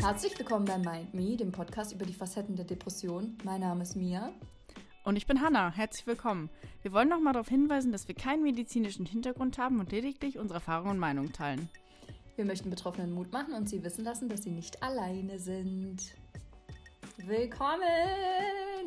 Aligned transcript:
Herzlich 0.00 0.38
willkommen 0.38 0.64
bei 0.64 0.78
Mind 0.78 1.12
Me, 1.12 1.36
dem 1.36 1.52
Podcast 1.52 1.92
über 1.92 2.06
die 2.06 2.14
Facetten 2.14 2.56
der 2.56 2.64
Depression. 2.64 3.36
Mein 3.44 3.60
Name 3.60 3.82
ist 3.82 3.96
Mia. 3.96 4.32
Und 5.04 5.16
ich 5.16 5.26
bin 5.26 5.42
Hanna. 5.42 5.70
Herzlich 5.70 6.06
willkommen. 6.06 6.48
Wir 6.80 6.92
wollen 6.92 7.10
noch 7.10 7.20
mal 7.20 7.34
darauf 7.34 7.48
hinweisen, 7.48 7.92
dass 7.92 8.08
wir 8.08 8.14
keinen 8.14 8.42
medizinischen 8.42 9.04
Hintergrund 9.04 9.58
haben 9.58 9.78
und 9.78 9.92
lediglich 9.92 10.38
unsere 10.38 10.56
Erfahrungen 10.56 10.92
und 10.92 10.98
Meinungen 10.98 11.34
teilen. 11.34 11.68
Wir 12.36 12.46
möchten 12.46 12.70
Betroffenen 12.70 13.12
Mut 13.12 13.30
machen 13.30 13.52
und 13.52 13.68
sie 13.68 13.84
wissen 13.84 14.02
lassen, 14.02 14.30
dass 14.30 14.42
sie 14.42 14.50
nicht 14.50 14.82
alleine 14.82 15.38
sind. 15.38 16.14
Willkommen! 17.18 17.82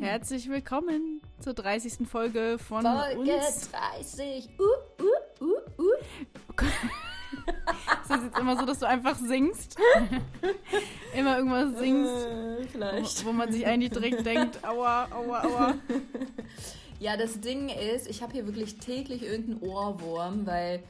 Herzlich 0.00 0.48
willkommen 0.48 1.20
zur 1.38 1.54
30. 1.54 2.08
Folge 2.08 2.58
von 2.58 2.82
Folge 2.82 3.36
uns. 3.36 3.70
30. 3.70 4.48
Uh, 4.58 4.62
uh, 4.62 4.66
immer 8.44 8.56
so, 8.58 8.66
dass 8.66 8.78
du 8.78 8.86
einfach 8.86 9.16
singst. 9.16 9.76
immer 11.16 11.38
irgendwas 11.38 11.78
singst, 11.78 12.26
Äh, 12.26 12.66
vielleicht. 12.68 13.24
wo, 13.24 13.28
wo 13.28 13.32
man 13.32 13.50
sich 13.52 13.66
eigentlich 13.66 13.90
direkt 13.90 14.24
denkt, 14.26 14.62
aua, 14.64 15.08
aua, 15.10 15.42
aua. 15.44 15.74
Ja, 17.00 17.16
das 17.16 17.40
Ding 17.40 17.68
ist, 17.70 18.06
ich 18.08 18.22
habe 18.22 18.32
hier 18.32 18.46
wirklich 18.46 18.76
täglich 18.78 19.22
irgendeinen 19.22 19.60
Ohrwurm, 19.70 20.46
weil 20.46 20.82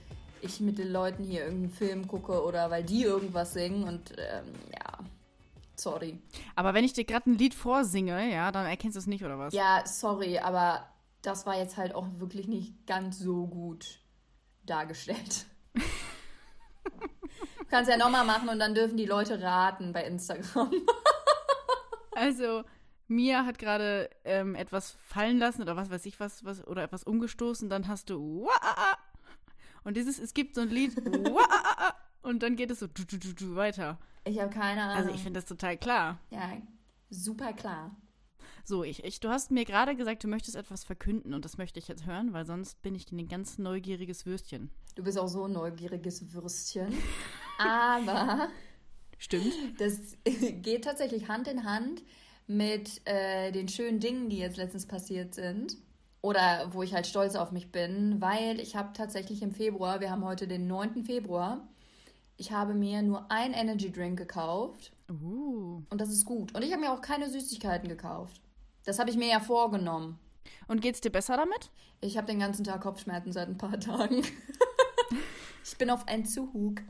ich 0.43 0.61
mit 0.61 0.79
den 0.79 0.93
Leuten 0.93 1.25
hier 1.25 1.45
irgendeinen 1.45 1.73
Film 1.73 2.07
gucke 2.07 2.45
oder 2.45 2.71
weil 2.71 2.85
die 2.85 3.03
irgendwas 3.03 3.55
singen 3.55 3.85
und 3.85 4.13
ähm, 4.19 4.45
ja, 4.73 4.99
sorry. 5.75 6.19
Aber 6.55 6.75
wenn 6.75 6.85
ich 6.85 6.93
dir 6.93 7.05
gerade 7.05 7.31
ein 7.31 7.39
Lied 7.39 7.55
vorsinge, 7.55 8.31
ja, 8.31 8.53
dann 8.53 8.67
erkennst 8.67 8.97
du 8.97 9.01
es 9.01 9.07
nicht, 9.07 9.25
oder 9.25 9.39
was? 9.39 9.55
Ja, 9.55 9.83
sorry, 9.87 10.39
aber 10.39 10.87
das 11.23 11.47
war 11.47 11.57
jetzt 11.57 11.77
halt 11.79 11.95
auch 11.95 12.07
wirklich 12.19 12.47
nicht 12.49 12.87
ganz 12.87 13.19
so 13.19 13.47
gut 13.47 14.01
dargestellt. 14.67 15.47
du 17.65 17.71
kannst 17.71 17.91
ja 17.91 17.97
nochmal 17.97 18.25
machen 18.25 18.49
und 18.49 18.59
dann 18.59 18.75
dürfen 18.75 18.97
die 18.97 19.07
Leute 19.07 19.41
raten 19.41 19.93
bei 19.93 20.05
Instagram. 20.05 20.71
Also, 22.17 22.63
Mia 23.09 23.45
hat 23.45 23.59
gerade 23.59 24.09
ähm, 24.25 24.55
etwas 24.55 24.93
fallen 24.93 25.39
lassen 25.39 25.63
oder 25.63 25.75
was 25.75 25.91
weiß 25.91 26.07
ich 26.07 26.21
was, 26.21 26.45
was 26.45 26.65
oder 26.65 26.85
etwas 26.85 27.03
umgestoßen, 27.03 27.69
dann 27.69 27.89
hast 27.89 28.09
du 28.09 28.45
Wah! 28.45 28.99
und 29.83 29.97
dieses, 29.97 30.21
es 30.21 30.33
gibt 30.33 30.55
so 30.55 30.61
ein 30.61 30.69
Lied 30.69 30.97
Wah! 30.97 31.95
und 32.23 32.45
dann 32.45 32.55
geht 32.55 32.71
es 32.71 32.79
so 32.79 32.87
du, 32.87 33.05
du, 33.05 33.19
du, 33.19 33.35
du, 33.35 33.57
weiter. 33.57 33.99
Ich 34.25 34.41
habe 34.41 34.49
keine 34.49 34.83
Ahnung. 34.85 34.97
Also 34.97 35.11
ich 35.11 35.23
finde 35.23 35.41
das 35.41 35.49
total 35.49 35.77
klar. 35.77 36.21
Ja, 36.31 36.53
super 37.11 37.53
klar. 37.53 37.97
So, 38.63 38.85
ich, 38.85 39.05
ich, 39.05 39.21
du 39.21 39.29
hast 39.29 39.51
mir 39.51 39.65
gerade 39.65 39.95
gesagt, 39.97 40.25
du 40.25 40.29
möchtest 40.29 40.57
etwas 40.57 40.85
verkünden 40.85 41.35
und 41.35 41.45
das 41.45 41.59
möchte 41.59 41.79
ich 41.79 41.89
jetzt 41.89 42.07
hören, 42.07 42.33
weil 42.33 42.47
sonst 42.47 42.81
bin 42.81 42.95
ich 42.95 43.11
ein 43.13 43.29
ganz 43.29 43.59
neugieriges 43.59 44.25
Würstchen. 44.25 44.71
Du 44.95 45.03
bist 45.03 45.19
auch 45.19 45.27
so 45.27 45.45
ein 45.45 45.53
neugieriges 45.53 46.33
Würstchen. 46.33 46.95
Aber 47.59 48.49
Stimmt? 49.19 49.55
das 49.79 50.17
geht 50.63 50.85
tatsächlich 50.85 51.29
Hand 51.29 51.49
in 51.49 51.65
Hand 51.65 52.03
mit 52.47 53.01
äh, 53.07 53.53
den 53.53 53.69
schönen 53.69 54.01
Dingen, 54.01 54.29
die 54.29 54.39
jetzt 54.39 54.57
letztens 54.57 54.87
passiert 54.87 55.35
sind. 55.35 55.77
Oder 56.21 56.71
wo 56.73 56.83
ich 56.83 56.95
halt 56.95 57.07
stolz 57.07 57.35
auf 57.35 57.53
mich 57.53 57.71
bin, 57.71 58.21
weil 58.21 58.59
ich 58.59 58.77
habe 58.77 58.95
tatsächlich 58.95 59.43
im 59.43 59.53
Februar, 59.53 60.01
wir 60.01 60.11
haben 60.11 60.25
heute 60.25 60.49
den 60.49 60.67
9. 60.67 61.05
Februar, 61.05 61.69
ich 62.39 62.51
habe 62.51 62.73
mir 62.73 63.03
nur 63.03 63.31
ein 63.31 63.53
Energy 63.53 63.93
Drink 63.93 64.19
gekauft 64.19 64.93
Uh. 65.11 65.83
und 65.91 66.01
das 66.01 66.09
ist 66.09 66.25
gut. 66.25 66.55
Und 66.55 66.63
ich 66.63 66.73
habe 66.73 66.81
mir 66.81 66.93
auch 66.93 67.03
keine 67.03 67.29
Süßigkeiten 67.29 67.89
gekauft. 67.89 68.41
Das 68.85 68.99
habe 68.99 69.11
ich 69.11 69.17
mir 69.17 69.29
ja 69.29 69.41
vorgenommen. 69.41 70.19
Und 70.67 70.81
geht's 70.81 71.01
dir 71.01 71.11
besser 71.11 71.37
damit? 71.37 71.71
Ich 72.01 72.17
habe 72.17 72.27
den 72.27 72.39
ganzen 72.39 72.65
Tag 72.65 72.81
Kopfschmerzen 72.81 73.33
seit 73.33 73.49
ein 73.49 73.59
paar 73.59 73.79
Tagen. 73.79 74.23
ich 75.65 75.77
bin 75.77 75.91
auf 75.91 76.05
Entzug. 76.07 76.81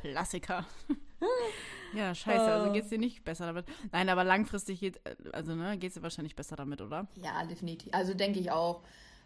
Klassiker. 0.00 0.66
ja, 1.94 2.14
scheiße, 2.14 2.44
also 2.44 2.72
geht's 2.72 2.88
dir 2.88 2.98
nicht 2.98 3.24
besser 3.24 3.46
damit. 3.46 3.66
Nein, 3.92 4.08
aber 4.08 4.24
langfristig 4.24 4.80
geht, 4.80 5.00
also 5.32 5.54
ne, 5.54 5.78
geht's 5.78 5.94
dir 5.94 6.02
wahrscheinlich 6.02 6.36
besser 6.36 6.56
damit, 6.56 6.80
oder? 6.80 7.06
Ja, 7.16 7.44
definitiv. 7.44 7.92
Also 7.92 8.14
denke 8.14 8.40
ich 8.40 8.50
auch. 8.50 8.82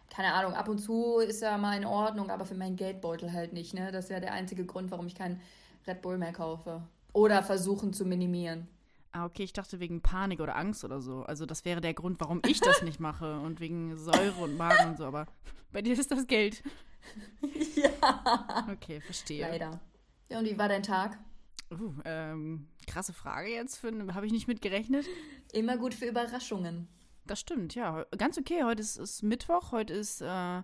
Keine 0.09 0.33
Ahnung, 0.33 0.53
ab 0.53 0.69
und 0.69 0.79
zu 0.79 1.19
ist 1.19 1.41
ja 1.41 1.57
mal 1.57 1.75
in 1.75 1.85
Ordnung, 1.85 2.29
aber 2.29 2.45
für 2.45 2.55
meinen 2.55 2.77
Geldbeutel 2.77 3.33
halt 3.33 3.51
nicht, 3.51 3.73
ne? 3.73 3.91
Das 3.91 4.05
ist 4.05 4.11
ja 4.11 4.21
der 4.21 4.31
einzige 4.31 4.65
Grund, 4.65 4.89
warum 4.89 5.05
ich 5.07 5.15
keinen 5.15 5.41
Red 5.85 6.01
Bull 6.01 6.17
mehr 6.17 6.31
kaufe. 6.31 6.81
Oder 7.11 7.43
versuchen 7.43 7.91
zu 7.91 8.05
minimieren. 8.05 8.67
Ah, 9.11 9.25
okay, 9.25 9.43
ich 9.43 9.53
dachte 9.53 9.79
wegen 9.79 10.01
Panik 10.01 10.39
oder 10.39 10.55
Angst 10.55 10.83
oder 10.83 11.01
so. 11.01 11.23
Also 11.23 11.45
das 11.45 11.65
wäre 11.65 11.81
der 11.81 11.93
Grund, 11.93 12.19
warum 12.19 12.41
ich 12.47 12.59
das 12.59 12.83
nicht 12.83 12.99
mache 12.99 13.39
und 13.39 13.59
wegen 13.59 13.97
Säure 13.97 14.43
und 14.43 14.57
Magen 14.57 14.91
und 14.91 14.97
so, 14.97 15.05
aber 15.05 15.25
bei 15.71 15.81
dir 15.81 15.93
ist 15.93 16.11
das 16.11 16.27
Geld. 16.27 16.61
ja. 17.75 18.67
Okay, 18.71 19.01
verstehe. 19.01 19.41
Leider. 19.41 19.79
Ja, 20.29 20.39
und 20.39 20.45
wie 20.45 20.57
war 20.57 20.67
dein 20.69 20.83
Tag? 20.83 21.17
Uh, 21.71 21.93
ähm, 22.05 22.67
krasse 22.87 23.13
Frage 23.13 23.49
jetzt, 23.49 23.83
habe 23.83 24.25
ich 24.25 24.31
nicht 24.31 24.47
mit 24.47 24.61
gerechnet. 24.61 25.05
Immer 25.51 25.77
gut 25.77 25.93
für 25.93 26.05
Überraschungen. 26.05 26.87
Das 27.25 27.41
stimmt, 27.41 27.75
ja. 27.75 28.05
Ganz 28.17 28.37
okay, 28.37 28.63
heute 28.63 28.81
ist, 28.81 28.97
ist 28.97 29.21
Mittwoch, 29.21 29.71
heute 29.71 29.93
ist 29.93 30.21
äh, 30.21 30.61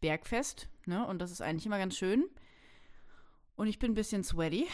Bergfest, 0.00 0.68
ne? 0.86 1.06
Und 1.06 1.18
das 1.18 1.30
ist 1.30 1.42
eigentlich 1.42 1.66
immer 1.66 1.78
ganz 1.78 1.96
schön. 1.96 2.24
Und 3.56 3.66
ich 3.66 3.78
bin 3.78 3.92
ein 3.92 3.94
bisschen 3.94 4.24
sweaty, 4.24 4.66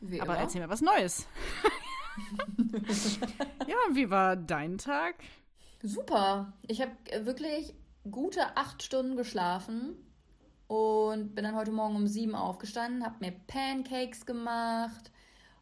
Wie 0.00 0.20
aber 0.20 0.34
immer. 0.34 0.42
erzähl 0.42 0.60
mir 0.60 0.68
was 0.68 0.80
Neues. 0.80 1.26
ja, 3.68 3.76
und 3.88 3.94
wie 3.94 4.10
war 4.10 4.34
dein 4.36 4.76
Tag? 4.78 5.14
Super. 5.82 6.52
Ich 6.66 6.80
habe 6.80 6.92
wirklich 7.24 7.74
gute 8.10 8.56
acht 8.56 8.82
Stunden 8.82 9.16
geschlafen 9.16 9.96
und 10.66 11.34
bin 11.34 11.44
dann 11.44 11.54
heute 11.56 11.70
Morgen 11.72 11.96
um 11.96 12.06
sieben 12.06 12.34
aufgestanden, 12.34 13.04
habe 13.04 13.16
mir 13.20 13.32
Pancakes 13.46 14.26
gemacht 14.26 15.10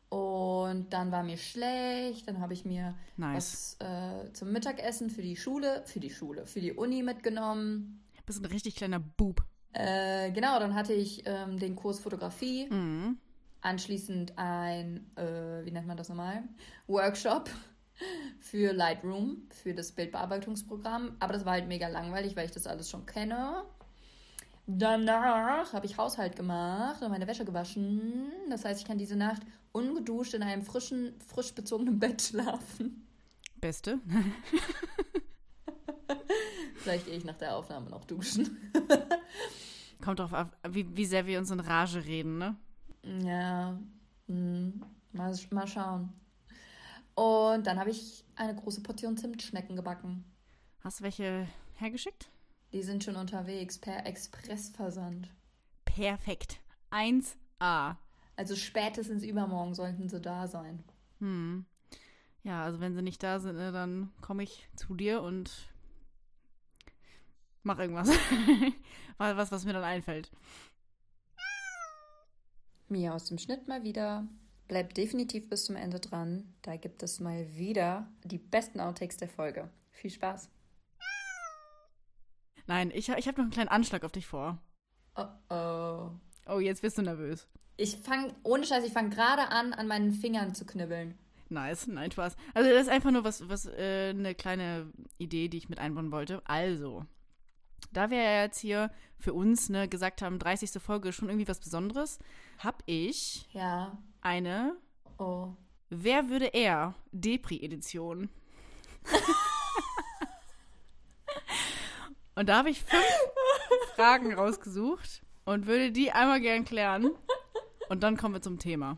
und 0.09 0.93
dann 0.93 1.13
war 1.13 1.23
mir 1.23 1.37
schlecht. 1.37 2.29
Dann 2.29 2.41
habe 2.41 2.53
ich 2.53 2.65
mir 2.65 2.95
Nice. 3.17 3.77
was 3.81 3.87
äh, 3.87 4.33
zum 4.33 4.53
Mittagessen 4.53 5.11
für 5.11 5.23
die 5.23 5.37
Schule, 5.37 5.83
für 5.87 6.01
die 6.01 6.11
Schule, 6.11 6.47
für 6.47 6.61
die 6.61 6.73
Uni 6.73 7.03
mitgenommen. 7.03 8.03
Bist 8.27 8.41
ein 8.43 8.47
richtig 8.47 8.77
kleiner 8.77 9.01
Bub. 9.01 9.43
Äh, 9.73 10.31
genau, 10.33 10.59
dann 10.59 10.75
hatte 10.75 10.93
ich 10.93 11.23
ähm, 11.27 11.59
den 11.59 11.77
Kurs 11.77 12.01
Fotografie, 12.01 12.67
Mhm. 12.71 13.19
anschließend 13.61 14.33
ein, 14.37 15.07
äh, 15.17 15.65
wie 15.65 15.71
nennt 15.71 15.87
man 15.87 15.97
das 15.97 16.09
nochmal? 16.09 16.43
Workshop 16.89 17.51
für 18.39 18.73
Lightroom, 18.73 19.49
für 19.51 19.75
das 19.75 19.93
Bildbearbeitungsprogramm. 19.93 21.17
Aber 21.21 21.33
das 21.33 21.45
war 21.45 21.53
halt 21.53 21.69
mega 21.69 21.89
langweilig, 21.89 22.37
weil 22.37 22.47
ich 22.47 22.53
das 22.53 22.67
alles 22.67 22.91
schon 22.91 23.07
kenne. 23.07 23.65
Danach 24.67 25.73
habe 25.73 25.87
ich 25.87 25.97
Haushalt 25.97 26.37
gemacht 26.37 27.03
und 27.03 27.11
meine 27.11 27.27
Wäsche 27.27 27.45
gewaschen. 27.45 28.31
Das 28.49 28.65
heißt, 28.65 28.81
ich 28.81 28.87
kann 28.87 28.99
diese 28.99 29.17
Nacht 29.17 29.43
ungeduscht 29.73 30.35
in 30.35 30.43
einem 30.43 30.63
frischen, 30.63 31.15
frisch 31.27 31.53
bezogenen 31.55 31.99
Bett 31.99 32.23
schlafen. 32.29 33.07
Beste. 33.61 33.99
Vielleicht 36.77 37.07
gehe 37.07 37.17
ich 37.17 37.25
nach 37.25 37.37
der 37.37 37.57
Aufnahme 37.57 37.91
noch 37.91 38.05
duschen. 38.05 38.57
Kommt 40.01 40.19
drauf 40.19 40.33
ab, 40.33 40.57
wie, 40.69 40.97
wie 40.97 41.05
sehr 41.05 41.27
wir 41.27 41.39
uns 41.39 41.51
in 41.51 41.61
Rage 41.61 42.05
reden, 42.05 42.39
ne? 42.39 42.57
Ja, 43.23 43.79
hm, 44.29 44.83
mal, 45.13 45.39
mal 45.51 45.67
schauen. 45.67 46.13
Und 47.15 47.67
dann 47.67 47.79
habe 47.79 47.91
ich 47.91 48.25
eine 48.37 48.55
große 48.55 48.83
Portion 48.83 49.17
Zimtschnecken 49.17 49.77
gebacken. 49.77 50.25
Hast 50.81 51.01
du 51.01 51.05
welche 51.05 51.47
hergeschickt? 51.75 52.31
Die 52.73 52.83
sind 52.83 53.05
schon 53.05 53.17
unterwegs 53.17 53.79
per 53.79 54.07
Expressversand. 54.07 55.29
Perfekt. 55.85 56.61
1A. 56.91 57.97
Also 58.37 58.57
spätestens 58.57 59.23
übermorgen 59.25 59.75
sollten 59.75 60.09
sie 60.09 60.21
da 60.21 60.47
sein. 60.47 60.83
Hm. 61.19 61.67
Ja, 62.43 62.65
also 62.65 62.81
wenn 62.81 62.95
sie 62.95 63.03
nicht 63.03 63.23
da 63.23 63.39
sind, 63.39 63.57
ne, 63.57 63.73
dann 63.73 64.13
komme 64.23 64.43
ich 64.43 64.69
zu 64.77 64.95
dir 64.95 65.21
und 65.21 65.69
mach 67.63 67.79
irgendwas. 67.79 68.09
Mal 69.19 69.37
was, 69.37 69.53
was 69.53 69.65
mir 69.65 69.75
dann 69.75 69.85
einfällt. 69.85 70.31
Mia 72.89 73.13
aus 73.13 73.27
dem 73.27 73.39
Schnitt 73.39 73.69
mal 73.69 73.85
wieder. 73.85 74.27
Bleibt 74.71 74.97
definitiv 74.97 75.49
bis 75.49 75.65
zum 75.65 75.75
Ende 75.75 75.99
dran. 75.99 76.55
Da 76.63 76.77
gibt 76.77 77.03
es 77.03 77.19
mal 77.19 77.57
wieder 77.57 78.07
die 78.23 78.39
besten 78.39 78.79
Outtakes 78.79 79.17
der 79.17 79.29
Folge. 79.29 79.69
Viel 79.91 80.11
Spaß. 80.11 80.49
Nein, 82.69 82.93
ich, 82.95 83.09
ich 83.09 83.27
habe 83.27 83.39
noch 83.39 83.47
einen 83.47 83.51
kleinen 83.51 83.69
Anschlag 83.69 84.05
auf 84.05 84.13
dich 84.13 84.29
vor. 84.29 84.63
Oh 85.17 85.27
oh. 85.53 86.11
Oh, 86.47 86.61
jetzt 86.61 86.83
bist 86.83 86.97
du 86.99 87.03
nervös. 87.03 87.49
Ich 87.79 87.97
fange, 87.97 88.33
ohne 88.45 88.65
Scheiß, 88.65 88.85
ich 88.85 88.93
fange 88.93 89.11
gerade 89.11 89.49
an, 89.49 89.73
an 89.73 89.89
meinen 89.89 90.13
Fingern 90.13 90.55
zu 90.55 90.65
knibbeln. 90.65 91.19
Nice, 91.49 91.89
nein, 91.89 92.13
Spaß. 92.13 92.37
Also 92.55 92.71
das 92.71 92.83
ist 92.83 92.91
einfach 92.91 93.11
nur 93.11 93.25
was, 93.25 93.49
was 93.49 93.67
äh, 93.67 94.11
eine 94.11 94.37
kleine 94.37 94.93
Idee, 95.19 95.49
die 95.49 95.57
ich 95.59 95.69
mit 95.69 95.81
einbauen 95.81 96.13
wollte. 96.13 96.43
Also, 96.45 97.05
da 97.93 98.11
wir 98.11 98.19
ja 98.23 98.43
jetzt 98.43 98.61
hier 98.61 98.93
für 99.19 99.35
uns 99.35 99.69
ne, 99.69 99.89
gesagt 99.89 100.23
haben, 100.23 100.39
30. 100.39 100.81
Folge 100.81 101.09
ist 101.09 101.17
schon 101.17 101.29
irgendwie 101.29 101.49
was 101.49 101.59
Besonderes, 101.59 102.21
habe 102.59 102.79
ich 102.87 103.49
Ja. 103.53 103.99
Eine 104.23 104.77
Oh. 105.21 105.55
Wer 105.91 106.31
würde 106.31 106.47
er 106.47 106.95
Depri-Edition. 107.13 108.31
Und 112.35 112.49
da 112.49 112.57
habe 112.57 112.71
ich 112.71 112.83
fünf 112.83 113.05
Fragen 113.97 114.33
rausgesucht 114.33 115.21
und 115.45 115.67
würde 115.67 115.93
die 115.93 116.11
einmal 116.11 116.41
gern 116.41 116.65
klären. 116.65 117.11
Und 117.91 118.03
dann 118.03 118.17
kommen 118.17 118.33
wir 118.35 118.41
zum 118.41 118.59
Thema. 118.59 118.97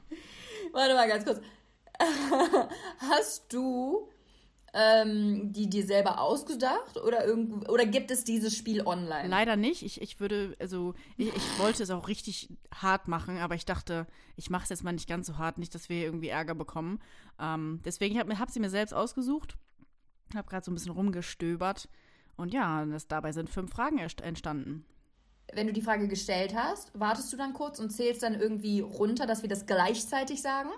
Warte 0.71 0.95
mal 0.95 1.09
ganz 1.09 1.25
kurz. 1.25 1.41
Hast 2.99 3.53
du 3.53 4.12
ähm, 4.75 5.53
die 5.53 5.69
dir 5.69 5.85
selber 5.85 6.21
ausgedacht 6.21 6.97
oder 6.97 7.27
irgend 7.27 7.69
oder 7.69 7.85
gibt 7.85 8.11
es 8.11 8.25
dieses 8.25 8.57
Spiel 8.57 8.87
online? 8.87 9.29
Leider 9.29 9.57
nicht. 9.57 9.83
Ich, 9.83 10.01
ich 10.01 10.19
würde, 10.19 10.57
also 10.59 10.95
ich, 11.19 11.29
ich 11.29 11.59
wollte 11.59 11.83
es 11.83 11.91
auch 11.91 12.09
richtig 12.09 12.49
hart 12.75 13.07
machen, 13.07 13.39
aber 13.39 13.55
ich 13.55 13.67
dachte, 13.67 14.07
ich 14.37 14.49
mache 14.49 14.65
es 14.65 14.71
jetzt 14.71 14.83
mal 14.83 14.93
nicht 14.93 15.09
ganz 15.09 15.27
so 15.27 15.37
hart, 15.37 15.59
nicht, 15.59 15.75
dass 15.75 15.89
wir 15.89 16.03
irgendwie 16.03 16.29
Ärger 16.29 16.55
bekommen. 16.55 17.01
Ähm, 17.39 17.81
deswegen 17.85 18.19
habe 18.19 18.39
hab 18.39 18.51
sie 18.51 18.61
mir 18.61 18.71
selbst 18.71 18.95
ausgesucht, 18.95 19.57
habe 20.35 20.49
gerade 20.49 20.65
so 20.65 20.71
ein 20.71 20.75
bisschen 20.75 20.93
rumgestöbert 20.93 21.89
und 22.37 22.55
ja, 22.55 22.85
das, 22.87 23.07
dabei 23.09 23.33
sind 23.33 23.51
fünf 23.51 23.73
Fragen 23.73 23.99
entstanden. 23.99 24.87
Wenn 25.53 25.67
du 25.67 25.75
die 25.75 25.83
Frage 25.83 26.09
gestellt 26.09 26.55
hast, 26.57 26.99
wartest 26.99 27.31
du 27.31 27.37
dann 27.37 27.53
kurz 27.53 27.79
und 27.79 27.91
zählst 27.91 28.23
dann 28.23 28.41
irgendwie 28.41 28.81
runter, 28.81 29.27
dass 29.27 29.43
wir 29.43 29.51
das 29.51 29.67
gleichzeitig 29.67 30.41
sagen? 30.41 30.71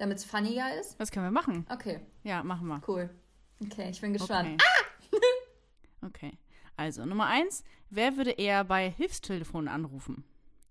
Damit 0.00 0.18
es 0.18 0.24
funniger 0.24 0.74
ist? 0.78 0.98
Das 0.98 1.10
können 1.10 1.26
wir 1.26 1.30
machen. 1.30 1.66
Okay. 1.70 2.00
Ja, 2.24 2.42
machen 2.42 2.66
wir. 2.66 2.80
Cool. 2.88 3.10
Okay, 3.62 3.90
ich 3.90 4.00
bin 4.00 4.14
gespannt. 4.14 4.54
Okay. 4.54 4.64
Ah! 6.02 6.04
okay. 6.06 6.38
Also, 6.76 7.04
Nummer 7.04 7.26
eins. 7.26 7.62
Wer 7.90 8.16
würde 8.16 8.30
eher 8.30 8.64
bei 8.64 8.90
Hilfstelefonen 8.90 9.68
anrufen? 9.68 10.24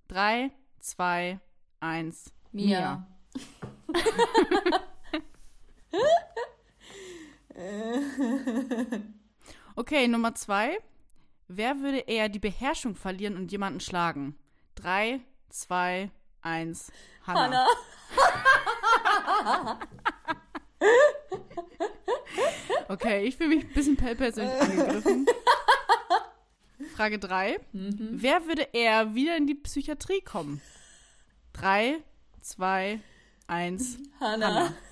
Drei, 0.07 0.49
zwei, 0.79 1.39
eins. 1.79 2.33
Mia. 2.51 3.05
okay, 9.75 10.07
Nummer 10.07 10.33
zwei. 10.33 10.79
Wer 11.47 11.79
würde 11.81 11.99
eher 11.99 12.29
die 12.29 12.39
Beherrschung 12.39 12.95
verlieren 12.95 13.35
und 13.35 13.51
jemanden 13.51 13.79
schlagen? 13.79 14.35
Drei, 14.73 15.19
zwei, 15.49 16.09
eins. 16.41 16.91
Hannah. 17.27 17.43
Hannah. 17.43 17.67
okay, 22.89 23.25
ich 23.25 23.37
fühle 23.37 23.55
mich 23.55 23.65
ein 23.65 23.73
bisschen 23.73 23.97
persönlich 23.97 24.61
angegriffen. 24.61 25.25
Frage 26.95 27.19
3. 27.19 27.59
Mhm. 27.71 28.09
Wer 28.11 28.45
würde 28.45 28.67
eher 28.73 29.15
wieder 29.15 29.37
in 29.37 29.47
die 29.47 29.55
Psychiatrie 29.55 30.21
kommen? 30.21 30.61
3, 31.53 32.03
2, 32.41 32.99
1. 33.47 33.97
Hannah. 34.19 34.73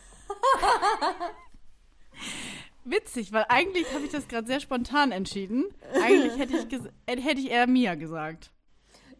Witzig, 2.83 3.31
weil 3.33 3.45
eigentlich 3.49 3.93
habe 3.93 4.05
ich 4.05 4.11
das 4.11 4.29
gerade 4.29 4.47
sehr 4.47 4.61
spontan 4.61 5.11
entschieden. 5.11 5.65
Eigentlich 6.01 6.37
hätte 6.37 6.55
ich, 6.55 6.67
hätte 7.23 7.41
ich 7.41 7.51
eher 7.51 7.67
Mia 7.67 7.95
gesagt. 7.95 8.51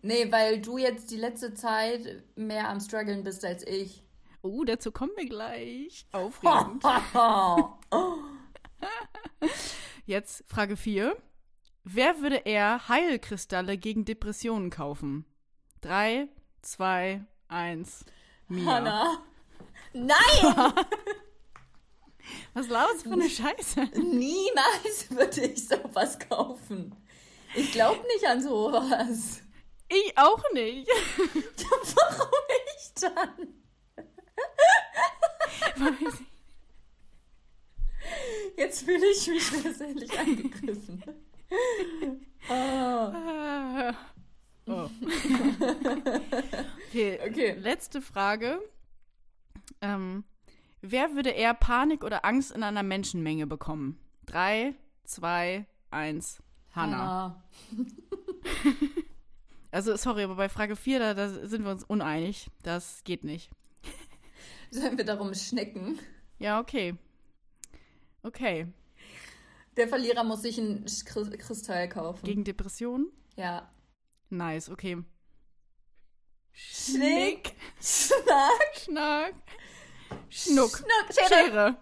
Nee, 0.01 0.31
weil 0.31 0.61
du 0.61 0.77
jetzt 0.77 1.11
die 1.11 1.17
letzte 1.17 1.53
Zeit 1.53 2.23
mehr 2.35 2.69
am 2.69 2.79
struggeln 2.79 3.23
bist 3.23 3.43
als 3.43 3.67
ich. 3.67 4.03
Oh, 4.41 4.63
dazu 4.63 4.91
kommen 4.91 5.11
wir 5.15 5.27
gleich. 5.27 6.05
Aufregend. 6.11 6.83
Jetzt 10.05 10.43
Frage 10.47 10.77
4. 10.77 11.17
Wer 11.83 12.21
würde 12.21 12.37
eher 12.37 12.87
Heilkristalle 12.87 13.77
gegen 13.77 14.05
Depressionen 14.05 14.69
kaufen? 14.69 15.25
3, 15.81 16.27
2, 16.61 17.25
1. 17.47 18.05
Mia. 18.47 18.65
Hannah. 18.65 19.23
Nein! 19.93 20.17
Was 22.53 22.67
lautst 22.67 23.03
für 23.03 23.13
eine 23.13 23.29
Scheiße? 23.29 23.85
Niemals 23.95 25.09
würde 25.09 25.41
ich 25.41 25.67
sowas 25.67 26.19
kaufen. 26.19 26.95
Ich 27.55 27.71
glaube 27.71 28.01
nicht 28.13 28.25
an 28.27 28.41
sowas. 28.41 29.41
Ich 29.89 30.17
auch 30.17 30.43
nicht. 30.53 30.87
Warum 31.27 32.43
ich 32.75 32.93
dann? 33.01 33.56
Jetzt 38.57 38.83
fühle 38.83 39.05
ich 39.11 39.27
mich 39.27 39.61
persönlich 39.61 40.19
angegriffen. 40.19 41.03
Oh. 42.49 43.13
oh. 44.67 44.89
okay, 46.87 47.19
okay, 47.27 47.55
letzte 47.59 48.01
Frage. 48.01 48.59
Ähm, 49.81 50.23
wer 50.81 51.15
würde 51.15 51.29
eher 51.29 51.53
Panik 51.53 52.03
oder 52.03 52.25
Angst 52.25 52.51
in 52.51 52.63
einer 52.63 52.83
Menschenmenge 52.83 53.47
bekommen? 53.47 53.99
Drei, 54.25 54.73
zwei, 55.03 55.65
eins. 55.91 56.41
Hannah. 56.71 57.43
also, 59.71 59.95
sorry, 59.95 60.23
aber 60.23 60.35
bei 60.35 60.49
Frage 60.49 60.75
4, 60.75 60.99
da, 60.99 61.13
da 61.13 61.29
sind 61.29 61.63
wir 61.63 61.71
uns 61.71 61.83
uneinig. 61.83 62.49
Das 62.61 63.03
geht 63.03 63.23
nicht. 63.23 63.49
Sollen 64.71 64.97
wir 64.97 65.05
darum 65.05 65.33
schnecken? 65.33 65.99
Ja, 66.39 66.59
okay. 66.59 66.95
Okay. 68.23 68.67
Der 69.77 69.87
Verlierer 69.87 70.23
muss 70.23 70.41
sich 70.41 70.57
ein 70.57 70.85
Kristall 70.85 71.87
kaufen. 71.87 72.25
Gegen 72.25 72.43
Depressionen? 72.43 73.11
Ja. 73.35 73.71
Nice, 74.29 74.69
okay. 74.69 75.03
Schnick. 76.51 77.53
Schnack. 77.79 78.75
Schnack. 78.75 79.33
Schnuck. 80.29 80.77
Schnuck. 80.77 81.13
Schere. 81.13 81.27
Schere. 81.29 81.77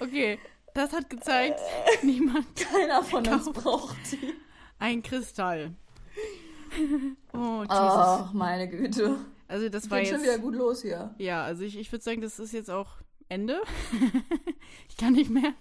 okay, 0.00 0.38
das 0.74 0.92
hat 0.92 1.10
gezeigt, 1.10 1.60
niemand. 2.02 2.56
Keiner 2.56 3.02
von 3.02 3.26
uns 3.26 3.50
braucht 3.52 3.96
die. 4.12 4.34
Ein 4.78 5.02
Kristall. 5.02 5.74
Oh, 7.32 7.60
Jesus. 7.60 7.68
Ach, 7.70 8.32
meine 8.32 8.68
Güte. 8.68 9.18
Also 9.48 9.68
das 9.68 9.90
war 9.90 9.98
jetzt 9.98 10.10
schon 10.10 10.22
wieder 10.22 10.38
gut 10.38 10.54
los 10.54 10.82
hier. 10.82 11.14
Ja, 11.18 11.44
also 11.44 11.62
ich, 11.62 11.78
ich 11.78 11.90
würde 11.92 12.02
sagen, 12.02 12.20
das 12.20 12.38
ist 12.38 12.52
jetzt 12.52 12.70
auch 12.70 12.96
Ende. 13.28 13.60
ich 14.88 14.96
kann 14.96 15.12
nicht 15.12 15.30
mehr. 15.30 15.54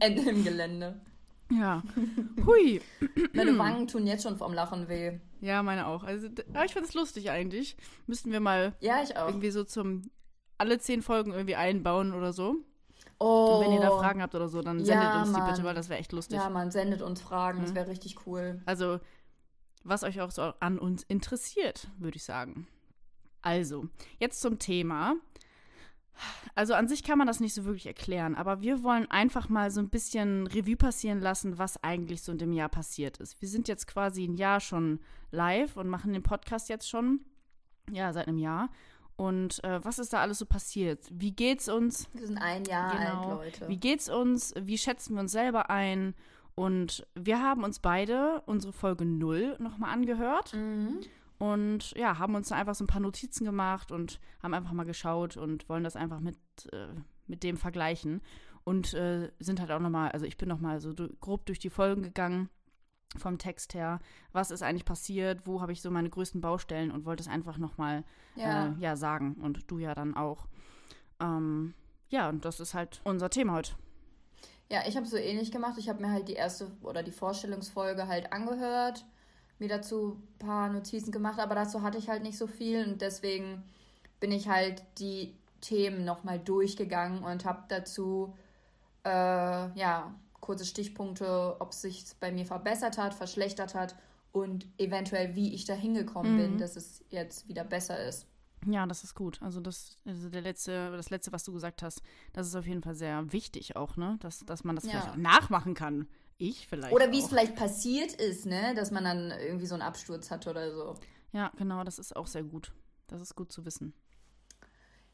Ende 0.00 0.22
im 0.30 0.44
Gelände. 0.44 1.00
Ja. 1.50 1.82
Hui. 2.46 2.80
Meine 3.34 3.58
Wangen 3.58 3.86
tun 3.86 4.06
jetzt 4.06 4.22
schon 4.22 4.36
vom 4.36 4.54
Lachen 4.54 4.88
weh. 4.88 5.18
Ja, 5.40 5.62
meine 5.62 5.86
auch. 5.86 6.04
Also, 6.04 6.28
ich 6.28 6.72
fand 6.72 6.86
es 6.86 6.94
lustig 6.94 7.30
eigentlich. 7.30 7.76
Müssten 8.06 8.30
wir 8.30 8.40
mal 8.40 8.74
ja, 8.80 9.02
ich 9.02 9.16
auch. 9.16 9.26
irgendwie 9.26 9.50
so 9.50 9.64
zum 9.64 10.02
alle 10.56 10.78
zehn 10.78 11.02
Folgen 11.02 11.32
irgendwie 11.32 11.56
einbauen 11.56 12.14
oder 12.14 12.32
so. 12.32 12.56
Oh. 13.18 13.56
Und 13.56 13.66
wenn 13.66 13.72
ihr 13.72 13.80
da 13.80 13.90
Fragen 13.90 14.22
habt 14.22 14.34
oder 14.34 14.48
so, 14.48 14.62
dann 14.62 14.84
sendet 14.84 15.04
ja, 15.04 15.22
uns 15.22 15.32
die 15.32 15.40
bitte, 15.40 15.64
weil 15.64 15.74
das 15.74 15.88
wäre 15.88 15.98
echt 15.98 16.12
lustig. 16.12 16.38
Ja, 16.38 16.48
man 16.48 16.70
sendet 16.70 17.02
uns 17.02 17.20
Fragen, 17.20 17.58
mhm. 17.58 17.62
das 17.62 17.74
wäre 17.74 17.88
richtig 17.88 18.26
cool. 18.26 18.62
Also, 18.64 19.00
was 19.82 20.04
euch 20.04 20.20
auch 20.20 20.30
so 20.30 20.42
an 20.60 20.78
uns 20.78 21.02
interessiert, 21.02 21.88
würde 21.98 22.16
ich 22.16 22.24
sagen. 22.24 22.68
Also, 23.42 23.88
jetzt 24.18 24.40
zum 24.40 24.58
Thema. 24.58 25.16
Also 26.54 26.74
an 26.74 26.88
sich 26.88 27.02
kann 27.02 27.18
man 27.18 27.26
das 27.26 27.40
nicht 27.40 27.54
so 27.54 27.64
wirklich 27.64 27.86
erklären, 27.86 28.34
aber 28.34 28.60
wir 28.60 28.82
wollen 28.82 29.10
einfach 29.10 29.48
mal 29.48 29.70
so 29.70 29.80
ein 29.80 29.88
bisschen 29.88 30.46
Revue 30.46 30.76
passieren 30.76 31.20
lassen, 31.20 31.58
was 31.58 31.82
eigentlich 31.82 32.22
so 32.22 32.32
in 32.32 32.38
dem 32.38 32.52
Jahr 32.52 32.68
passiert 32.68 33.16
ist. 33.18 33.40
Wir 33.40 33.48
sind 33.48 33.66
jetzt 33.68 33.86
quasi 33.86 34.24
ein 34.24 34.36
Jahr 34.36 34.60
schon 34.60 35.00
live 35.30 35.76
und 35.76 35.88
machen 35.88 36.12
den 36.12 36.22
Podcast 36.22 36.68
jetzt 36.68 36.88
schon, 36.88 37.20
ja, 37.90 38.12
seit 38.12 38.28
einem 38.28 38.38
Jahr. 38.38 38.68
Und 39.16 39.62
äh, 39.64 39.84
was 39.84 39.98
ist 39.98 40.12
da 40.12 40.20
alles 40.20 40.38
so 40.38 40.46
passiert? 40.46 41.00
Wie 41.10 41.32
geht's 41.32 41.68
uns? 41.68 42.08
Wir 42.12 42.26
sind 42.26 42.38
ein 42.38 42.64
Jahr 42.64 42.96
genau. 42.96 43.38
alt, 43.38 43.60
Leute. 43.60 43.68
Wie 43.68 43.78
geht's 43.78 44.08
uns? 44.08 44.54
Wie 44.58 44.78
schätzen 44.78 45.14
wir 45.14 45.20
uns 45.20 45.32
selber 45.32 45.70
ein? 45.70 46.14
Und 46.54 47.06
wir 47.14 47.40
haben 47.40 47.64
uns 47.64 47.78
beide 47.78 48.42
unsere 48.46 48.72
Folge 48.72 49.04
0 49.04 49.56
nochmal 49.58 49.92
angehört. 49.92 50.52
Mhm. 50.54 51.00
Und 51.42 51.90
ja, 51.96 52.20
haben 52.20 52.36
uns 52.36 52.50
da 52.50 52.54
einfach 52.54 52.76
so 52.76 52.84
ein 52.84 52.86
paar 52.86 53.00
Notizen 53.00 53.44
gemacht 53.44 53.90
und 53.90 54.20
haben 54.44 54.54
einfach 54.54 54.70
mal 54.70 54.84
geschaut 54.84 55.36
und 55.36 55.68
wollen 55.68 55.82
das 55.82 55.96
einfach 55.96 56.20
mit, 56.20 56.36
äh, 56.70 56.86
mit 57.26 57.42
dem 57.42 57.56
vergleichen. 57.56 58.22
Und 58.62 58.94
äh, 58.94 59.28
sind 59.40 59.58
halt 59.58 59.72
auch 59.72 59.80
nochmal, 59.80 60.12
also 60.12 60.24
ich 60.24 60.36
bin 60.36 60.48
nochmal 60.48 60.80
so 60.80 60.94
grob 61.20 61.44
durch 61.46 61.58
die 61.58 61.68
Folgen 61.68 62.04
gegangen 62.04 62.48
vom 63.16 63.38
Text 63.38 63.74
her. 63.74 63.98
Was 64.30 64.52
ist 64.52 64.62
eigentlich 64.62 64.84
passiert? 64.84 65.44
Wo 65.44 65.60
habe 65.60 65.72
ich 65.72 65.82
so 65.82 65.90
meine 65.90 66.10
größten 66.10 66.40
Baustellen 66.40 66.92
und 66.92 67.06
wollte 67.06 67.24
es 67.24 67.28
einfach 67.28 67.58
nochmal 67.58 68.04
ja. 68.36 68.68
Äh, 68.68 68.74
ja, 68.78 68.94
sagen. 68.94 69.34
Und 69.42 69.68
du 69.68 69.78
ja 69.78 69.96
dann 69.96 70.14
auch. 70.14 70.46
Ähm, 71.18 71.74
ja, 72.08 72.28
und 72.28 72.44
das 72.44 72.60
ist 72.60 72.72
halt 72.72 73.00
unser 73.02 73.30
Thema 73.30 73.54
heute. 73.54 73.72
Ja, 74.70 74.82
ich 74.86 74.96
habe 74.96 75.06
so 75.06 75.16
ähnlich 75.16 75.50
gemacht. 75.50 75.74
Ich 75.76 75.88
habe 75.88 76.00
mir 76.02 76.12
halt 76.12 76.28
die 76.28 76.34
erste 76.34 76.70
oder 76.82 77.02
die 77.02 77.10
Vorstellungsfolge 77.10 78.06
halt 78.06 78.32
angehört 78.32 79.04
mir 79.62 79.68
dazu 79.68 80.18
ein 80.18 80.38
paar 80.38 80.68
Notizen 80.68 81.12
gemacht, 81.12 81.38
aber 81.38 81.54
dazu 81.54 81.82
hatte 81.82 81.96
ich 81.96 82.08
halt 82.08 82.22
nicht 82.22 82.36
so 82.36 82.46
viel 82.46 82.84
und 82.84 83.00
deswegen 83.00 83.62
bin 84.18 84.32
ich 84.32 84.48
halt 84.48 84.82
die 84.98 85.34
Themen 85.60 86.04
nochmal 86.04 86.40
durchgegangen 86.40 87.22
und 87.22 87.44
habe 87.44 87.62
dazu, 87.68 88.34
äh, 89.04 89.08
ja, 89.78 90.12
kurze 90.40 90.66
Stichpunkte, 90.66 91.56
ob 91.60 91.70
es 91.70 91.82
sich 91.82 92.04
bei 92.18 92.32
mir 92.32 92.44
verbessert 92.44 92.98
hat, 92.98 93.14
verschlechtert 93.14 93.74
hat 93.76 93.94
und 94.32 94.66
eventuell, 94.78 95.36
wie 95.36 95.54
ich 95.54 95.64
da 95.64 95.74
hingekommen 95.74 96.34
mhm. 96.34 96.38
bin, 96.38 96.58
dass 96.58 96.74
es 96.74 97.04
jetzt 97.10 97.48
wieder 97.48 97.62
besser 97.62 98.04
ist. 98.04 98.26
Ja, 98.66 98.86
das 98.86 99.04
ist 99.04 99.14
gut. 99.14 99.40
Also 99.42 99.60
das, 99.60 99.98
also 100.04 100.28
der 100.28 100.40
letzte, 100.40 100.90
das 100.92 101.10
letzte, 101.10 101.32
was 101.32 101.44
du 101.44 101.52
gesagt 101.52 101.82
hast, 101.82 102.02
das 102.32 102.46
ist 102.46 102.56
auf 102.56 102.66
jeden 102.66 102.82
Fall 102.82 102.94
sehr 102.94 103.32
wichtig 103.32 103.76
auch, 103.76 103.96
ne? 103.96 104.16
Dass, 104.20 104.40
dass 104.40 104.64
man 104.64 104.76
das 104.76 104.84
ja. 104.84 104.90
vielleicht 104.90 105.10
auch 105.10 105.16
nachmachen 105.16 105.74
kann. 105.74 106.08
Ich 106.42 106.66
vielleicht. 106.66 106.92
Oder 106.92 107.12
wie 107.12 107.20
es 107.20 107.28
vielleicht 107.28 107.54
passiert 107.54 108.14
ist, 108.14 108.46
ne? 108.46 108.74
Dass 108.74 108.90
man 108.90 109.04
dann 109.04 109.30
irgendwie 109.30 109.66
so 109.66 109.76
einen 109.76 109.82
Absturz 109.82 110.28
hat 110.32 110.48
oder 110.48 110.74
so. 110.74 110.94
Ja, 111.30 111.52
genau, 111.56 111.84
das 111.84 112.00
ist 112.00 112.16
auch 112.16 112.26
sehr 112.26 112.42
gut. 112.42 112.72
Das 113.06 113.20
ist 113.20 113.36
gut 113.36 113.52
zu 113.52 113.64
wissen. 113.64 113.94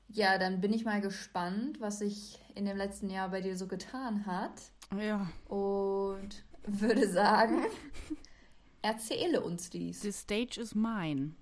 Ja, 0.09 0.39
dann 0.39 0.63
bin 0.63 0.73
ich 0.73 0.87
mal 0.87 1.03
gespannt, 1.03 1.81
was 1.81 1.99
sich 1.99 2.41
in 2.55 2.65
dem 2.65 2.79
letzten 2.79 3.11
Jahr 3.11 3.29
bei 3.29 3.43
dir 3.43 3.59
so 3.59 3.67
getan 3.67 4.25
hat. 4.25 4.73
Ja. 4.99 5.31
Und 5.55 6.45
würde 6.67 7.07
sagen, 7.07 7.67
erzähle 8.83 9.43
uns 9.43 9.69
dies. 9.69 10.01
The 10.01 10.13
stage 10.13 10.59
is 10.59 10.75
mine. 10.75 11.35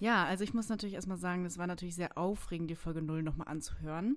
Ja, 0.00 0.24
also 0.24 0.42
ich 0.42 0.52
muss 0.52 0.68
natürlich 0.68 0.96
erstmal 0.96 1.16
sagen, 1.16 1.44
das 1.44 1.58
war 1.58 1.68
natürlich 1.68 1.94
sehr 1.94 2.18
aufregend, 2.18 2.70
die 2.70 2.74
Folge 2.74 3.02
0 3.02 3.22
nochmal 3.22 3.46
anzuhören. 3.46 4.16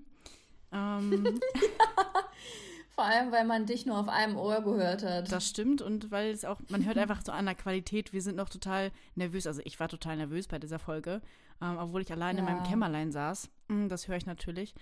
Ähm, 0.72 1.40
Vor 2.96 3.06
allem, 3.06 3.32
weil 3.32 3.44
man 3.46 3.66
dich 3.66 3.88
nur 3.88 3.98
auf 3.98 4.08
einem 4.08 4.38
Ohr 4.38 4.62
gehört 4.62 5.04
hat. 5.04 5.32
Das 5.32 5.48
stimmt 5.48 5.82
und 5.82 6.12
weil 6.12 6.30
es 6.30 6.46
auch, 6.46 6.60
man 6.70 6.86
hört 6.86 6.98
einfach 7.00 7.22
so 7.26 7.32
an 7.32 7.46
der 7.46 7.56
Qualität, 7.56 8.14
wir 8.14 8.22
sind 8.22 8.36
noch 8.36 8.50
total 8.50 8.92
nervös. 9.16 9.48
Also 9.48 9.62
ich 9.66 9.80
war 9.80 9.90
total 9.90 10.18
nervös 10.18 10.48
bei 10.48 10.60
dieser 10.60 10.78
Folge, 10.78 11.22
ähm, 11.60 11.78
obwohl 11.80 12.02
ich 12.02 12.12
alleine 12.12 12.40
ja. 12.40 12.48
in 12.48 12.54
meinem 12.54 12.64
Kämmerlein 12.64 13.12
saß. 13.12 13.50
Hm, 13.70 13.90
das 13.90 14.08
höre 14.08 14.18
ich 14.18 14.28
natürlich. 14.28 14.76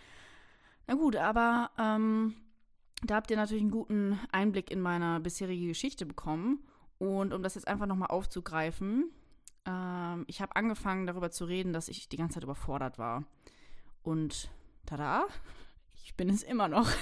Na 0.87 0.95
gut, 0.95 1.15
aber 1.15 1.71
ähm, 1.79 2.35
da 3.03 3.15
habt 3.15 3.31
ihr 3.31 3.37
natürlich 3.37 3.63
einen 3.63 3.71
guten 3.71 4.19
Einblick 4.33 4.71
in 4.71 4.81
meine 4.81 5.21
bisherige 5.21 5.67
Geschichte 5.67 6.05
bekommen. 6.05 6.65
Und 6.97 7.33
um 7.33 7.41
das 7.41 7.55
jetzt 7.55 7.67
einfach 7.67 7.85
nochmal 7.85 8.09
aufzugreifen, 8.09 9.09
ähm, 9.65 10.25
ich 10.27 10.41
habe 10.41 10.55
angefangen 10.57 11.07
darüber 11.07 11.31
zu 11.31 11.45
reden, 11.45 11.71
dass 11.71 11.87
ich 11.87 12.09
die 12.09 12.17
ganze 12.17 12.35
Zeit 12.35 12.43
überfordert 12.43 12.99
war. 12.99 13.23
Und 14.03 14.49
tada, 14.85 15.27
ich 16.03 16.15
bin 16.15 16.29
es 16.29 16.43
immer 16.43 16.67
noch. 16.67 16.89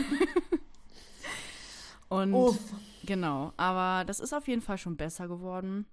Und 2.10 2.34
Uff. 2.34 2.74
genau, 3.04 3.54
aber 3.58 4.04
das 4.06 4.20
ist 4.20 4.34
auf 4.34 4.48
jeden 4.48 4.62
Fall 4.62 4.78
schon 4.78 4.98
besser 4.98 5.28
geworden. 5.28 5.86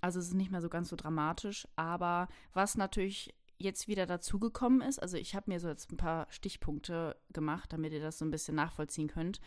Also 0.00 0.18
es 0.18 0.28
ist 0.28 0.34
nicht 0.34 0.50
mehr 0.50 0.60
so 0.62 0.68
ganz 0.68 0.88
so 0.88 0.96
dramatisch, 0.96 1.68
aber 1.76 2.28
was 2.52 2.76
natürlich 2.76 3.34
jetzt 3.58 3.88
wieder 3.88 4.06
dazugekommen 4.06 4.82
ist, 4.82 4.98
also 5.00 5.16
ich 5.16 5.34
habe 5.34 5.50
mir 5.50 5.60
so 5.60 5.68
jetzt 5.68 5.90
ein 5.90 5.96
paar 5.96 6.26
Stichpunkte 6.30 7.16
gemacht, 7.32 7.72
damit 7.72 7.92
ihr 7.92 8.00
das 8.00 8.18
so 8.18 8.24
ein 8.24 8.30
bisschen 8.30 8.54
nachvollziehen 8.54 9.08
könnt, 9.08 9.40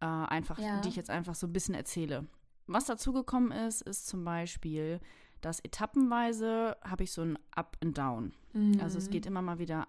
äh, 0.00 0.06
einfach, 0.06 0.58
ja. 0.58 0.80
die 0.80 0.88
ich 0.88 0.96
jetzt 0.96 1.10
einfach 1.10 1.34
so 1.34 1.46
ein 1.46 1.52
bisschen 1.52 1.74
erzähle. 1.74 2.26
Was 2.66 2.86
dazugekommen 2.86 3.52
ist, 3.52 3.82
ist 3.82 4.06
zum 4.06 4.24
Beispiel, 4.24 5.00
dass 5.40 5.60
etappenweise 5.60 6.76
habe 6.82 7.04
ich 7.04 7.12
so 7.12 7.22
ein 7.22 7.38
Up 7.54 7.76
and 7.82 7.96
Down. 7.96 8.32
Mhm. 8.52 8.80
Also 8.80 8.98
es 8.98 9.10
geht 9.10 9.26
immer 9.26 9.42
mal 9.42 9.58
wieder 9.58 9.86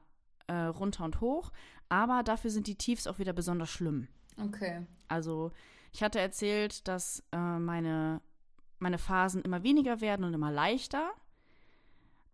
äh, 0.48 0.54
runter 0.54 1.06
und 1.06 1.22
hoch, 1.22 1.52
aber 1.90 2.24
dafür 2.24 2.52
sind 2.52 2.68
die 2.68 2.76
Tiefs 2.76 3.08
auch 3.08 3.20
wieder 3.20 3.34
besonders 3.34 3.70
schlimm. 3.70 4.08
Okay. 4.38 4.86
Also 5.08 5.52
ich 5.92 6.04
hatte 6.04 6.20
erzählt, 6.20 6.88
dass 6.88 7.24
äh, 7.32 7.38
meine, 7.38 8.22
meine 8.80 8.98
Phasen 8.98 9.42
immer 9.42 9.64
weniger 9.64 10.02
werden 10.02 10.26
und 10.26 10.34
immer 10.34 10.52
leichter. 10.52 11.12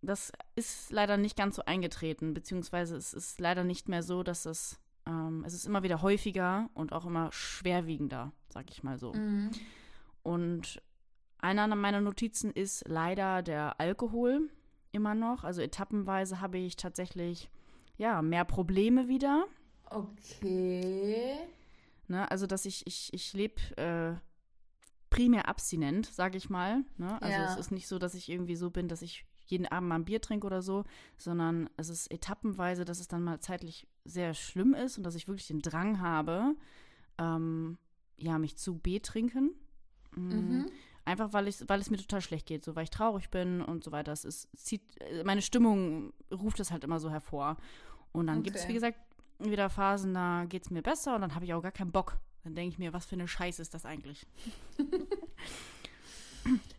Das 0.02 0.32
ist 0.56 0.92
leider 0.92 1.18
nicht 1.18 1.38
ganz 1.38 1.58
so 1.58 1.64
eingetreten, 1.66 2.34
beziehungsweise 2.34 2.96
es 2.96 3.14
ist 3.14 3.40
leider 3.40 3.64
nicht 3.64 3.88
mehr 3.88 4.02
so, 4.02 4.24
dass 4.24 4.46
es, 4.46 4.80
ähm, 5.06 5.44
es 5.46 5.54
ist 5.54 5.68
immer 5.68 5.84
wieder 5.84 6.02
häufiger 6.02 6.70
und 6.74 6.92
auch 6.92 7.06
immer 7.06 7.32
schwerwiegender, 7.32 8.32
sag 8.50 8.72
ich 8.72 8.82
mal 8.82 8.98
so. 8.98 9.14
Mhm. 9.14 9.52
Und 10.24 10.82
einer 11.38 11.68
meiner 11.76 12.02
Notizen 12.02 12.52
ist 12.52 12.88
leider 12.88 13.44
der 13.44 13.80
Alkohol 13.80 14.50
immer 14.92 15.14
noch. 15.14 15.44
Also 15.44 15.62
etappenweise 15.62 16.42
habe 16.42 16.58
ich 16.58 16.78
tatsächlich 16.78 17.52
ja 17.98 18.22
mehr 18.22 18.46
Probleme 18.46 19.08
wieder. 19.08 19.46
Okay. 19.86 21.38
Ne? 22.12 22.30
Also, 22.30 22.46
dass 22.46 22.66
ich, 22.66 22.86
ich, 22.86 23.12
ich 23.14 23.32
lebe 23.32 23.62
äh, 23.78 24.16
primär 25.10 25.48
abstinent, 25.48 26.06
sage 26.06 26.38
ich 26.38 26.50
mal. 26.50 26.84
Ne? 26.98 27.20
Also, 27.22 27.34
ja. 27.34 27.46
es 27.46 27.58
ist 27.58 27.72
nicht 27.72 27.88
so, 27.88 27.98
dass 27.98 28.14
ich 28.14 28.30
irgendwie 28.30 28.58
so 28.58 28.70
bin, 28.70 28.90
dass 28.90 29.02
ich 29.02 29.26
jeden 29.46 29.66
Abend 29.66 29.90
mal 29.90 29.96
ein 29.96 30.06
Bier 30.06 30.22
trinke 30.22 30.46
oder 30.46 30.62
so, 30.62 30.84
sondern 31.18 31.70
es 31.78 31.90
ist 31.90 32.12
etappenweise, 32.12 32.84
dass 32.84 33.00
es 33.00 33.08
dann 33.08 33.24
mal 33.24 33.40
zeitlich 33.40 33.88
sehr 34.04 34.34
schlimm 34.34 34.74
ist 34.74 34.98
und 34.98 35.04
dass 35.04 35.16
ich 35.16 35.28
wirklich 35.28 35.48
den 35.48 35.62
Drang 35.62 36.02
habe, 36.02 36.56
ähm, 37.18 37.78
ja, 38.18 38.38
mich 38.38 38.58
zu 38.58 38.78
betrinken. 38.78 39.56
Mhm. 40.16 40.34
mhm. 40.34 40.66
Einfach 41.04 41.34
weil, 41.34 41.48
ich, 41.48 41.58
weil 41.68 41.82
es 41.82 41.90
mir 41.90 41.98
total 41.98 42.22
schlecht 42.22 42.46
geht, 42.46 42.64
so 42.64 42.76
weil 42.76 42.84
ich 42.84 42.92
traurig 42.92 43.32
bin 43.32 43.62
und 43.62 43.84
so 43.84 43.92
weiter. 43.92 44.12
Es 44.12 44.24
ist, 44.24 44.48
zieht, 44.56 44.84
meine 45.26 45.42
Stimmung 45.42 46.14
ruft 46.32 46.60
es 46.60 46.70
halt 46.72 46.84
immer 46.84 47.00
so 47.00 47.10
hervor. 47.10 47.58
Und 48.12 48.28
dann 48.28 48.40
okay. 48.40 48.44
gibt 48.44 48.58
es, 48.58 48.68
wie 48.68 48.74
gesagt, 48.74 49.00
wieder 49.50 49.70
Phasen, 49.70 50.14
da 50.14 50.46
geht 50.48 50.64
es 50.64 50.70
mir 50.70 50.82
besser 50.82 51.16
und 51.16 51.22
dann 51.22 51.36
habe 51.36 51.46
ich 51.46 51.54
auch 51.54 51.62
gar 51.62 51.72
keinen 51.72 51.92
Bock. 51.92 52.18
Dann 52.44 52.56
denke 52.56 52.74
ich 52.74 52.80
mir, 52.80 52.94
was 52.94 53.06
für 53.06 53.16
eine 53.16 53.28
Scheiße 53.28 53.62
ist 53.62 53.74
das 53.74 53.86
eigentlich? 53.86 54.26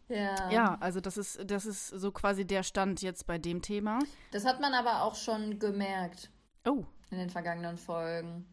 ja. 0.09 0.51
Ja, 0.51 0.79
also 0.81 1.01
das 1.01 1.17
ist, 1.17 1.51
das 1.51 1.67
ist 1.67 1.89
so 1.89 2.11
quasi 2.11 2.45
der 2.45 2.63
Stand 2.63 3.03
jetzt 3.03 3.27
bei 3.27 3.39
dem 3.39 3.63
Thema. 3.63 4.01
Das 4.33 4.45
hat 4.45 4.61
man 4.61 4.75
aber 4.75 5.03
auch 5.03 5.15
schon 5.15 5.59
gemerkt. 5.59 6.31
Oh. 6.67 6.85
In 7.11 7.19
den 7.19 7.31
vergangenen 7.31 7.79
Folgen. 7.79 8.47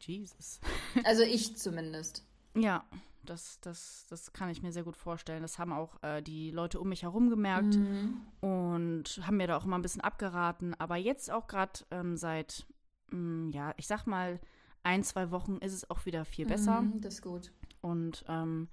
Jesus. 0.00 0.60
also 1.04 1.22
ich 1.22 1.56
zumindest. 1.56 2.24
Ja, 2.54 2.84
das, 3.22 3.60
das, 3.60 4.06
das 4.08 4.32
kann 4.32 4.50
ich 4.50 4.62
mir 4.62 4.72
sehr 4.72 4.84
gut 4.84 4.96
vorstellen. 4.96 5.42
Das 5.42 5.58
haben 5.58 5.72
auch 5.72 6.02
äh, 6.02 6.22
die 6.22 6.50
Leute 6.50 6.80
um 6.80 6.88
mich 6.88 7.02
herum 7.02 7.28
gemerkt 7.28 7.76
mhm. 7.76 8.20
und 8.40 9.20
haben 9.22 9.36
mir 9.36 9.46
da 9.46 9.56
auch 9.56 9.64
immer 9.64 9.78
ein 9.78 9.82
bisschen 9.82 10.00
abgeraten. 10.00 10.74
Aber 10.78 10.96
jetzt 10.96 11.30
auch 11.30 11.46
gerade 11.46 11.80
ähm, 11.90 12.16
seit 12.16 12.66
mh, 13.10 13.18
mm, 13.18 13.50
ja, 13.52 13.74
ich 13.76 13.86
sag 13.86 14.06
mal, 14.06 14.40
ein, 14.82 15.02
zwei 15.02 15.30
Wochen 15.30 15.56
ist 15.58 15.72
es 15.72 15.90
auch 15.90 16.06
wieder 16.06 16.24
viel 16.24 16.46
besser. 16.46 16.82
Mhm, 16.82 17.00
das 17.00 17.14
ist 17.14 17.22
gut. 17.22 17.52
Und 17.80 18.24
ähm, 18.28 18.68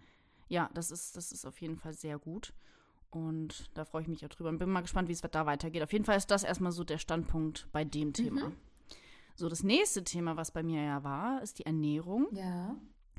ja, 0.48 0.70
das 0.74 0.92
ist, 0.92 1.18
das 1.18 1.32
ist 1.32 1.46
auf 1.46 1.60
jeden 1.60 1.78
Fall 1.78 1.94
sehr 1.94 2.20
gut. 2.20 2.54
Und 3.10 3.70
da 3.76 3.86
freue 3.86 4.04
ich 4.04 4.08
mich 4.08 4.26
auch 4.26 4.30
drüber 4.30 4.50
und 4.50 4.58
bin 4.58 4.70
mal 4.70 4.82
gespannt, 4.82 5.08
wie 5.08 5.14
es 5.14 5.22
da 5.22 5.46
weitergeht. 5.46 5.84
Auf 5.84 5.94
jeden 5.94 6.06
Fall 6.06 6.18
ist 6.18 6.32
das 6.32 6.44
erstmal 6.44 6.72
so 6.72 6.84
der 6.84 6.98
Standpunkt 6.98 7.68
bei 7.72 7.84
dem 7.84 8.14
Thema. 8.14 8.50
Mhm. 8.50 8.56
So, 9.36 9.50
das 9.50 9.64
nächste 9.64 10.04
Thema, 10.04 10.38
was 10.38 10.52
bei 10.52 10.64
mir 10.64 10.84
ja 10.84 11.04
war, 11.04 11.42
ist 11.42 11.60
die 11.60 11.66
Ernährung. 11.66 12.28
Ja. 12.32 12.76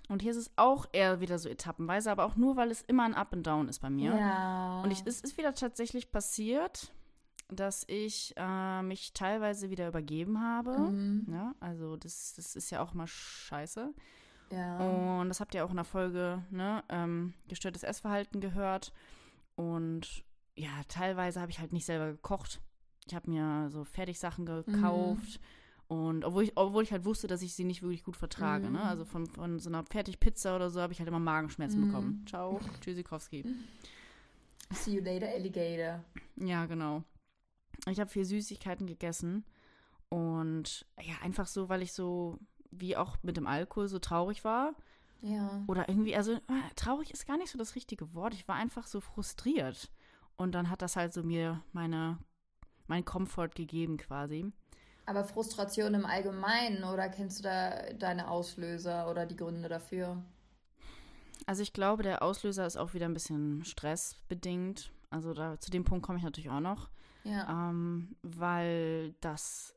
Und 0.09 0.23
hier 0.23 0.33
ist 0.33 0.37
es 0.37 0.51
auch 0.57 0.87
eher 0.93 1.21
wieder 1.21 1.39
so 1.39 1.49
etappenweise, 1.49 2.11
aber 2.11 2.25
auch 2.25 2.37
nur, 2.37 2.57
weil 2.57 2.71
es 2.71 2.83
immer 2.83 3.05
ein 3.05 3.15
Up 3.15 3.33
and 3.33 3.47
Down 3.47 3.69
ist 3.69 3.81
bei 3.81 3.91
mir. 3.91 4.15
Ja. 4.15 4.83
Und 4.83 4.91
ich, 4.91 5.03
es 5.07 5.21
ist 5.21 5.39
wieder 5.39 5.55
tatsächlich 5.55 6.13
passiert, 6.13 6.93
dass 7.57 7.85
ich 7.89 8.35
äh, 8.37 8.83
mich 8.83 9.13
teilweise 9.13 9.71
wieder 9.71 9.89
übergeben 9.89 10.41
habe. 10.41 10.79
Mhm. 10.79 11.27
Ja, 11.31 11.55
also 11.61 11.97
das, 11.97 12.35
das 12.35 12.57
ist 12.57 12.71
ja 12.71 12.83
auch 12.83 12.95
mal 12.95 13.07
scheiße. 13.07 13.93
Ja. 14.51 15.19
Und 15.19 15.29
das 15.29 15.41
habt 15.41 15.55
ihr 15.55 15.65
auch 15.65 15.71
in 15.71 15.77
der 15.77 15.85
Folge, 15.85 16.43
ne, 16.51 16.85
ähm, 16.89 17.35
gestörtes 17.49 17.83
Essverhalten 17.83 18.41
gehört. 18.41 18.93
Und 19.57 20.25
ja, 20.57 20.71
teilweise 20.89 21.41
habe 21.41 21.51
ich 21.51 21.61
halt 21.61 21.73
nicht 21.73 21.87
selber 21.87 22.13
gekocht. 22.13 22.61
Ich 23.07 23.15
habe 23.15 23.31
mir 23.31 23.71
so 23.71 23.85
Fertigsachen 23.85 24.47
gekauft. 24.47 25.41
Mhm. 25.41 25.47
Und 25.87 26.25
obwohl 26.25 26.45
ich, 26.45 26.53
obwohl 26.57 26.83
ich 26.83 26.93
halt 26.93 27.05
wusste, 27.05 27.27
dass 27.27 27.43
ich 27.43 27.55
sie 27.55 27.65
nicht 27.65 27.83
wirklich 27.83 28.05
gut 28.05 28.17
vertrage. 28.17 28.65
Ne? 28.65 28.71
Mhm. 28.71 28.77
Ne? 28.77 28.83
Also 28.83 29.05
von, 29.05 29.27
von 29.27 29.59
so 29.59 29.69
einer 29.69 29.85
Fertigpizza 29.85 30.57
oder 30.57 30.71
so 30.71 30.81
habe 30.81 30.93
ich 30.93 30.99
halt 30.99 31.09
immer 31.09 31.19
Magenschmerzen 31.19 31.81
mhm. 31.81 31.87
bekommen. 31.87 32.25
Ciao, 32.27 32.61
Tschüssikowski. 32.81 33.45
See 34.73 34.93
you 34.93 35.03
later, 35.03 35.29
Alligator. 35.29 36.03
Ja, 36.37 36.67
genau. 36.67 37.05
Ich 37.87 38.01
habe 38.01 38.11
viel 38.11 38.25
Süßigkeiten 38.25 38.87
gegessen 38.87 39.45
und 40.09 40.87
ja, 41.01 41.15
einfach 41.23 41.47
so, 41.47 41.69
weil 41.69 41.83
ich 41.83 41.93
so, 41.93 42.39
wie 42.71 42.97
auch 42.97 43.17
mit 43.23 43.37
dem 43.37 43.47
Alkohol, 43.47 43.89
so 43.89 43.99
traurig 43.99 44.45
war. 44.45 44.75
Ja. 45.21 45.65
Oder 45.67 45.89
irgendwie, 45.89 46.15
also 46.15 46.35
ah, 46.49 46.71
traurig 46.77 47.13
ist 47.13 47.27
gar 47.27 47.39
nicht 47.39 47.51
so 47.51 47.59
das 47.59 47.75
richtige 47.75 48.15
Wort. 48.15 48.35
Ich 48.35 48.47
war 48.47 48.57
einfach 48.57 48.87
so 48.87 49.01
frustriert. 49.01 49.91
Und 50.37 50.53
dann 50.53 50.71
hat 50.71 50.83
das 50.83 50.97
halt 50.97 51.13
so 51.13 51.23
mir 51.23 51.63
meine, 51.73 52.19
mein 52.87 53.05
Komfort 53.05 53.51
gegeben 53.55 53.97
quasi. 53.97 54.53
Aber 55.07 55.25
Frustration 55.25 55.95
im 55.95 56.07
Allgemeinen 56.07 56.85
oder 56.85 57.09
kennst 57.09 57.41
du 57.41 57.43
da 57.45 57.93
deine 57.95 58.31
Auslöser 58.31 59.11
oder 59.11 59.27
die 59.27 59.37
Gründe 59.37 59.69
dafür? 59.69 60.23
Also 61.47 61.63
ich 61.63 61.73
glaube, 61.73 62.03
der 62.03 62.23
Auslöser 62.23 62.67
ist 62.67 62.77
auch 62.77 62.95
wieder 62.95 63.07
ein 63.07 63.15
bisschen 63.15 63.65
stressbedingt. 63.65 64.93
Also 65.11 65.35
da, 65.35 65.61
zu 65.61 65.71
dem 65.71 65.85
Punkt 65.85 66.05
komme 66.05 66.19
ich 66.19 66.25
natürlich 66.25 66.51
auch 66.51 66.61
noch. 66.61 66.89
Ja. 67.25 67.71
Ähm, 67.71 68.17
weil 68.23 69.15
das, 69.21 69.75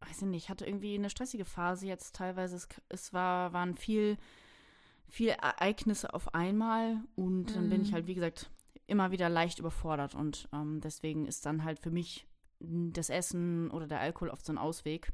weiß 0.00 0.22
ich 0.22 0.28
nicht, 0.28 0.44
ich 0.44 0.50
hatte 0.50 0.66
irgendwie 0.66 0.94
eine 0.94 1.10
stressige 1.10 1.44
Phase 1.44 1.86
jetzt 1.86 2.16
teilweise. 2.16 2.56
Es, 2.56 2.68
es 2.88 3.12
war, 3.12 3.52
waren 3.52 3.74
viel, 3.74 4.16
viel 5.08 5.28
Ereignisse 5.28 6.14
auf 6.14 6.34
einmal 6.34 6.98
und 7.16 7.50
mhm. 7.50 7.54
dann 7.54 7.68
bin 7.68 7.82
ich 7.82 7.90
mhm. 7.90 7.94
halt, 7.94 8.06
wie 8.06 8.14
gesagt, 8.14 8.50
immer 8.86 9.10
wieder 9.10 9.28
leicht 9.28 9.58
überfordert 9.58 10.14
und 10.14 10.48
ähm, 10.52 10.80
deswegen 10.80 11.26
ist 11.26 11.46
dann 11.46 11.64
halt 11.64 11.78
für 11.80 11.90
mich 11.90 12.26
das 12.60 13.10
Essen 13.10 13.70
oder 13.70 13.86
der 13.86 14.00
Alkohol 14.00 14.30
oft 14.30 14.44
so 14.44 14.52
ein 14.52 14.58
Ausweg. 14.58 15.12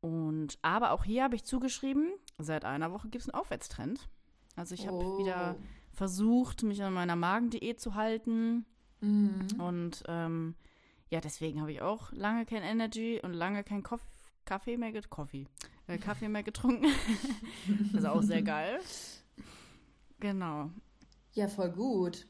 Und 0.00 0.58
aber 0.62 0.92
auch 0.92 1.04
hier 1.04 1.24
habe 1.24 1.34
ich 1.34 1.44
zugeschrieben, 1.44 2.12
seit 2.38 2.64
einer 2.64 2.92
Woche 2.92 3.08
gibt 3.08 3.22
es 3.22 3.28
einen 3.28 3.40
Aufwärtstrend. 3.40 4.08
Also 4.54 4.74
ich 4.74 4.86
habe 4.86 4.98
oh. 4.98 5.18
wieder 5.18 5.56
versucht, 5.92 6.62
mich 6.62 6.82
an 6.82 6.92
meiner 6.92 7.16
Magendiät 7.16 7.80
zu 7.80 7.94
halten. 7.94 8.64
Mhm. 9.00 9.45
Und 9.66 10.02
ähm, 10.08 10.54
ja, 11.10 11.20
deswegen 11.20 11.60
habe 11.60 11.72
ich 11.72 11.82
auch 11.82 12.12
lange 12.12 12.46
kein 12.46 12.62
Energy 12.62 13.20
und 13.22 13.32
lange 13.32 13.64
kein 13.64 13.82
Koff 13.82 14.00
Kaffee 14.44 14.76
mehr, 14.76 14.92
Coffee, 15.10 15.46
äh, 15.88 15.98
Kaffee 15.98 16.28
mehr 16.28 16.44
getrunken. 16.44 16.86
das 17.92 18.02
ist 18.04 18.08
auch 18.08 18.22
sehr 18.22 18.42
geil. 18.42 18.78
Genau. 20.20 20.70
Ja, 21.32 21.48
voll 21.48 21.70
gut. 21.70 22.26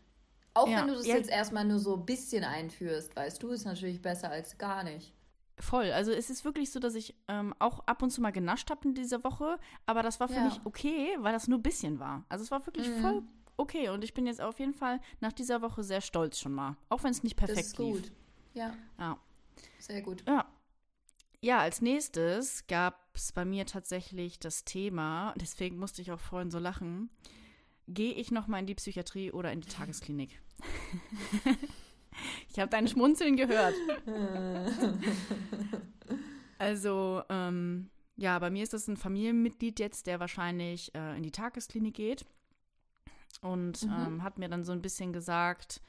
Auch 0.55 0.69
Ja, 0.69 0.81
wenn 0.81 0.89
du 0.89 0.95
das 0.95 1.07
ja. 1.07 1.17
jetzt 1.17 1.31
erstmal 1.31 1.65
nur 1.67 1.79
so 1.79 1.95
ein 1.97 2.07
bisschen 2.07 2.43
einführst, 2.43 3.15
weißt 3.15 3.43
du, 3.43 3.51
ist 3.51 3.67
natürlich 3.67 4.01
besser 4.01 4.31
als 4.31 4.57
gar 4.57 4.83
nicht. 4.83 5.13
Voll. 5.59 5.91
Also 5.93 6.13
es 6.13 6.29
ist 6.31 6.45
wirklich 6.45 6.71
so, 6.71 6.81
dass 6.81 6.95
ich 6.95 7.15
ähm, 7.29 7.55
auch 7.59 7.81
ab 7.87 8.03
und 8.03 8.11
zu 8.11 8.21
mal 8.21 8.31
genascht 8.33 8.71
habe 8.71 8.89
in 8.89 8.95
dieser 8.95 9.23
Woche, 9.25 9.59
aber 9.87 10.03
das 10.03 10.21
war 10.21 10.29
für 10.29 10.35
Ja. 10.35 10.45
mich 10.45 10.61
okay, 10.65 11.17
weil 11.21 11.33
das 11.33 11.49
nur 11.49 11.59
ein 11.59 11.63
bisschen 11.63 11.99
war. 11.99 12.25
Also 12.29 12.45
es 12.45 12.51
war 12.51 12.65
wirklich 12.67 12.89
Mhm. 12.89 13.01
voll 13.01 13.23
okay 13.57 13.89
und 13.89 14.05
ich 14.05 14.15
bin 14.15 14.27
jetzt 14.27 14.41
auf 14.41 14.59
jeden 14.59 14.75
Fall 14.75 15.01
nach 15.21 15.33
dieser 15.33 15.63
Woche 15.63 15.83
sehr 15.83 16.01
stolz 16.01 16.39
schon 16.39 16.53
mal, 16.53 16.77
auch 16.89 17.03
wenn 17.05 17.11
es 17.11 17.23
nicht 17.23 17.37
perfekt 17.37 17.59
das 17.59 17.67
ist 17.69 17.79
lief. 17.79 18.03
gut. 18.03 18.13
Ja, 18.55 18.75
Ja. 18.99 19.19
sehr 19.79 20.03
gut. 20.03 20.25
Ja. 20.27 20.47
Ja, 21.43 21.59
als 21.61 21.81
nächstes 21.83 22.67
gab 22.67 23.15
es 23.15 23.31
bei 23.33 23.45
mir 23.45 23.67
tatsächlich 23.67 24.39
das 24.41 24.65
Thema, 24.65 25.35
deswegen 25.37 25.79
musste 25.79 26.03
ich 26.03 26.11
auch 26.11 26.19
vorhin 26.19 26.51
so 26.51 26.59
lachen, 26.59 27.11
gehe 27.87 28.15
ich 28.15 28.31
noch 28.31 28.47
mal 28.49 28.59
in 28.59 28.67
die 28.67 28.75
Psychiatrie 28.75 29.31
oder 29.33 29.53
in 29.53 29.61
die 29.61 29.69
Tagesklinik? 29.69 30.41
ich 32.49 32.59
habe 32.59 32.71
dein 32.71 32.89
Schmunzeln 32.89 33.37
gehört. 33.37 33.75
Also, 36.59 37.23
ähm, 37.29 37.91
ja, 38.17 38.39
bei 38.39 38.49
mir 38.49 38.63
ist 38.63 38.73
das 38.73 38.89
ein 38.89 38.97
Familienmitglied 38.97 39.79
jetzt, 39.79 40.07
der 40.07 40.21
wahrscheinlich 40.21 40.95
äh, 40.95 41.17
in 41.17 41.23
die 41.23 41.31
Tagesklinik 41.31 41.95
geht 41.95 42.25
und 43.43 43.83
Mhm. 43.83 43.91
ähm, 43.93 44.23
hat 44.23 44.39
mir 44.39 44.49
dann 44.49 44.65
so 44.65 44.73
ein 44.73 44.83
bisschen 44.83 45.13
gesagt, 45.13 45.81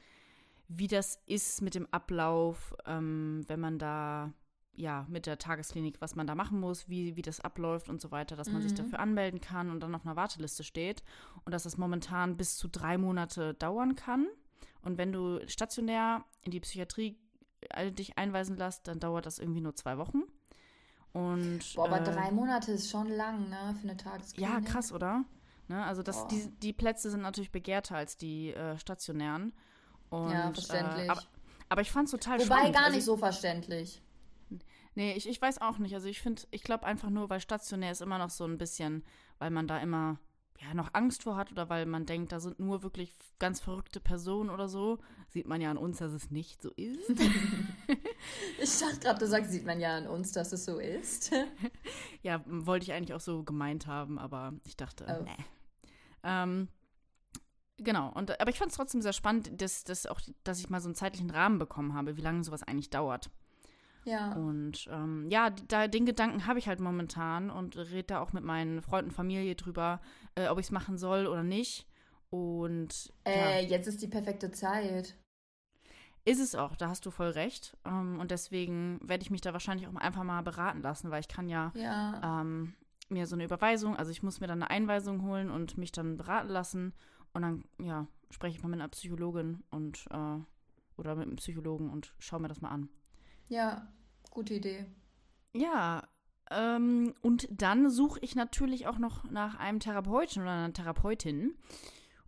wie 0.68 0.86
das 0.88 1.20
ist 1.26 1.62
mit 1.62 1.74
dem 1.74 1.86
Ablauf, 1.92 2.74
ähm, 2.86 3.44
wenn 3.48 3.60
man 3.60 3.78
da, 3.78 4.32
ja, 4.76 5.06
mit 5.08 5.26
der 5.26 5.38
Tagesklinik, 5.38 6.00
was 6.00 6.14
man 6.14 6.26
da 6.26 6.34
machen 6.34 6.60
muss, 6.60 6.88
wie, 6.88 7.16
wie 7.16 7.22
das 7.22 7.40
abläuft 7.40 7.88
und 7.88 8.00
so 8.00 8.10
weiter, 8.10 8.36
dass 8.36 8.52
man 8.52 8.62
sich 8.62 8.72
Mhm. 8.72 8.76
dafür 8.76 9.00
anmelden 9.00 9.40
kann 9.40 9.70
und 9.70 9.80
dann 9.80 9.94
auf 9.94 10.04
einer 10.04 10.16
Warteliste 10.16 10.62
steht 10.64 11.02
und 11.44 11.52
dass 11.52 11.62
das 11.64 11.78
momentan 11.78 12.36
bis 12.36 12.56
zu 12.56 12.68
drei 12.68 12.98
Monate 12.98 13.54
dauern 13.54 13.94
kann. 13.96 14.26
Und 14.82 14.98
wenn 14.98 15.12
du 15.12 15.40
stationär 15.48 16.24
in 16.42 16.50
die 16.52 16.60
Psychiatrie 16.60 17.18
äh, 17.70 17.90
dich 17.90 18.18
einweisen 18.18 18.56
lässt, 18.56 18.86
dann 18.88 19.00
dauert 19.00 19.26
das 19.26 19.38
irgendwie 19.38 19.60
nur 19.60 19.74
zwei 19.74 19.98
Wochen. 19.98 20.22
Und, 21.12 21.74
Boah, 21.74 21.86
aber 21.86 22.00
äh, 22.00 22.04
drei 22.04 22.30
Monate 22.30 22.72
ist 22.72 22.90
schon 22.90 23.08
lang, 23.08 23.48
ne, 23.48 23.74
für 23.80 23.88
eine 23.88 23.96
Tagesklinik. 23.96 24.50
ja, 24.50 24.60
krass, 24.60 24.92
oder? 24.92 25.24
Ne, 25.68 25.84
also 25.84 26.02
das, 26.02 26.22
Boah. 26.22 26.28
die, 26.28 26.50
die 26.62 26.72
Plätze 26.72 27.10
sind 27.10 27.20
natürlich 27.20 27.52
begehrter 27.52 27.96
als 27.96 28.16
die 28.16 28.54
äh, 28.54 28.78
stationären. 28.78 29.52
Und, 30.08 30.30
Ja, 30.32 30.50
verständlich. 30.52 31.06
Äh, 31.06 31.10
aber, 31.10 31.22
aber 31.68 31.80
ich 31.82 31.90
fand 31.90 32.06
es 32.06 32.12
total 32.12 32.38
Wobei 32.38 32.44
spannend. 32.46 32.74
gar 32.74 32.84
also 32.84 32.96
nicht 32.96 33.04
so 33.04 33.16
verständlich. 33.18 34.02
Nee, 34.94 35.12
ich, 35.12 35.28
ich 35.28 35.40
weiß 35.40 35.60
auch 35.60 35.78
nicht. 35.78 35.94
Also 35.94 36.08
ich 36.08 36.20
finde, 36.22 36.42
ich 36.50 36.62
glaube 36.62 36.86
einfach 36.86 37.10
nur, 37.10 37.28
weil 37.30 37.40
stationär 37.40 37.92
ist 37.92 38.00
immer 38.00 38.18
noch 38.18 38.30
so 38.30 38.44
ein 38.44 38.56
bisschen, 38.58 39.04
weil 39.38 39.50
man 39.50 39.68
da 39.68 39.78
immer 39.78 40.18
ja 40.60 40.74
noch 40.74 40.92
Angst 40.92 41.22
vor 41.22 41.36
hat 41.36 41.52
oder 41.52 41.68
weil 41.68 41.86
man 41.86 42.04
denkt, 42.04 42.32
da 42.32 42.40
sind 42.40 42.58
nur 42.58 42.82
wirklich 42.82 43.14
ganz 43.38 43.60
verrückte 43.60 44.00
Personen 44.00 44.50
oder 44.50 44.66
so. 44.68 44.98
Sieht 45.28 45.46
man 45.46 45.60
ja 45.60 45.70
an 45.70 45.76
uns, 45.76 45.98
dass 45.98 46.12
es 46.12 46.30
nicht 46.30 46.62
so 46.62 46.70
ist. 46.76 47.10
Ich 48.60 48.78
dachte 48.78 48.98
gerade, 48.98 49.18
du 49.20 49.26
sagst, 49.26 49.50
sieht 49.52 49.64
man 49.64 49.78
ja 49.80 49.96
an 49.96 50.08
uns, 50.08 50.32
dass 50.32 50.52
es 50.52 50.64
so 50.64 50.78
ist. 50.78 51.30
ja, 52.22 52.42
wollte 52.46 52.84
ich 52.84 52.92
eigentlich 52.92 53.14
auch 53.14 53.20
so 53.20 53.44
gemeint 53.44 53.86
haben, 53.86 54.18
aber 54.18 54.52
ich 54.64 54.76
dachte, 54.76 55.06
Oh. 55.08 55.22
nee. 55.22 55.44
Ähm, 56.22 56.68
genau, 57.76 58.10
und, 58.12 58.40
aber 58.40 58.50
ich 58.50 58.58
fand 58.58 58.70
es 58.70 58.76
trotzdem 58.76 59.02
sehr 59.02 59.12
spannend, 59.12 59.60
dass, 59.60 59.84
dass, 59.84 60.06
auch, 60.06 60.20
dass 60.44 60.60
ich 60.60 60.70
mal 60.70 60.80
so 60.80 60.88
einen 60.88 60.94
zeitlichen 60.94 61.30
Rahmen 61.30 61.58
bekommen 61.58 61.94
habe, 61.94 62.16
wie 62.16 62.22
lange 62.22 62.44
sowas 62.44 62.62
eigentlich 62.62 62.90
dauert. 62.90 63.30
Ja. 64.04 64.32
Und 64.32 64.88
ähm, 64.90 65.26
ja, 65.30 65.50
da, 65.50 65.86
den 65.86 66.06
Gedanken 66.06 66.46
habe 66.46 66.58
ich 66.58 66.66
halt 66.68 66.80
momentan 66.80 67.50
und 67.50 67.76
rede 67.76 68.04
da 68.04 68.20
auch 68.20 68.32
mit 68.32 68.42
meinen 68.44 68.80
Freunden, 68.80 69.10
Familie 69.10 69.54
drüber, 69.54 70.00
äh, 70.34 70.48
ob 70.48 70.58
ich 70.58 70.66
es 70.66 70.72
machen 70.72 70.96
soll 70.96 71.26
oder 71.26 71.42
nicht. 71.42 71.86
Und 72.30 73.12
Äh, 73.24 73.62
ja, 73.62 73.68
jetzt 73.68 73.86
ist 73.86 74.00
die 74.02 74.06
perfekte 74.08 74.50
Zeit. 74.50 75.14
ist 76.24 76.40
es 76.40 76.54
auch, 76.54 76.76
da 76.76 76.88
hast 76.88 77.04
du 77.06 77.10
voll 77.10 77.30
recht. 77.30 77.76
Ähm, 77.84 78.18
und 78.20 78.30
deswegen 78.30 78.98
werde 79.02 79.22
ich 79.22 79.30
mich 79.30 79.40
da 79.40 79.52
wahrscheinlich 79.52 79.88
auch 79.88 79.94
einfach 79.94 80.24
mal 80.24 80.42
beraten 80.42 80.82
lassen, 80.82 81.10
weil 81.10 81.20
ich 81.20 81.28
kann 81.28 81.48
ja 81.48 81.72
Ja. 81.74 82.40
ähm, 82.42 82.74
mir 83.08 83.26
so 83.26 83.36
eine 83.36 83.44
Überweisung, 83.44 83.96
also 83.96 84.10
ich 84.10 84.22
muss 84.22 84.40
mir 84.40 84.46
dann 84.46 84.62
eine 84.62 84.70
Einweisung 84.70 85.22
holen 85.22 85.50
und 85.50 85.78
mich 85.78 85.92
dann 85.92 86.16
beraten 86.16 86.48
lassen. 86.48 86.92
Und 87.32 87.42
dann, 87.42 87.64
ja, 87.80 88.06
spreche 88.30 88.56
ich 88.56 88.62
mal 88.62 88.68
mit 88.68 88.80
einer 88.80 88.88
Psychologin 88.88 89.62
und 89.70 90.06
äh, 90.10 90.38
oder 90.96 91.14
mit 91.14 91.26
einem 91.26 91.36
Psychologen 91.36 91.90
und 91.90 92.12
schaue 92.18 92.40
mir 92.40 92.48
das 92.48 92.60
mal 92.60 92.70
an. 92.70 92.88
Ja, 93.48 93.86
gute 94.30 94.54
Idee. 94.54 94.86
Ja, 95.54 96.02
ähm, 96.50 97.14
und 97.22 97.48
dann 97.50 97.90
suche 97.90 98.18
ich 98.20 98.34
natürlich 98.34 98.86
auch 98.86 98.98
noch 98.98 99.24
nach 99.30 99.56
einem 99.58 99.80
Therapeuten 99.80 100.42
oder 100.42 100.52
einer 100.52 100.72
Therapeutin. 100.72 101.56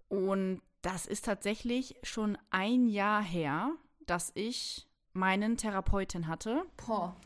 Und 0.08 0.62
das 0.82 1.06
ist 1.06 1.24
tatsächlich 1.24 1.94
schon 2.02 2.38
ein 2.50 2.86
Jahr 2.86 3.22
her, 3.22 3.72
dass 4.06 4.32
ich 4.34 4.88
meinen 5.12 5.56
Therapeuten 5.56 6.26
hatte. 6.26 6.64
Boah. 6.86 7.16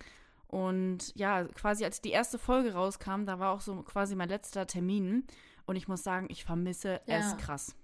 Und 0.54 1.12
ja, 1.16 1.42
quasi 1.48 1.84
als 1.84 2.00
die 2.00 2.10
erste 2.12 2.38
Folge 2.38 2.74
rauskam, 2.74 3.24
da 3.24 3.40
war 3.40 3.50
auch 3.50 3.60
so 3.60 3.74
quasi 3.82 4.14
mein 4.14 4.28
letzter 4.28 4.68
Termin. 4.68 5.26
Und 5.66 5.74
ich 5.74 5.88
muss 5.88 6.04
sagen, 6.04 6.28
ich 6.30 6.44
vermisse 6.44 7.00
Ja. 7.06 7.18
es 7.18 7.36
krass. 7.38 7.74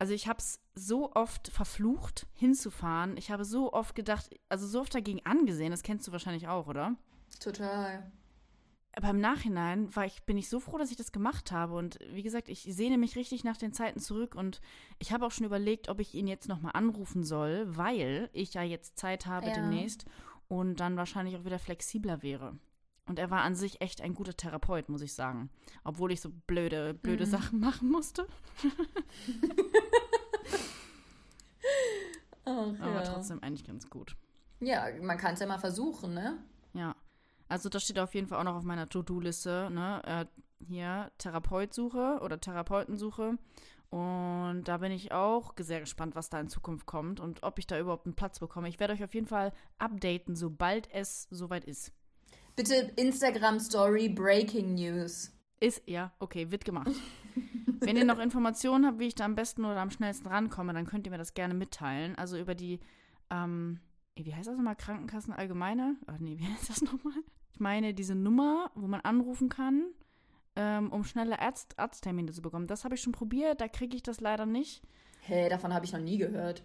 Also 0.00 0.12
ich 0.12 0.26
habe 0.26 0.40
es 0.40 0.58
so 0.74 1.12
oft 1.12 1.46
verflucht, 1.48 2.26
hinzufahren. 2.34 3.16
Ich 3.16 3.30
habe 3.30 3.44
so 3.44 3.72
oft 3.72 3.94
gedacht, 3.94 4.30
also 4.48 4.66
so 4.66 4.80
oft 4.80 4.92
dagegen 4.92 5.24
angesehen, 5.24 5.70
das 5.70 5.84
kennst 5.84 6.08
du 6.08 6.10
wahrscheinlich 6.10 6.48
auch, 6.48 6.66
oder? 6.66 6.96
Total. 7.38 8.10
Aber 8.96 9.10
im 9.10 9.20
Nachhinein 9.20 9.94
war 9.94 10.04
ich, 10.04 10.24
bin 10.24 10.36
ich 10.36 10.48
so 10.48 10.58
froh, 10.58 10.78
dass 10.78 10.90
ich 10.90 10.96
das 10.96 11.12
gemacht 11.12 11.52
habe. 11.52 11.74
Und 11.74 11.98
wie 12.10 12.24
gesagt, 12.24 12.48
ich 12.48 12.62
sehne 12.62 12.98
mich 12.98 13.14
richtig 13.14 13.44
nach 13.44 13.56
den 13.56 13.72
Zeiten 13.72 14.00
zurück. 14.00 14.34
Und 14.34 14.60
ich 14.98 15.12
habe 15.12 15.24
auch 15.24 15.30
schon 15.30 15.46
überlegt, 15.46 15.88
ob 15.88 16.00
ich 16.00 16.12
ihn 16.14 16.26
jetzt 16.26 16.48
nochmal 16.48 16.72
anrufen 16.74 17.22
soll, 17.22 17.76
weil 17.76 18.28
ich 18.32 18.52
ja 18.54 18.62
jetzt 18.62 18.98
Zeit 18.98 19.26
habe 19.26 19.46
Ja. 19.46 19.52
demnächst 19.52 20.04
und 20.52 20.80
dann 20.80 20.98
wahrscheinlich 20.98 21.34
auch 21.36 21.44
wieder 21.46 21.58
flexibler 21.58 22.22
wäre. 22.22 22.58
Und 23.06 23.18
er 23.18 23.30
war 23.30 23.40
an 23.40 23.54
sich 23.54 23.80
echt 23.80 24.02
ein 24.02 24.12
guter 24.14 24.36
Therapeut, 24.36 24.88
muss 24.90 25.00
ich 25.00 25.14
sagen. 25.14 25.48
Obwohl 25.82 26.12
ich 26.12 26.20
so 26.20 26.28
blöde, 26.46 26.92
blöde 26.92 27.24
Mhm. 27.24 27.30
Sachen 27.30 27.60
machen 27.68 27.90
musste. 27.90 28.26
Ach, 32.44 32.72
Aber 32.80 32.94
ja. 32.94 33.02
trotzdem 33.02 33.42
eigentlich 33.42 33.64
ganz 33.66 33.88
gut. 33.88 34.16
Ja, 34.60 34.86
man 35.00 35.16
kann 35.18 35.34
es 35.34 35.40
ja 35.40 35.46
mal 35.46 35.58
versuchen, 35.58 36.14
ne? 36.14 36.38
Ja. 36.74 36.94
Also 37.48 37.68
das 37.68 37.84
steht 37.84 37.98
auf 37.98 38.14
jeden 38.14 38.26
Fall 38.28 38.38
auch 38.38 38.44
noch 38.44 38.56
auf 38.56 38.64
meiner 38.64 38.88
To-Do-Liste, 38.88 39.68
ne? 39.70 40.02
Äh, 40.04 40.26
hier 40.66 41.10
Therapeutsuche 41.18 42.20
oder 42.22 42.40
Therapeutensuche. 42.40 43.36
Und 43.92 44.64
da 44.64 44.78
bin 44.78 44.90
ich 44.90 45.12
auch 45.12 45.52
sehr 45.60 45.80
gespannt, 45.80 46.14
was 46.14 46.30
da 46.30 46.40
in 46.40 46.48
Zukunft 46.48 46.86
kommt 46.86 47.20
und 47.20 47.42
ob 47.42 47.58
ich 47.58 47.66
da 47.66 47.78
überhaupt 47.78 48.06
einen 48.06 48.14
Platz 48.14 48.40
bekomme. 48.40 48.70
Ich 48.70 48.80
werde 48.80 48.94
euch 48.94 49.04
auf 49.04 49.12
jeden 49.12 49.26
Fall 49.26 49.52
updaten, 49.78 50.34
sobald 50.34 50.90
es 50.94 51.28
soweit 51.30 51.66
ist. 51.66 51.92
Bitte 52.56 52.90
Instagram 52.96 53.60
Story 53.60 54.08
Breaking 54.08 54.76
News. 54.76 55.30
Ist, 55.60 55.82
ja, 55.86 56.10
okay, 56.20 56.50
wird 56.50 56.64
gemacht. 56.64 56.90
Wenn 57.80 57.98
ihr 57.98 58.06
noch 58.06 58.18
Informationen 58.18 58.86
habt, 58.86 58.98
wie 58.98 59.08
ich 59.08 59.14
da 59.14 59.26
am 59.26 59.34
besten 59.34 59.66
oder 59.66 59.80
am 59.80 59.90
schnellsten 59.90 60.26
rankomme, 60.26 60.72
dann 60.72 60.86
könnt 60.86 61.06
ihr 61.06 61.10
mir 61.10 61.18
das 61.18 61.34
gerne 61.34 61.52
mitteilen. 61.52 62.16
Also 62.16 62.38
über 62.38 62.54
die, 62.54 62.80
ähm, 63.28 63.78
wie 64.16 64.34
heißt 64.34 64.48
das 64.48 64.56
nochmal? 64.56 64.76
Krankenkassen 64.76 65.34
allgemeine? 65.34 65.96
Ach 66.06 66.18
nee, 66.18 66.38
wie 66.38 66.46
heißt 66.54 66.70
das 66.70 66.80
nochmal? 66.80 67.22
Ich 67.52 67.60
meine, 67.60 67.92
diese 67.92 68.14
Nummer, 68.14 68.70
wo 68.74 68.86
man 68.86 69.02
anrufen 69.02 69.50
kann, 69.50 69.84
ähm, 70.56 70.90
um 70.92 71.04
schneller 71.04 71.40
Arzt 71.40 71.78
Arzttermine 71.78 72.32
zu 72.32 72.42
bekommen. 72.42 72.66
Das 72.66 72.84
habe 72.84 72.94
ich 72.94 73.02
schon 73.02 73.12
probiert, 73.12 73.60
da 73.60 73.68
kriege 73.68 73.96
ich 73.96 74.02
das 74.02 74.20
leider 74.20 74.46
nicht. 74.46 74.82
Hä, 75.20 75.48
davon 75.48 75.72
habe 75.72 75.84
ich 75.84 75.92
noch 75.92 76.00
nie 76.00 76.18
gehört. 76.18 76.64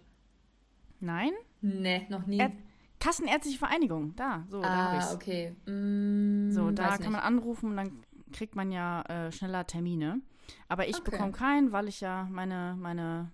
Nein? 1.00 1.32
Nee, 1.60 2.06
noch 2.08 2.26
nie. 2.26 2.40
Ä- 2.40 2.52
Kassenärztliche 3.00 3.58
Vereinigung, 3.58 4.16
da, 4.16 4.44
so, 4.48 4.60
da 4.60 4.68
habe 4.68 4.96
ah, 4.96 4.98
ich's. 4.98 5.14
okay. 5.14 5.54
Mm, 5.66 6.50
So, 6.50 6.72
da 6.72 6.96
kann 6.96 7.04
man 7.04 7.12
nicht. 7.12 7.22
anrufen 7.22 7.70
und 7.70 7.76
dann 7.76 8.02
kriegt 8.32 8.56
man 8.56 8.72
ja 8.72 9.02
äh, 9.02 9.30
schneller 9.30 9.66
Termine. 9.66 10.20
Aber 10.68 10.88
ich 10.88 10.96
Okay. 10.98 11.12
bekomme 11.12 11.30
keinen, 11.32 11.70
weil 11.70 11.86
ich 11.86 12.00
ja 12.00 12.26
meine, 12.30 12.74
meine 12.76 13.30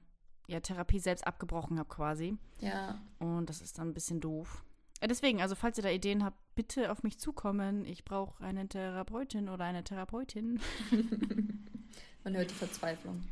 ja, 0.49 0.61
Therapie 0.61 0.99
selbst 0.99 1.27
abgebrochen 1.27 1.79
habe 1.79 1.88
quasi. 1.88 2.37
Ja. 2.61 3.01
Und 3.19 3.49
das 3.49 3.62
ist 3.62 3.79
dann 3.79 3.88
ein 3.88 3.95
bisschen 3.95 4.21
doof. 4.21 4.62
Äh, 5.05 5.09
deswegen, 5.09 5.43
also 5.43 5.55
falls 5.55 5.77
ihr 5.77 5.83
da 5.83 5.90
Ideen 5.90 6.25
habt, 6.25 6.38
bitte 6.55 6.90
auf 6.90 7.03
mich 7.03 7.19
zukommen. 7.19 7.85
Ich 7.85 8.05
brauche 8.05 8.43
eine 8.43 8.67
Therapeutin 8.67 9.51
oder 9.51 9.64
eine 9.64 9.85
Therapeutin. 9.85 10.61
Man 12.25 12.35
hört 12.35 12.51
die 12.51 12.55
Verzweiflung. 12.55 13.23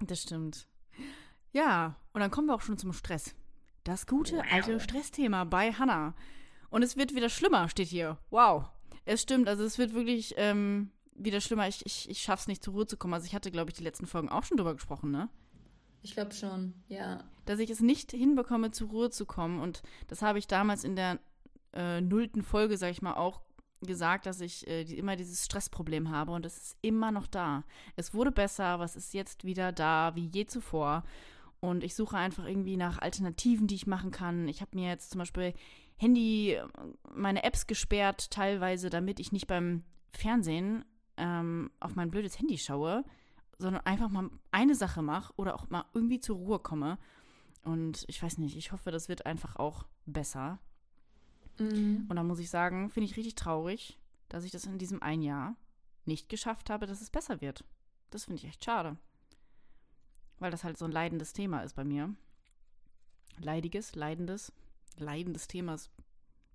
Das 0.00 0.22
stimmt. 0.22 0.66
Ja, 1.52 1.94
und 2.12 2.20
dann 2.20 2.32
kommen 2.32 2.48
wir 2.48 2.54
auch 2.54 2.62
schon 2.62 2.78
zum 2.78 2.92
Stress. 2.92 3.36
Das 3.84 4.08
gute 4.08 4.38
Wow. 4.38 4.44
alte 4.50 4.80
Stressthema 4.80 5.44
bei 5.44 5.72
Hannah. 5.72 6.14
Und 6.68 6.82
es 6.82 6.96
wird 6.96 7.14
wieder 7.14 7.28
schlimmer, 7.28 7.68
steht 7.68 7.88
hier. 7.88 8.18
Wow. 8.30 8.64
Es 9.04 9.22
stimmt, 9.22 9.48
also 9.48 9.62
es 9.62 9.78
wird 9.78 9.94
wirklich 9.94 10.34
ähm, 10.36 10.90
wieder 11.14 11.40
schlimmer. 11.40 11.68
Ich, 11.68 11.86
ich, 11.86 12.10
ich 12.10 12.22
schaff's 12.22 12.48
nicht 12.48 12.64
zur 12.64 12.74
Ruhe 12.74 12.86
zu 12.88 12.96
kommen. 12.96 13.14
Also 13.14 13.26
ich 13.26 13.36
hatte, 13.36 13.52
glaube 13.52 13.70
ich, 13.70 13.76
die 13.76 13.84
letzten 13.84 14.08
Folgen 14.08 14.28
auch 14.28 14.42
schon 14.42 14.56
drüber 14.56 14.74
gesprochen, 14.74 15.12
ne? 15.12 15.28
Ich 16.06 16.12
glaube 16.12 16.32
schon, 16.32 16.72
ja. 16.86 17.24
Dass 17.46 17.58
ich 17.58 17.68
es 17.68 17.80
nicht 17.80 18.12
hinbekomme, 18.12 18.70
zur 18.70 18.90
Ruhe 18.90 19.10
zu 19.10 19.26
kommen. 19.26 19.58
Und 19.58 19.82
das 20.06 20.22
habe 20.22 20.38
ich 20.38 20.46
damals 20.46 20.84
in 20.84 20.94
der 20.94 21.18
äh, 21.72 22.00
nullten 22.00 22.44
Folge, 22.44 22.76
sag 22.76 22.92
ich 22.92 23.02
mal, 23.02 23.14
auch 23.14 23.40
gesagt, 23.80 24.26
dass 24.26 24.40
ich 24.40 24.68
äh, 24.68 24.84
die, 24.84 24.98
immer 24.98 25.16
dieses 25.16 25.44
Stressproblem 25.44 26.08
habe. 26.10 26.30
Und 26.30 26.46
es 26.46 26.56
ist 26.58 26.76
immer 26.80 27.10
noch 27.10 27.26
da. 27.26 27.64
Es 27.96 28.14
wurde 28.14 28.30
besser, 28.30 28.66
aber 28.66 28.84
es 28.84 28.94
ist 28.94 29.14
jetzt 29.14 29.42
wieder 29.42 29.72
da, 29.72 30.12
wie 30.14 30.30
je 30.32 30.46
zuvor. 30.46 31.02
Und 31.58 31.82
ich 31.82 31.96
suche 31.96 32.16
einfach 32.16 32.46
irgendwie 32.46 32.76
nach 32.76 33.00
Alternativen, 33.00 33.66
die 33.66 33.74
ich 33.74 33.88
machen 33.88 34.12
kann. 34.12 34.46
Ich 34.46 34.60
habe 34.60 34.76
mir 34.78 34.88
jetzt 34.88 35.10
zum 35.10 35.18
Beispiel 35.18 35.54
Handy, 35.96 36.56
meine 37.12 37.42
Apps 37.42 37.66
gesperrt, 37.66 38.30
teilweise, 38.30 38.90
damit 38.90 39.18
ich 39.18 39.32
nicht 39.32 39.48
beim 39.48 39.82
Fernsehen 40.12 40.84
ähm, 41.16 41.72
auf 41.80 41.96
mein 41.96 42.12
blödes 42.12 42.38
Handy 42.38 42.58
schaue, 42.58 43.02
sondern 43.58 43.84
einfach 43.86 44.08
mal 44.08 44.30
eine 44.50 44.74
Sache 44.74 45.02
mache 45.02 45.32
oder 45.36 45.54
auch 45.54 45.70
mal 45.70 45.84
irgendwie 45.94 46.20
zur 46.20 46.36
Ruhe 46.36 46.58
komme. 46.58 46.98
Und 47.62 48.04
ich 48.08 48.22
weiß 48.22 48.38
nicht, 48.38 48.56
ich 48.56 48.72
hoffe, 48.72 48.90
das 48.90 49.08
wird 49.08 49.26
einfach 49.26 49.56
auch 49.56 49.86
besser. 50.04 50.58
Mhm. 51.58 52.06
Und 52.08 52.16
da 52.16 52.22
muss 52.22 52.38
ich 52.38 52.50
sagen, 52.50 52.90
finde 52.90 53.10
ich 53.10 53.16
richtig 53.16 53.34
traurig, 53.34 53.98
dass 54.28 54.44
ich 54.44 54.50
das 54.50 54.66
in 54.66 54.78
diesem 54.78 55.02
ein 55.02 55.22
Jahr 55.22 55.56
nicht 56.04 56.28
geschafft 56.28 56.70
habe, 56.70 56.86
dass 56.86 57.00
es 57.00 57.10
besser 57.10 57.40
wird. 57.40 57.64
Das 58.10 58.24
finde 58.24 58.38
ich 58.38 58.46
echt 58.46 58.64
schade. 58.64 58.96
Weil 60.38 60.50
das 60.50 60.64
halt 60.64 60.76
so 60.76 60.84
ein 60.84 60.92
leidendes 60.92 61.32
Thema 61.32 61.62
ist 61.62 61.74
bei 61.74 61.84
mir. 61.84 62.14
Leidiges, 63.38 63.94
leidendes, 63.94 64.52
leidendes 64.96 65.48
Thema 65.48 65.74
ist 65.74 65.90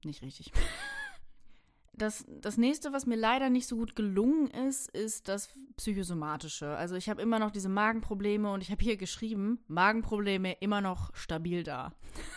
nicht 0.03 0.21
richtig. 0.21 0.51
Das, 1.93 2.25
das 2.27 2.58
nächste, 2.58 2.93
was 2.93 3.06
mir 3.06 3.17
leider 3.17 3.49
nicht 3.49 3.67
so 3.67 3.75
gut 3.75 3.95
gelungen 3.95 4.47
ist, 4.47 4.89
ist 4.89 5.27
das 5.27 5.49
psychosomatische. 5.77 6.69
Also 6.69 6.95
ich 6.95 7.10
habe 7.10 7.21
immer 7.21 7.38
noch 7.38 7.51
diese 7.51 7.69
Magenprobleme 7.69 8.51
und 8.51 8.62
ich 8.62 8.71
habe 8.71 8.82
hier 8.82 8.97
geschrieben, 8.97 9.60
Magenprobleme 9.67 10.54
immer 10.62 10.82
noch 10.82 11.13
stabil 11.15 11.63
da. 11.63 11.93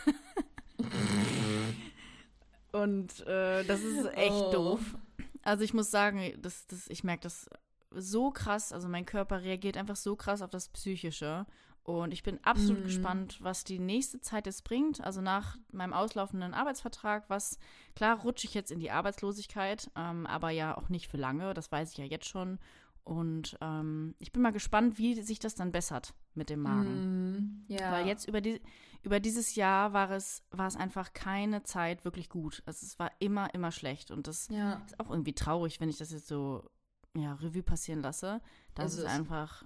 und 2.72 3.26
äh, 3.26 3.64
das 3.64 3.82
ist 3.82 4.06
echt 4.14 4.32
oh. 4.32 4.52
doof. 4.52 4.96
Also 5.42 5.62
ich 5.62 5.74
muss 5.74 5.90
sagen, 5.90 6.34
das, 6.38 6.66
das, 6.66 6.88
ich 6.88 7.04
merke 7.04 7.22
das 7.22 7.48
so 7.90 8.30
krass, 8.30 8.72
also 8.72 8.88
mein 8.88 9.06
Körper 9.06 9.42
reagiert 9.42 9.76
einfach 9.76 9.96
so 9.96 10.16
krass 10.16 10.42
auf 10.42 10.50
das 10.50 10.68
Psychische. 10.68 11.46
Und 11.84 12.12
ich 12.12 12.22
bin 12.22 12.42
absolut 12.42 12.80
mhm. 12.80 12.84
gespannt, 12.84 13.38
was 13.42 13.62
die 13.62 13.78
nächste 13.78 14.18
Zeit 14.20 14.46
jetzt 14.46 14.64
bringt. 14.64 15.02
Also 15.04 15.20
nach 15.20 15.58
meinem 15.70 15.92
auslaufenden 15.92 16.54
Arbeitsvertrag, 16.54 17.28
was, 17.28 17.58
klar, 17.94 18.20
rutsche 18.20 18.46
ich 18.46 18.54
jetzt 18.54 18.72
in 18.72 18.80
die 18.80 18.90
Arbeitslosigkeit, 18.90 19.90
ähm, 19.94 20.26
aber 20.26 20.48
ja 20.48 20.78
auch 20.78 20.88
nicht 20.88 21.08
für 21.08 21.18
lange, 21.18 21.52
das 21.52 21.70
weiß 21.70 21.92
ich 21.92 21.98
ja 21.98 22.04
jetzt 22.04 22.26
schon. 22.26 22.58
Und 23.04 23.58
ähm, 23.60 24.14
ich 24.18 24.32
bin 24.32 24.40
mal 24.40 24.52
gespannt, 24.52 24.96
wie 24.96 25.20
sich 25.20 25.38
das 25.38 25.54
dann 25.54 25.72
bessert 25.72 26.14
mit 26.34 26.48
dem 26.48 26.62
Magen. 26.62 27.66
Mm, 27.66 27.66
ja. 27.68 27.92
Weil 27.92 28.06
jetzt 28.06 28.26
über, 28.26 28.40
die, 28.40 28.62
über 29.02 29.20
dieses 29.20 29.54
Jahr 29.54 29.92
war 29.92 30.10
es, 30.10 30.42
war 30.50 30.66
es 30.66 30.76
einfach 30.76 31.12
keine 31.12 31.64
Zeit 31.64 32.06
wirklich 32.06 32.30
gut. 32.30 32.62
Also 32.64 32.86
es 32.86 32.98
war 32.98 33.12
immer, 33.18 33.52
immer 33.52 33.72
schlecht. 33.72 34.10
Und 34.10 34.26
das 34.26 34.48
ja. 34.48 34.82
ist 34.86 34.98
auch 34.98 35.10
irgendwie 35.10 35.34
traurig, 35.34 35.80
wenn 35.80 35.90
ich 35.90 35.98
das 35.98 36.12
jetzt 36.12 36.28
so 36.28 36.66
ja, 37.14 37.34
Revue 37.34 37.62
passieren 37.62 38.00
lasse, 38.00 38.40
dass 38.74 38.94
es, 38.94 39.00
es 39.00 39.04
einfach 39.04 39.64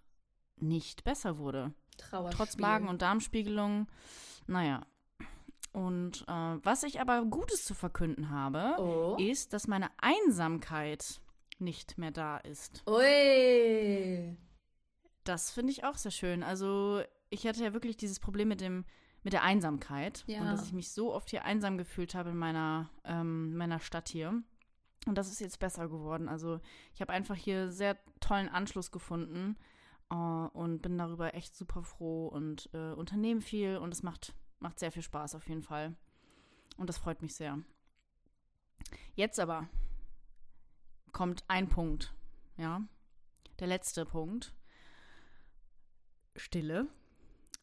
nicht 0.56 1.04
besser 1.04 1.38
wurde. 1.38 1.72
Trotz 2.30 2.56
Magen- 2.58 2.88
und 2.88 3.02
Darmspiegelung. 3.02 3.86
Naja. 4.46 4.86
Und 5.72 6.24
äh, 6.26 6.56
was 6.62 6.82
ich 6.82 7.00
aber 7.00 7.24
Gutes 7.24 7.64
zu 7.64 7.74
verkünden 7.74 8.30
habe, 8.30 8.76
oh. 8.78 9.16
ist, 9.18 9.52
dass 9.52 9.68
meine 9.68 9.90
Einsamkeit 9.98 11.20
nicht 11.58 11.98
mehr 11.98 12.10
da 12.10 12.38
ist. 12.38 12.82
Ui. 12.88 14.36
Das 15.24 15.50
finde 15.50 15.72
ich 15.72 15.84
auch 15.84 15.96
sehr 15.96 16.10
schön. 16.10 16.42
Also, 16.42 17.02
ich 17.30 17.46
hatte 17.46 17.62
ja 17.62 17.74
wirklich 17.74 17.96
dieses 17.96 18.18
Problem 18.18 18.48
mit 18.48 18.60
dem 18.60 18.84
mit 19.22 19.32
der 19.32 19.42
Einsamkeit 19.42 20.24
ja. 20.26 20.40
und 20.40 20.46
dass 20.46 20.64
ich 20.64 20.72
mich 20.72 20.92
so 20.92 21.12
oft 21.12 21.30
hier 21.30 21.44
einsam 21.44 21.76
gefühlt 21.76 22.14
habe 22.14 22.30
in 22.30 22.36
meiner, 22.36 22.88
ähm, 23.04 23.56
meiner 23.56 23.80
Stadt 23.80 24.08
hier. 24.08 24.42
Und 25.06 25.18
das 25.18 25.28
ist 25.28 25.40
jetzt 25.40 25.58
besser 25.58 25.88
geworden. 25.88 26.28
Also 26.28 26.60
ich 26.94 27.00
habe 27.00 27.12
einfach 27.12 27.34
hier 27.34 27.70
sehr 27.70 27.98
tollen 28.20 28.48
Anschluss 28.48 28.90
gefunden 28.90 29.56
uh, 30.12 30.48
und 30.52 30.82
bin 30.82 30.98
darüber 30.98 31.34
echt 31.34 31.56
super 31.56 31.82
froh 31.82 32.28
und 32.28 32.70
äh, 32.72 32.92
unternehme 32.92 33.40
viel 33.40 33.76
und 33.76 33.92
es 33.92 34.02
macht, 34.02 34.34
macht 34.58 34.78
sehr 34.78 34.92
viel 34.92 35.02
Spaß 35.02 35.34
auf 35.34 35.48
jeden 35.48 35.62
Fall. 35.62 35.94
Und 36.76 36.88
das 36.88 36.98
freut 36.98 37.22
mich 37.22 37.34
sehr. 37.34 37.58
Jetzt 39.14 39.40
aber 39.40 39.68
kommt 41.12 41.44
ein 41.48 41.68
Punkt, 41.68 42.14
ja. 42.56 42.82
Der 43.58 43.66
letzte 43.66 44.04
Punkt. 44.04 44.54
Stille. 46.36 46.86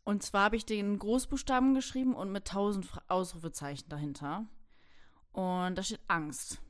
Und 0.04 0.22
zwar 0.22 0.46
habe 0.46 0.58
ich 0.58 0.66
den 0.66 1.00
Großbuchstaben 1.00 1.74
geschrieben 1.74 2.14
und 2.14 2.32
mit 2.32 2.46
tausend 2.46 2.88
Ausrufezeichen 3.08 3.90
dahinter. 3.90 4.46
Und 5.32 5.76
da 5.76 5.84
steht 5.84 6.02
Angst. 6.08 6.62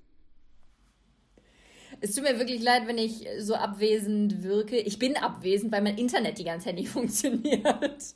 Es 2.06 2.13
tut 2.13 2.24
mir 2.24 2.38
wirklich 2.38 2.62
leid, 2.62 2.86
wenn 2.86 3.00
ich 3.00 3.28
so 3.39 3.56
abwesend 3.56 4.44
wirke. 4.44 4.78
Ich 4.78 5.00
bin 5.00 5.18
abwesend, 5.18 5.72
weil 5.72 5.82
mein 5.82 5.98
Internet 5.98 6.38
die 6.38 6.44
ganze 6.44 6.65
Zeit 6.65 6.76
nicht 6.76 6.89
funktioniert. 6.89 8.15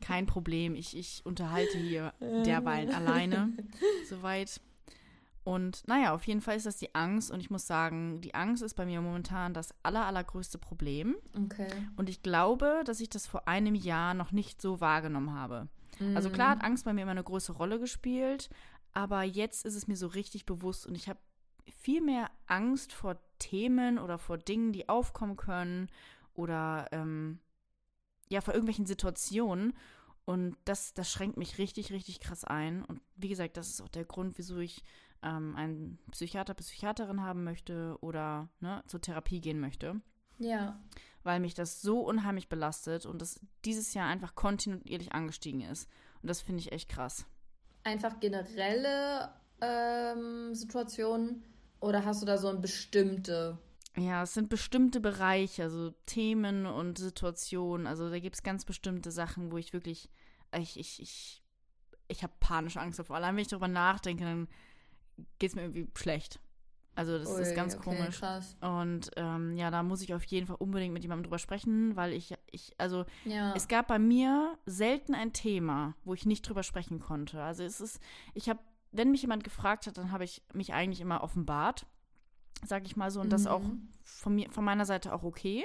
Kein 0.00 0.26
Problem. 0.26 0.76
Ich, 0.76 0.96
ich 0.96 1.22
unterhalte 1.24 1.78
hier 1.78 2.12
derweil 2.20 2.92
alleine. 2.92 3.52
Soweit. 4.08 4.60
Und 5.42 5.82
naja, 5.88 6.14
auf 6.14 6.28
jeden 6.28 6.40
Fall 6.40 6.56
ist 6.56 6.66
das 6.66 6.76
die 6.76 6.94
Angst. 6.94 7.32
Und 7.32 7.40
ich 7.40 7.50
muss 7.50 7.66
sagen, 7.66 8.20
die 8.20 8.36
Angst 8.36 8.62
ist 8.62 8.74
bei 8.74 8.86
mir 8.86 9.00
momentan 9.00 9.52
das 9.52 9.74
aller, 9.82 10.06
allergrößte 10.06 10.58
Problem. 10.58 11.16
Okay. 11.36 11.66
Und 11.96 12.08
ich 12.08 12.22
glaube, 12.22 12.82
dass 12.84 13.00
ich 13.00 13.10
das 13.10 13.26
vor 13.26 13.48
einem 13.48 13.74
Jahr 13.74 14.14
noch 14.14 14.30
nicht 14.30 14.62
so 14.62 14.80
wahrgenommen 14.80 15.34
habe. 15.34 15.66
Mhm. 15.98 16.16
Also 16.16 16.30
klar 16.30 16.50
hat 16.50 16.62
Angst 16.62 16.84
bei 16.84 16.92
mir 16.92 17.02
immer 17.02 17.10
eine 17.10 17.24
große 17.24 17.52
Rolle 17.52 17.80
gespielt, 17.80 18.48
aber 18.92 19.24
jetzt 19.24 19.66
ist 19.66 19.74
es 19.74 19.88
mir 19.88 19.96
so 19.96 20.06
richtig 20.06 20.46
bewusst 20.46 20.86
und 20.86 20.94
ich 20.94 21.08
habe 21.08 21.18
viel 21.70 22.00
mehr 22.00 22.30
Angst 22.46 22.92
vor 22.92 23.18
Themen 23.38 23.98
oder 23.98 24.18
vor 24.18 24.38
Dingen, 24.38 24.72
die 24.72 24.88
aufkommen 24.88 25.36
können 25.36 25.88
oder 26.34 26.86
ähm, 26.92 27.40
ja, 28.28 28.40
vor 28.40 28.54
irgendwelchen 28.54 28.86
Situationen. 28.86 29.74
Und 30.24 30.56
das, 30.64 30.92
das 30.94 31.10
schränkt 31.10 31.36
mich 31.36 31.58
richtig, 31.58 31.92
richtig 31.92 32.20
krass 32.20 32.44
ein. 32.44 32.84
Und 32.84 33.00
wie 33.14 33.28
gesagt, 33.28 33.56
das 33.56 33.68
ist 33.68 33.80
auch 33.80 33.88
der 33.88 34.04
Grund, 34.04 34.38
wieso 34.38 34.58
ich 34.58 34.82
ähm, 35.22 35.54
einen 35.54 35.98
Psychiater, 36.10 36.54
Psychiaterin 36.54 37.22
haben 37.22 37.44
möchte 37.44 37.96
oder 38.00 38.48
ne, 38.60 38.82
zur 38.86 39.00
Therapie 39.00 39.40
gehen 39.40 39.60
möchte. 39.60 40.00
Ja. 40.38 40.80
Weil 41.22 41.40
mich 41.40 41.54
das 41.54 41.80
so 41.80 42.00
unheimlich 42.00 42.48
belastet 42.48 43.06
und 43.06 43.22
das 43.22 43.40
dieses 43.64 43.94
Jahr 43.94 44.08
einfach 44.08 44.34
kontinuierlich 44.34 45.12
angestiegen 45.12 45.60
ist. 45.60 45.88
Und 46.22 46.28
das 46.28 46.40
finde 46.40 46.60
ich 46.60 46.72
echt 46.72 46.88
krass. 46.88 47.24
Einfach 47.84 48.18
generelle 48.18 49.32
ähm, 49.60 50.54
Situationen 50.54 51.44
oder 51.86 52.04
hast 52.04 52.20
du 52.20 52.26
da 52.26 52.36
so 52.36 52.48
ein 52.48 52.60
bestimmte? 52.60 53.58
Ja, 53.96 54.24
es 54.24 54.34
sind 54.34 54.48
bestimmte 54.48 55.00
Bereiche, 55.00 55.62
also 55.62 55.92
Themen 56.04 56.66
und 56.66 56.98
Situationen. 56.98 57.86
Also 57.86 58.10
da 58.10 58.18
gibt 58.18 58.36
es 58.36 58.42
ganz 58.42 58.64
bestimmte 58.64 59.10
Sachen, 59.10 59.52
wo 59.52 59.56
ich 59.56 59.72
wirklich, 59.72 60.10
ich, 60.54 60.78
ich, 60.78 61.00
ich, 61.00 61.42
ich 62.08 62.22
habe 62.22 62.32
panische 62.40 62.80
Angst 62.80 62.98
davor. 62.98 63.16
Allein 63.16 63.36
wenn 63.36 63.42
ich 63.42 63.48
darüber 63.48 63.68
nachdenke, 63.68 64.24
dann 64.24 64.48
geht 65.38 65.50
es 65.50 65.56
mir 65.56 65.62
irgendwie 65.62 65.88
schlecht. 65.94 66.40
Also 66.94 67.18
das 67.18 67.28
Ui, 67.28 67.40
ist 67.40 67.54
ganz 67.54 67.74
okay, 67.74 67.84
komisch. 67.84 68.18
Krass. 68.18 68.56
Und 68.60 69.10
ähm, 69.16 69.56
ja, 69.56 69.70
da 69.70 69.82
muss 69.82 70.02
ich 70.02 70.12
auf 70.14 70.24
jeden 70.24 70.46
Fall 70.46 70.56
unbedingt 70.58 70.92
mit 70.94 71.02
jemandem 71.02 71.24
drüber 71.24 71.38
sprechen, 71.38 71.94
weil 71.94 72.12
ich, 72.12 72.34
ich, 72.50 72.74
also 72.78 73.04
ja. 73.24 73.54
es 73.54 73.68
gab 73.68 73.88
bei 73.88 73.98
mir 73.98 74.58
selten 74.66 75.14
ein 75.14 75.32
Thema, 75.32 75.94
wo 76.04 76.14
ich 76.14 76.26
nicht 76.26 76.48
drüber 76.48 76.62
sprechen 76.62 76.98
konnte. 76.98 77.42
Also 77.42 77.64
es 77.64 77.80
ist, 77.80 78.00
ich 78.34 78.48
habe 78.48 78.60
wenn 78.96 79.10
mich 79.10 79.22
jemand 79.22 79.44
gefragt 79.44 79.86
hat, 79.86 79.98
dann 79.98 80.12
habe 80.12 80.24
ich 80.24 80.42
mich 80.52 80.72
eigentlich 80.72 81.00
immer 81.00 81.22
offenbart, 81.22 81.86
sage 82.64 82.86
ich 82.86 82.96
mal 82.96 83.10
so, 83.10 83.20
und 83.20 83.26
mhm. 83.26 83.30
das 83.30 83.46
auch 83.46 83.62
von 84.02 84.34
mir, 84.34 84.50
von 84.50 84.64
meiner 84.64 84.84
Seite 84.84 85.12
auch 85.12 85.22
okay. 85.22 85.64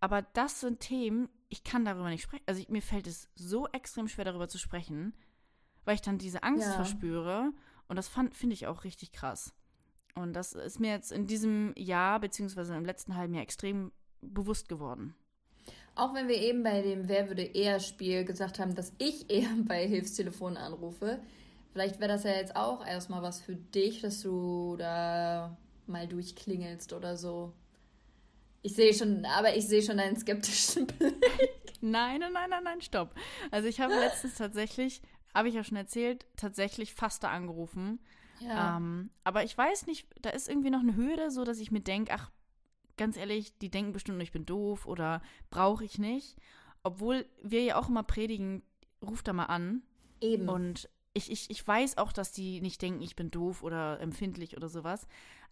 Aber 0.00 0.22
das 0.22 0.60
sind 0.60 0.80
Themen, 0.80 1.28
ich 1.48 1.64
kann 1.64 1.84
darüber 1.84 2.08
nicht 2.08 2.22
sprechen. 2.22 2.44
Also 2.46 2.60
ich, 2.60 2.68
mir 2.68 2.82
fällt 2.82 3.06
es 3.06 3.28
so 3.34 3.66
extrem 3.68 4.08
schwer, 4.08 4.24
darüber 4.24 4.48
zu 4.48 4.58
sprechen, 4.58 5.14
weil 5.84 5.94
ich 5.94 6.02
dann 6.02 6.18
diese 6.18 6.42
Angst 6.42 6.66
ja. 6.66 6.72
verspüre. 6.72 7.52
Und 7.88 7.96
das 7.96 8.08
finde 8.08 8.54
ich 8.54 8.66
auch 8.66 8.84
richtig 8.84 9.12
krass. 9.12 9.54
Und 10.14 10.32
das 10.32 10.52
ist 10.52 10.80
mir 10.80 10.90
jetzt 10.90 11.12
in 11.12 11.26
diesem 11.26 11.72
Jahr, 11.76 12.20
beziehungsweise 12.20 12.74
im 12.74 12.84
letzten 12.84 13.16
halben 13.16 13.34
Jahr 13.34 13.42
extrem 13.42 13.92
bewusst 14.22 14.68
geworden. 14.68 15.14
Auch 15.94 16.14
wenn 16.14 16.28
wir 16.28 16.36
eben 16.36 16.62
bei 16.62 16.82
dem 16.82 17.08
Wer 17.08 17.28
würde 17.28 17.42
eher 17.42 17.80
Spiel 17.80 18.24
gesagt 18.24 18.58
haben, 18.58 18.74
dass 18.74 18.92
ich 18.98 19.30
eher 19.30 19.48
bei 19.64 19.86
Hilfstelefonen 19.86 20.56
anrufe, 20.56 21.20
Vielleicht 21.76 22.00
wäre 22.00 22.08
das 22.08 22.24
ja 22.24 22.30
jetzt 22.30 22.56
auch 22.56 22.86
erstmal 22.86 23.20
was 23.20 23.38
für 23.38 23.54
dich, 23.54 24.00
dass 24.00 24.22
du 24.22 24.76
da 24.78 25.58
mal 25.86 26.08
durchklingelst 26.08 26.94
oder 26.94 27.18
so. 27.18 27.52
Ich 28.62 28.74
sehe 28.74 28.94
schon, 28.94 29.26
aber 29.26 29.54
ich 29.54 29.68
sehe 29.68 29.82
schon 29.82 29.98
deinen 29.98 30.16
skeptischen 30.16 30.86
Blick. 30.98 31.22
Nein, 31.82 32.20
nein, 32.20 32.32
nein, 32.32 32.64
nein, 32.64 32.80
stopp. 32.80 33.14
Also 33.50 33.68
ich 33.68 33.78
habe 33.78 33.92
letztens 33.92 34.36
tatsächlich, 34.36 35.02
habe 35.34 35.50
ich 35.50 35.54
ja 35.54 35.64
schon 35.64 35.76
erzählt, 35.76 36.24
tatsächlich 36.36 36.94
fast 36.94 37.22
da 37.22 37.28
angerufen. 37.28 38.00
Ja. 38.40 38.78
Ähm, 38.78 39.10
aber 39.22 39.44
ich 39.44 39.58
weiß 39.58 39.86
nicht, 39.86 40.08
da 40.22 40.30
ist 40.30 40.48
irgendwie 40.48 40.70
noch 40.70 40.80
eine 40.80 40.96
Hürde, 40.96 41.30
so 41.30 41.44
dass 41.44 41.58
ich 41.58 41.70
mir 41.70 41.82
denke, 41.82 42.14
ach, 42.14 42.30
ganz 42.96 43.18
ehrlich, 43.18 43.58
die 43.58 43.70
denken 43.70 43.92
bestimmt, 43.92 44.22
ich 44.22 44.32
bin 44.32 44.46
doof 44.46 44.86
oder 44.86 45.20
brauche 45.50 45.84
ich 45.84 45.98
nicht. 45.98 46.38
Obwohl 46.82 47.26
wir 47.42 47.62
ja 47.64 47.76
auch 47.76 47.90
immer 47.90 48.02
predigen, 48.02 48.62
ruf 49.02 49.22
da 49.22 49.34
mal 49.34 49.44
an. 49.44 49.82
Eben. 50.22 50.48
Und 50.48 50.88
ich, 51.16 51.30
ich, 51.30 51.50
ich 51.50 51.66
weiß 51.66 51.98
auch, 51.98 52.12
dass 52.12 52.32
die 52.32 52.60
nicht 52.60 52.82
denken, 52.82 53.02
ich 53.02 53.16
bin 53.16 53.30
doof 53.30 53.62
oder 53.62 53.98
empfindlich 54.00 54.56
oder 54.56 54.68
sowas. 54.68 55.06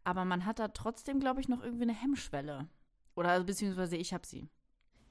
Aber 0.04 0.24
man 0.24 0.44
hat 0.44 0.58
da 0.58 0.68
trotzdem, 0.68 1.18
glaube 1.20 1.40
ich, 1.40 1.48
noch 1.48 1.62
irgendwie 1.62 1.84
eine 1.84 1.94
Hemmschwelle. 1.94 2.68
Oder 3.16 3.42
beziehungsweise 3.42 3.96
ich 3.96 4.12
habe 4.12 4.26
sie. 4.26 4.48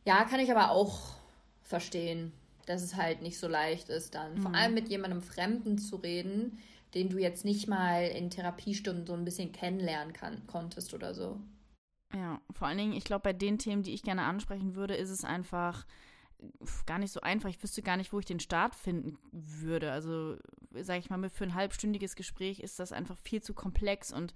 Ja, 0.05 0.23
kann 0.25 0.39
ich 0.39 0.51
aber 0.51 0.71
auch 0.71 1.15
verstehen. 1.63 2.31
dass 2.65 2.81
es 2.81 2.95
halt 2.95 3.21
nicht 3.21 3.37
so 3.39 3.47
leicht 3.47 3.89
ist 3.89 4.15
dann. 4.15 4.35
Mhm. 4.35 4.41
Vor 4.41 4.55
allem 4.55 4.73
mit 4.73 4.87
jemandem 4.89 5.21
Fremden 5.21 5.77
zu 5.77 5.97
reden, 5.97 6.59
den 6.93 7.09
du 7.09 7.17
jetzt 7.17 7.43
nicht 7.43 7.67
mal 7.67 8.07
in 8.07 8.29
Therapiestunden 8.29 9.05
so 9.05 9.13
ein 9.13 9.25
bisschen 9.25 9.51
kennenlernen 9.51 10.13
kann, 10.13 10.45
konntest 10.47 10.93
oder 10.93 11.13
so. 11.13 11.41
Ja, 12.13 12.39
vor 12.51 12.67
allen 12.67 12.77
Dingen, 12.77 12.93
ich 12.93 13.03
glaube, 13.03 13.23
bei 13.23 13.33
den 13.33 13.57
Themen, 13.57 13.83
die 13.83 13.93
ich 13.93 14.03
gerne 14.03 14.23
ansprechen 14.23 14.75
würde, 14.75 14.95
ist 14.95 15.09
es 15.09 15.25
einfach 15.25 15.85
gar 16.85 16.99
nicht 16.99 17.11
so 17.11 17.21
einfach. 17.21 17.49
Ich 17.49 17.61
wüsste 17.61 17.81
gar 17.81 17.97
nicht, 17.97 18.13
wo 18.13 18.19
ich 18.19 18.25
den 18.25 18.39
Start 18.39 18.75
finden 18.75 19.17
würde. 19.31 19.91
Also, 19.91 20.37
sage 20.73 20.99
ich 20.99 21.09
mal, 21.09 21.29
für 21.29 21.43
ein 21.43 21.55
halbstündiges 21.55 22.15
Gespräch 22.15 22.59
ist 22.59 22.79
das 22.79 22.91
einfach 22.91 23.17
viel 23.17 23.41
zu 23.41 23.53
komplex 23.53 24.11
und 24.11 24.33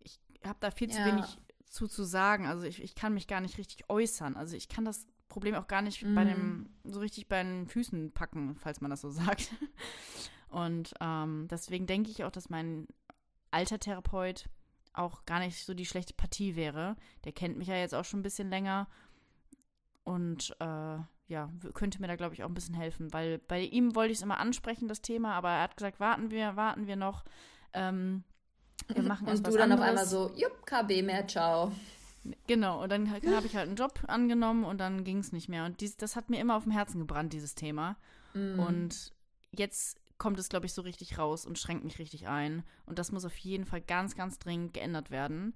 ich 0.00 0.20
habe 0.44 0.58
da 0.60 0.70
viel 0.70 0.90
zu 0.90 0.98
ja. 0.98 1.06
wenig 1.06 1.24
zu, 1.66 1.86
zu 1.88 2.04
sagen. 2.04 2.46
Also, 2.46 2.64
ich, 2.64 2.82
ich 2.82 2.94
kann 2.94 3.14
mich 3.14 3.26
gar 3.26 3.40
nicht 3.40 3.58
richtig 3.58 3.88
äußern. 3.88 4.36
Also, 4.36 4.56
ich 4.56 4.68
kann 4.68 4.84
das 4.84 5.06
Problem 5.28 5.54
auch 5.54 5.66
gar 5.66 5.82
nicht 5.82 6.02
mm. 6.02 6.14
bei 6.14 6.24
dem, 6.24 6.68
so 6.84 7.00
richtig 7.00 7.28
bei 7.28 7.42
den 7.42 7.66
Füßen 7.66 8.12
packen, 8.12 8.56
falls 8.56 8.80
man 8.80 8.90
das 8.90 9.00
so 9.00 9.10
sagt. 9.10 9.50
Und 10.48 10.92
ähm, 11.00 11.48
deswegen 11.50 11.86
denke 11.86 12.10
ich 12.10 12.24
auch, 12.24 12.30
dass 12.30 12.50
mein 12.50 12.86
alter 13.50 13.78
Therapeut 13.78 14.48
auch 14.92 15.24
gar 15.24 15.38
nicht 15.38 15.64
so 15.64 15.74
die 15.74 15.86
schlechte 15.86 16.14
Partie 16.14 16.56
wäre. 16.56 16.96
Der 17.24 17.32
kennt 17.32 17.56
mich 17.56 17.68
ja 17.68 17.76
jetzt 17.76 17.94
auch 17.94 18.04
schon 18.04 18.20
ein 18.20 18.24
bisschen 18.24 18.50
länger 18.50 18.88
und 20.04 20.54
äh, 20.60 20.98
ja, 21.28 21.50
könnte 21.74 22.00
mir 22.00 22.08
da, 22.08 22.16
glaube 22.16 22.34
ich, 22.34 22.44
auch 22.44 22.48
ein 22.48 22.54
bisschen 22.54 22.74
helfen, 22.74 23.12
weil 23.12 23.38
bei 23.38 23.60
ihm 23.60 23.94
wollte 23.94 24.12
ich 24.12 24.18
es 24.18 24.22
immer 24.22 24.38
ansprechen, 24.38 24.88
das 24.88 25.00
Thema, 25.00 25.34
aber 25.34 25.50
er 25.50 25.62
hat 25.62 25.76
gesagt, 25.76 26.00
warten 26.00 26.30
wir, 26.30 26.56
warten 26.56 26.86
wir 26.86 26.96
noch. 26.96 27.24
Ähm, 27.72 28.24
wir 28.88 29.02
machen 29.02 29.28
und 29.28 29.46
du 29.46 29.50
dann 29.52 29.72
anderes. 29.72 29.80
auf 29.80 29.88
einmal 29.88 30.06
so, 30.06 30.32
jupp, 30.36 30.66
KB 30.66 31.02
mehr, 31.02 31.26
ciao. 31.26 31.72
Genau, 32.46 32.82
und 32.82 32.92
dann 32.92 33.10
habe 33.10 33.46
ich 33.46 33.56
halt 33.56 33.68
einen 33.68 33.76
Job 33.76 33.98
angenommen 34.06 34.64
und 34.64 34.78
dann 34.78 35.04
ging 35.04 35.18
es 35.18 35.32
nicht 35.32 35.48
mehr. 35.48 35.64
Und 35.64 35.80
dies, 35.80 35.96
das 35.96 36.14
hat 36.14 36.30
mir 36.30 36.40
immer 36.40 36.56
auf 36.56 36.64
dem 36.64 36.72
Herzen 36.72 37.00
gebrannt, 37.00 37.32
dieses 37.32 37.54
Thema. 37.54 37.96
Mm. 38.34 38.60
Und 38.60 39.12
jetzt 39.50 40.00
kommt 40.18 40.38
es, 40.38 40.48
glaube 40.48 40.66
ich, 40.66 40.72
so 40.72 40.82
richtig 40.82 41.18
raus 41.18 41.46
und 41.46 41.58
schränkt 41.58 41.84
mich 41.84 41.98
richtig 41.98 42.28
ein. 42.28 42.62
Und 42.86 43.00
das 43.00 43.10
muss 43.10 43.24
auf 43.24 43.36
jeden 43.38 43.64
Fall 43.64 43.80
ganz, 43.80 44.14
ganz 44.14 44.38
dringend 44.38 44.72
geändert 44.72 45.10
werden. 45.10 45.54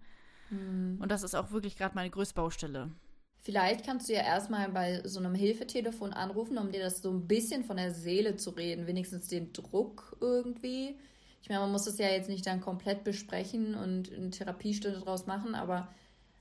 Mm. 0.50 1.00
Und 1.00 1.12
das 1.12 1.22
ist 1.22 1.36
auch 1.36 1.52
wirklich 1.52 1.76
gerade 1.76 1.94
meine 1.94 2.10
größte 2.10 2.34
Baustelle. 2.34 2.90
Vielleicht 3.46 3.86
kannst 3.86 4.08
du 4.08 4.12
ja 4.12 4.22
erstmal 4.22 4.68
bei 4.70 5.02
so 5.04 5.20
einem 5.20 5.36
Hilfetelefon 5.36 6.12
anrufen, 6.12 6.58
um 6.58 6.72
dir 6.72 6.80
das 6.80 7.00
so 7.00 7.12
ein 7.12 7.28
bisschen 7.28 7.62
von 7.62 7.76
der 7.76 7.92
Seele 7.92 8.34
zu 8.34 8.50
reden, 8.50 8.88
wenigstens 8.88 9.28
den 9.28 9.52
Druck 9.52 10.16
irgendwie. 10.20 10.98
Ich 11.40 11.48
meine, 11.48 11.60
man 11.60 11.70
muss 11.70 11.84
das 11.84 11.96
ja 11.98 12.08
jetzt 12.08 12.28
nicht 12.28 12.44
dann 12.44 12.60
komplett 12.60 13.04
besprechen 13.04 13.76
und 13.76 14.12
eine 14.12 14.30
Therapiestunde 14.30 14.98
draus 14.98 15.28
machen, 15.28 15.54
aber 15.54 15.94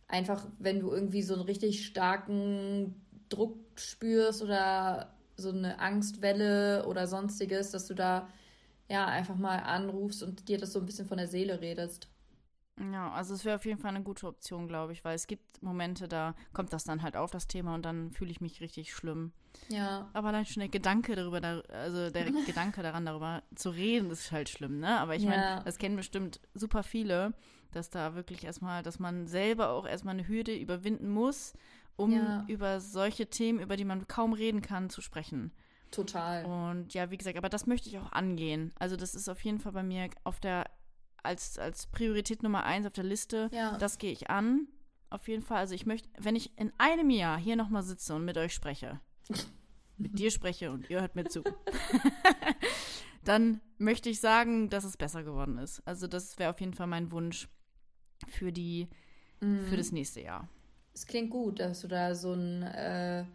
einfach, 0.08 0.48
wenn 0.58 0.80
du 0.80 0.90
irgendwie 0.92 1.22
so 1.22 1.36
einen 1.36 1.44
richtig 1.44 1.86
starken 1.86 2.96
Druck 3.30 3.60
spürst 3.76 4.42
oder 4.42 5.14
so 5.38 5.50
eine 5.50 5.78
Angstwelle 5.78 6.88
oder 6.88 7.06
sonstiges, 7.06 7.70
dass 7.70 7.86
du 7.86 7.94
da 7.94 8.30
ja 8.90 9.06
einfach 9.06 9.36
mal 9.36 9.58
anrufst 9.58 10.24
und 10.24 10.50
dir 10.50 10.58
das 10.58 10.74
so 10.74 10.80
ein 10.80 10.88
bisschen 10.88 11.06
von 11.06 11.20
der 11.20 11.28
Seele 11.28 11.62
redest. 11.62 12.08
Ja, 12.92 13.12
also 13.12 13.34
es 13.34 13.46
wäre 13.46 13.56
auf 13.56 13.66
jeden 13.66 13.80
Fall 13.80 13.96
eine 13.96 14.04
gute 14.04 14.28
Option, 14.28 14.68
glaube 14.68 14.92
ich, 14.92 15.06
weil 15.06 15.16
es 15.16 15.28
gibt 15.28 15.64
Momente, 15.64 16.10
da 16.10 16.36
kommt 16.52 16.74
das 16.74 16.84
dann 16.84 17.04
halt 17.04 17.16
auf 17.16 17.32
das 17.32 17.48
Thema 17.48 17.74
und 17.74 17.84
dann 17.84 18.12
fühle 18.12 18.32
ich 18.32 18.42
mich 18.42 18.60
richtig 18.60 18.94
schlimm. 18.94 19.32
Ja. 19.70 20.10
Aber 20.12 20.34
dann 20.34 20.46
schon 20.46 20.60
der 20.60 20.70
Gedanke 20.70 21.16
darüber, 21.16 21.64
also 21.70 22.10
der 22.10 22.26
Gedanke 22.46 22.84
daran, 22.84 23.06
darüber 23.06 23.44
zu 23.56 23.70
reden, 23.70 24.12
ist 24.12 24.32
halt 24.34 24.50
schlimm, 24.50 24.80
ne? 24.80 25.00
Aber 25.00 25.16
ich 25.16 25.24
ja. 25.24 25.30
meine, 25.30 25.64
das 25.64 25.78
kennen 25.78 25.96
bestimmt 25.96 26.42
super 26.54 26.84
viele, 26.84 27.34
dass 27.72 27.90
da 27.90 28.16
wirklich 28.16 28.44
erstmal, 28.44 28.84
dass 28.84 29.00
man 29.00 29.28
selber 29.28 29.70
auch 29.70 29.88
erstmal 29.88 30.16
eine 30.16 30.28
Hürde 30.28 30.54
überwinden 30.54 31.10
muss, 31.10 31.54
um 31.96 32.12
ja. 32.12 32.44
über 32.48 32.82
solche 32.82 33.30
Themen, 33.30 33.60
über 33.60 33.78
die 33.78 33.86
man 33.86 34.06
kaum 34.08 34.34
reden 34.34 34.62
kann, 34.62 34.90
zu 34.90 35.00
sprechen. 35.00 35.54
Total. 35.92 36.44
Und 36.44 36.94
ja, 36.94 37.10
wie 37.10 37.18
gesagt, 37.18 37.38
aber 37.38 37.48
das 37.48 37.68
möchte 37.68 37.88
ich 37.88 37.98
auch 38.00 38.12
angehen. 38.12 38.74
Also 38.78 38.98
das 38.98 39.16
ist 39.16 39.30
auf 39.30 39.42
jeden 39.46 39.60
Fall 39.60 39.72
bei 39.72 39.84
mir 39.84 40.10
auf 40.26 40.42
der 40.42 40.66
als, 41.26 41.58
als 41.58 41.88
Priorität 41.88 42.44
Nummer 42.44 42.64
eins 42.64 42.86
auf 42.86 42.94
der 42.94 43.04
Liste. 43.04 43.50
Ja. 43.52 43.78
Das 43.78 43.98
gehe 43.98 44.12
ich 44.12 44.30
an. 44.30 44.68
Auf 45.10 45.28
jeden 45.28 45.44
Fall. 45.44 45.58
Also 45.58 45.76
ich 45.76 45.86
möchte, 45.86 46.10
wenn 46.20 46.36
ich 46.36 46.58
in 46.58 46.72
einem 46.78 47.10
Jahr 47.10 47.38
hier 47.38 47.56
nochmal 47.56 47.84
sitze 47.84 48.16
und 48.16 48.26
mit 48.26 48.38
euch 48.38 48.54
spreche, 48.54 49.00
mit 49.98 50.18
dir 50.18 50.32
spreche 50.32 50.72
und 50.72 50.90
ihr 50.90 51.02
hört 51.02 51.16
mir 51.16 51.26
zu, 51.26 51.44
dann 53.24 53.62
möchte 53.78 54.10
ich 54.10 54.20
sagen, 54.20 54.70
dass 54.70 54.84
es 54.84 54.98
besser 54.98 55.24
geworden 55.24 55.58
ist. 55.58 55.82
Also 55.86 56.08
das 56.08 56.38
wäre 56.40 56.52
auf 56.52 56.60
jeden 56.60 56.74
Fall 56.74 56.88
mein 56.88 57.12
Wunsch 57.12 57.48
für 58.28 58.52
die, 58.52 58.90
mhm. 59.42 59.66
für 59.68 59.78
das 59.78 59.92
nächste 59.92 60.22
Jahr. 60.22 60.50
Es 60.94 61.06
klingt 61.06 61.30
gut, 61.30 61.60
dass 61.60 61.82
du 61.82 61.88
da 61.88 62.16
so 62.16 62.34
ein 62.34 62.64
äh, 62.64 63.26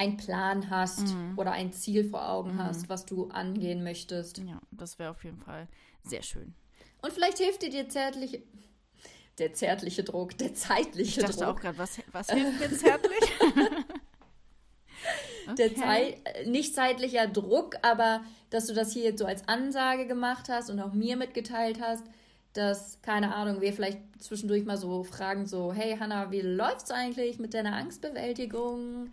einen 0.00 0.16
Plan 0.16 0.70
hast 0.70 1.14
mhm. 1.14 1.34
oder 1.36 1.52
ein 1.52 1.72
Ziel 1.72 2.08
vor 2.08 2.26
Augen 2.26 2.54
mhm. 2.54 2.64
hast, 2.64 2.88
was 2.88 3.04
du 3.04 3.28
angehen 3.28 3.84
möchtest. 3.84 4.38
Ja, 4.38 4.60
das 4.70 4.98
wäre 4.98 5.10
auf 5.10 5.22
jeden 5.24 5.36
Fall 5.36 5.68
sehr 6.02 6.22
schön. 6.22 6.54
Und 7.02 7.12
vielleicht 7.12 7.38
hilft 7.38 7.62
dir 7.62 7.70
der 7.70 7.88
zärtliche, 7.88 8.42
der 9.38 9.52
zärtliche 9.54 10.04
Druck, 10.04 10.36
der 10.38 10.54
zeitliche 10.54 11.20
Druck. 11.20 11.30
Ich 11.30 11.36
dachte 11.36 11.44
Druck. 11.44 11.56
auch 11.56 11.60
gerade, 11.60 11.78
was, 11.78 11.98
was 12.12 12.30
hilft 12.30 12.60
mir 12.60 12.76
zärtlich? 12.76 13.20
okay. 15.46 15.54
Der 15.56 15.74
Zeit, 15.74 16.46
nicht 16.46 16.74
zeitlicher 16.74 17.26
Druck, 17.26 17.76
aber 17.82 18.22
dass 18.50 18.66
du 18.66 18.74
das 18.74 18.92
hier 18.92 19.04
jetzt 19.04 19.18
so 19.20 19.26
als 19.26 19.48
Ansage 19.48 20.06
gemacht 20.06 20.48
hast 20.48 20.70
und 20.70 20.80
auch 20.80 20.92
mir 20.92 21.16
mitgeteilt 21.16 21.80
hast, 21.80 22.04
dass, 22.52 23.00
keine 23.02 23.34
Ahnung, 23.34 23.60
wir 23.60 23.72
vielleicht 23.72 24.00
zwischendurch 24.18 24.64
mal 24.64 24.76
so 24.76 25.04
fragen, 25.04 25.46
so, 25.46 25.72
hey 25.72 25.96
Hanna, 25.98 26.30
wie 26.30 26.40
läuft's 26.40 26.90
eigentlich 26.90 27.38
mit 27.38 27.54
deiner 27.54 27.74
Angstbewältigung? 27.76 29.10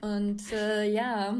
Und 0.00 0.52
äh, 0.52 0.90
ja. 0.90 1.36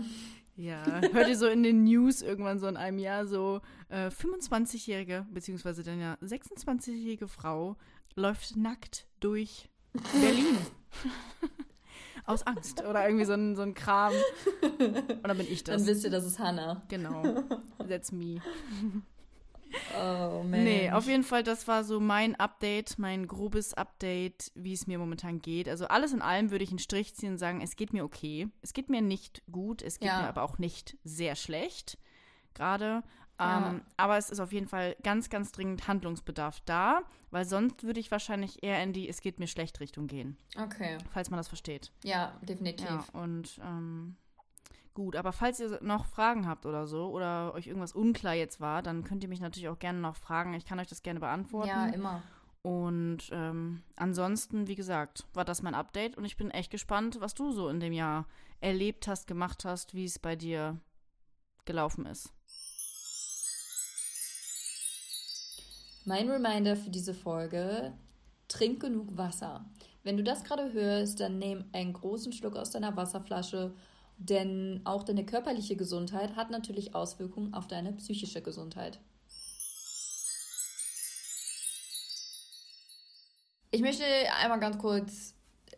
Ja, 0.56 1.00
hört 1.12 1.28
ihr 1.28 1.36
so 1.36 1.46
in 1.46 1.62
den 1.62 1.84
News 1.84 2.20
irgendwann 2.20 2.58
so 2.58 2.66
in 2.66 2.76
einem 2.76 2.98
Jahr 2.98 3.26
so, 3.26 3.60
äh, 3.88 4.08
25-jährige, 4.08 5.26
beziehungsweise 5.30 5.82
dann 5.82 6.00
ja 6.00 6.14
26-jährige 6.22 7.28
Frau 7.28 7.76
läuft 8.14 8.56
nackt 8.56 9.06
durch 9.20 9.68
Berlin. 10.20 10.58
Aus 12.24 12.46
Angst 12.46 12.84
oder 12.84 13.06
irgendwie 13.06 13.24
so 13.24 13.32
ein, 13.32 13.56
so 13.56 13.62
ein 13.62 13.72
Kram. 13.72 14.12
Und 14.78 15.26
dann 15.26 15.38
bin 15.38 15.46
ich 15.50 15.64
das. 15.64 15.78
Dann 15.78 15.86
wisst 15.86 16.04
ihr, 16.04 16.10
das 16.10 16.26
ist 16.26 16.38
Hannah. 16.38 16.82
Genau. 16.88 17.22
That's 17.88 18.12
me. 18.12 18.42
Oh 19.94 20.42
man. 20.42 20.64
Nee, 20.64 20.90
auf 20.90 21.06
jeden 21.06 21.22
Fall, 21.22 21.42
das 21.42 21.68
war 21.68 21.84
so 21.84 22.00
mein 22.00 22.34
Update, 22.36 22.98
mein 22.98 23.26
grobes 23.26 23.74
Update, 23.74 24.50
wie 24.54 24.72
es 24.72 24.86
mir 24.86 24.98
momentan 24.98 25.40
geht. 25.40 25.68
Also 25.68 25.86
alles 25.86 26.12
in 26.12 26.22
allem 26.22 26.50
würde 26.50 26.64
ich 26.64 26.70
einen 26.70 26.78
Strich 26.78 27.14
ziehen 27.14 27.32
und 27.32 27.38
sagen, 27.38 27.60
es 27.60 27.76
geht 27.76 27.92
mir 27.92 28.04
okay. 28.04 28.48
Es 28.62 28.72
geht 28.72 28.90
mir 28.90 29.02
nicht 29.02 29.42
gut, 29.50 29.82
es 29.82 29.98
geht 29.98 30.08
ja. 30.08 30.22
mir 30.22 30.28
aber 30.28 30.42
auch 30.42 30.58
nicht 30.58 30.96
sehr 31.04 31.34
schlecht 31.34 31.98
gerade. 32.54 33.02
Ja. 33.38 33.70
Ähm, 33.70 33.82
aber 33.96 34.18
es 34.18 34.30
ist 34.30 34.40
auf 34.40 34.52
jeden 34.52 34.66
Fall 34.66 34.96
ganz, 35.02 35.30
ganz 35.30 35.52
dringend 35.52 35.86
Handlungsbedarf 35.86 36.60
da, 36.64 37.02
weil 37.30 37.44
sonst 37.44 37.84
würde 37.84 38.00
ich 38.00 38.10
wahrscheinlich 38.10 38.62
eher 38.62 38.82
in 38.82 38.92
die 38.92 39.08
Es 39.08 39.20
geht 39.20 39.38
mir 39.38 39.46
schlecht 39.46 39.80
Richtung 39.80 40.06
gehen. 40.06 40.36
Okay. 40.60 40.98
Falls 41.10 41.30
man 41.30 41.38
das 41.38 41.48
versteht. 41.48 41.92
Ja, 42.02 42.32
definitiv. 42.42 42.88
Ja, 42.88 43.04
und 43.12 43.60
ähm, 43.62 44.16
Gut, 44.98 45.14
aber 45.14 45.32
falls 45.32 45.60
ihr 45.60 45.78
noch 45.80 46.06
Fragen 46.06 46.48
habt 46.48 46.66
oder 46.66 46.88
so 46.88 47.10
oder 47.10 47.54
euch 47.54 47.68
irgendwas 47.68 47.92
unklar 47.92 48.34
jetzt 48.34 48.60
war, 48.60 48.82
dann 48.82 49.04
könnt 49.04 49.22
ihr 49.22 49.28
mich 49.28 49.38
natürlich 49.38 49.68
auch 49.68 49.78
gerne 49.78 50.00
noch 50.00 50.16
fragen. 50.16 50.54
Ich 50.54 50.64
kann 50.64 50.80
euch 50.80 50.88
das 50.88 51.04
gerne 51.04 51.20
beantworten. 51.20 51.68
Ja, 51.68 51.86
immer. 51.86 52.20
Und 52.62 53.30
ähm, 53.30 53.84
ansonsten, 53.94 54.66
wie 54.66 54.74
gesagt, 54.74 55.24
war 55.34 55.44
das 55.44 55.62
mein 55.62 55.76
Update 55.76 56.16
und 56.16 56.24
ich 56.24 56.36
bin 56.36 56.50
echt 56.50 56.72
gespannt, 56.72 57.18
was 57.20 57.34
du 57.34 57.52
so 57.52 57.68
in 57.68 57.78
dem 57.78 57.92
Jahr 57.92 58.26
erlebt 58.60 59.06
hast, 59.06 59.28
gemacht 59.28 59.64
hast, 59.64 59.94
wie 59.94 60.04
es 60.04 60.18
bei 60.18 60.34
dir 60.34 60.80
gelaufen 61.64 62.04
ist. 62.04 62.34
Mein 66.08 66.30
Reminder 66.30 66.74
für 66.74 66.90
diese 66.90 67.12
Folge: 67.12 67.92
Trink 68.48 68.80
genug 68.80 69.16
Wasser. 69.16 69.66
Wenn 70.02 70.16
du 70.16 70.24
das 70.24 70.42
gerade 70.42 70.72
hörst, 70.72 71.20
dann 71.20 71.38
nimm 71.38 71.66
einen 71.72 71.92
großen 71.92 72.32
Schluck 72.32 72.56
aus 72.56 72.70
deiner 72.70 72.96
Wasserflasche 72.96 73.74
denn 74.18 74.80
auch 74.84 75.04
deine 75.04 75.24
körperliche 75.24 75.76
Gesundheit 75.76 76.34
hat 76.34 76.50
natürlich 76.50 76.94
Auswirkungen 76.94 77.54
auf 77.54 77.68
deine 77.68 77.92
psychische 77.92 78.42
Gesundheit. 78.42 78.98
Ich 83.70 83.80
möchte 83.80 84.02
einmal 84.42 84.58
ganz 84.58 84.78
kurz 84.78 85.34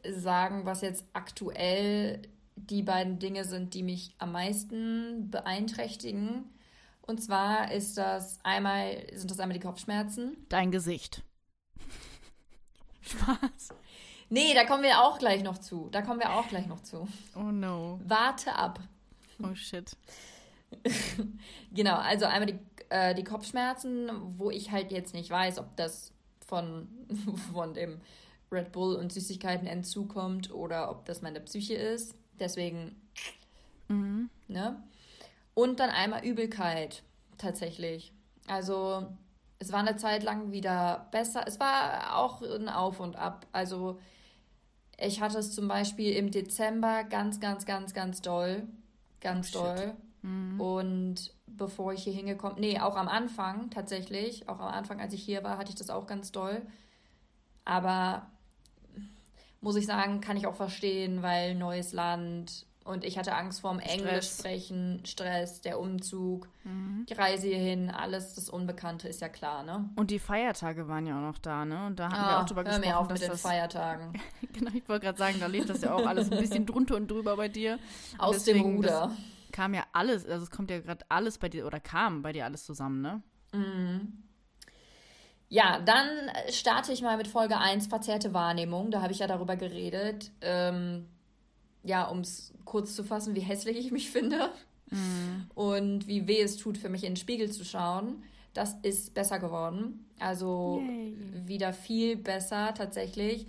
sagen, 0.09 0.65
was 0.65 0.81
jetzt 0.81 1.05
aktuell 1.13 2.23
die 2.57 2.83
beiden 2.83 3.19
Dinge 3.19 3.45
sind, 3.45 3.75
die 3.75 3.83
mich 3.83 4.15
am 4.19 4.33
meisten 4.33 5.31
beeinträchtigen. 5.31 6.45
Und 7.03 7.23
zwar 7.23 7.73
ist 7.73 7.97
das 7.99 8.39
einmal, 8.45 9.07
sind 9.13 9.31
das 9.31 9.41
einmal 9.41 9.59
die 9.59 9.65
Kopfschmerzen. 9.65 10.37
Dein 10.49 10.71
Gesicht. 10.71 11.23
Spaß. 13.01 13.71
Nee, 14.29 14.55
da 14.55 14.65
kommen 14.65 14.85
wir 14.85 15.03
auch 15.03 15.19
gleich 15.19 15.43
noch 15.43 15.59
zu. 15.59 15.89
Da 15.91 16.03
kommen 16.03 16.21
wir 16.21 16.33
auch 16.33 16.47
gleich 16.49 16.67
noch 16.67 16.83
zu. 16.83 17.09
Oh 17.35 17.51
no. 17.51 18.01
Warte 18.05 18.55
ab. 18.55 18.79
Oh 19.43 19.55
shit. 19.55 19.97
genau, 21.75 21.97
also 21.97 22.27
einmal 22.27 22.47
die, 22.47 22.59
äh, 22.91 23.15
die 23.15 23.25
Kopfschmerzen, 23.25 24.11
wo 24.39 24.51
ich 24.51 24.71
halt 24.71 24.93
jetzt 24.93 25.15
nicht 25.15 25.31
weiß, 25.31 25.59
ob 25.59 25.77
das 25.77 26.13
von, 26.47 26.89
von 27.53 27.75
dem 27.75 28.01
Red 28.53 28.73
Bull 28.73 28.97
und 28.97 29.13
Süßigkeiten 29.13 29.67
Entzug 29.67 30.11
kommt 30.11 30.53
oder 30.53 30.91
ob 30.91 31.05
das 31.07 31.23
meine 31.23 31.41
Psyche 31.41 31.75
ist. 31.75 32.15
Deswegen, 32.39 33.01
mhm. 33.89 34.31
ne? 34.49 34.83
Und 35.61 35.79
dann 35.79 35.91
einmal 35.91 36.25
Übelkeit, 36.25 37.03
tatsächlich. 37.37 38.15
Also, 38.47 39.07
es 39.59 39.73
war 39.73 39.81
eine 39.81 39.97
Zeit 39.97 40.23
lang 40.23 40.53
wieder 40.53 41.09
besser. 41.11 41.45
Es 41.47 41.61
war 41.61 42.17
auch 42.17 42.41
ein 42.41 42.71
Auf 42.71 42.99
und 42.99 43.17
Ab. 43.17 43.47
Also, 43.53 44.01
ich 44.97 45.21
hatte 45.21 45.37
es 45.37 45.55
zum 45.55 45.69
Beispiel 45.69 46.15
im 46.15 46.31
Dezember 46.31 47.05
ganz, 47.05 47.41
ganz, 47.41 47.67
ganz, 47.67 47.93
ganz 47.93 48.23
doll. 48.23 48.69
Ganz 49.21 49.55
oh, 49.55 49.59
doll. 49.59 49.95
Mhm. 50.23 50.61
Und 50.63 51.35
bevor 51.47 51.93
ich 51.93 52.05
hier 52.05 52.15
hingekommen, 52.15 52.59
nee, 52.59 52.81
auch 52.81 52.97
am 52.97 53.09
Anfang 53.09 53.69
tatsächlich, 53.69 54.49
auch 54.49 54.61
am 54.61 54.73
Anfang, 54.73 54.99
als 54.99 55.13
ich 55.13 55.23
hier 55.23 55.45
war, 55.45 55.59
hatte 55.59 55.69
ich 55.69 55.77
das 55.77 55.91
auch 55.91 56.07
ganz 56.07 56.33
doll. 56.33 56.63
Aber 57.67 58.31
muss 59.61 59.77
ich 59.77 59.85
sagen, 59.85 60.23
kann 60.23 60.39
ich 60.39 60.47
auch 60.47 60.55
verstehen, 60.55 61.21
weil 61.21 61.55
neues 61.55 61.93
Land 61.93 62.65
und 62.91 63.05
ich 63.05 63.17
hatte 63.17 63.35
Angst 63.35 63.61
vorm 63.61 63.79
Englisch 63.79 64.29
sprechen, 64.29 65.03
Stress, 65.07 65.61
der 65.61 65.79
Umzug, 65.79 66.49
mhm. 66.65 67.07
die 67.09 67.15
Reise 67.15 67.47
hierhin, 67.47 67.91
alles 67.91 68.35
das 68.35 68.49
Unbekannte 68.49 69.09
ist 69.09 69.21
ja 69.21 69.29
klar, 69.29 69.63
ne? 69.63 69.89
Und 69.97 70.11
die 70.11 70.19
Feiertage 70.19 70.89
waren 70.89 71.07
ja 71.07 71.17
auch 71.17 71.23
noch 71.23 71.39
da, 71.39 71.65
ne? 71.65 71.87
Und 71.87 71.99
da 72.01 72.11
haben 72.11 72.15
ah, 72.15 72.29
wir 72.29 72.41
auch 72.41 72.47
drüber 72.47 72.65
hör 72.65 72.79
gesprochen, 72.79 72.89
mir 72.89 72.99
auf 72.99 73.09
dass 73.09 73.15
mit 73.15 73.23
den 73.23 73.31
das, 73.31 73.43
Feiertagen. 73.43 74.13
genau, 74.53 74.71
ich 74.75 74.89
wollte 74.89 75.07
gerade 75.07 75.19
sagen, 75.19 75.37
da 75.41 75.47
lebt 75.47 75.71
das 75.71 75.83
ja 75.83 75.95
auch 75.95 76.07
alles 76.07 76.31
ein 76.31 76.39
bisschen 76.39 76.67
drunter 76.67 76.97
und 76.97 77.11
drüber 77.11 77.37
bei 77.37 77.49
dir. 77.49 77.79
Aus 78.19 78.45
dem 78.45 78.61
Ruder. 78.61 79.13
Kam 79.53 79.75
ja 79.75 79.85
alles, 79.93 80.27
also 80.27 80.45
es 80.45 80.51
kommt 80.51 80.71
ja 80.71 80.81
gerade 80.81 81.05
alles 81.09 81.39
bei 81.39 81.49
dir 81.49 81.67
oder 81.67 81.81
kam 81.81 82.23
bei 82.23 82.33
dir 82.33 82.45
alles 82.45 82.65
zusammen, 82.65 83.01
ne? 83.01 83.23
Mhm. 83.53 84.25
Ja, 85.49 85.81
dann 85.81 86.07
starte 86.51 86.93
ich 86.93 87.03
mal 87.03 87.17
mit 87.17 87.27
Folge 87.27 87.59
1, 87.59 87.89
verzerrte 87.89 88.33
Wahrnehmung. 88.33 88.93
Da 88.93 89.03
habe 89.03 89.13
ich 89.13 89.19
ja 89.19 89.27
darüber 89.27 89.57
geredet. 89.57 90.31
Ähm, 90.41 91.09
ja, 91.83 92.07
um 92.09 92.21
es 92.21 92.53
kurz 92.65 92.95
zu 92.95 93.05
fassen, 93.05 93.35
wie 93.35 93.41
hässlich 93.41 93.77
ich 93.77 93.91
mich 93.93 94.11
finde 94.11 94.51
mhm. 94.91 95.51
und 95.55 96.07
wie 96.07 96.27
weh 96.27 96.41
es 96.41 96.57
tut, 96.57 96.79
für 96.79 96.89
mich 96.89 97.05
in 97.05 97.13
den 97.13 97.17
Spiegel 97.17 97.51
zu 97.51 97.65
schauen. 97.65 98.23
Das 98.55 98.75
ist 98.83 99.15
besser 99.15 99.39
geworden. 99.39 100.05
Also 100.19 100.83
Yay. 100.85 101.15
wieder 101.47 101.73
viel 101.73 102.17
besser 102.17 102.75
tatsächlich. 102.75 103.47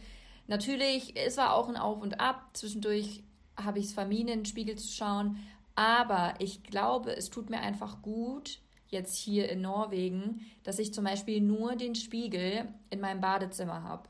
Natürlich, 0.48 1.18
es 1.18 1.38
war 1.38 1.56
auch 1.56 1.70
ein 1.70 1.78
Auf 1.78 2.02
und 2.02 2.20
Ab. 2.20 2.50
Zwischendurch 2.54 3.24
habe 3.58 3.80
ich 3.80 3.86
es 3.86 3.94
vermieden, 3.94 4.28
in 4.28 4.40
den 4.40 4.46
Spiegel 4.46 4.78
zu 4.78 4.92
schauen. 4.92 5.40
Aber 5.76 6.36
ich 6.40 6.64
glaube, 6.64 7.16
es 7.16 7.30
tut 7.30 7.50
mir 7.50 7.62
einfach 7.62 8.02
gut, 8.02 8.60
jetzt 8.90 9.16
hier 9.18 9.50
in 9.50 9.62
Norwegen, 9.62 10.46
dass 10.64 10.80
ich 10.80 10.94
zum 10.94 11.06
Beispiel 11.06 11.42
nur 11.42 11.76
den 11.76 11.96
Spiegel 11.96 12.68
in 12.90 13.00
meinem 13.00 13.22
Badezimmer 13.22 13.84
habe. 13.84 14.10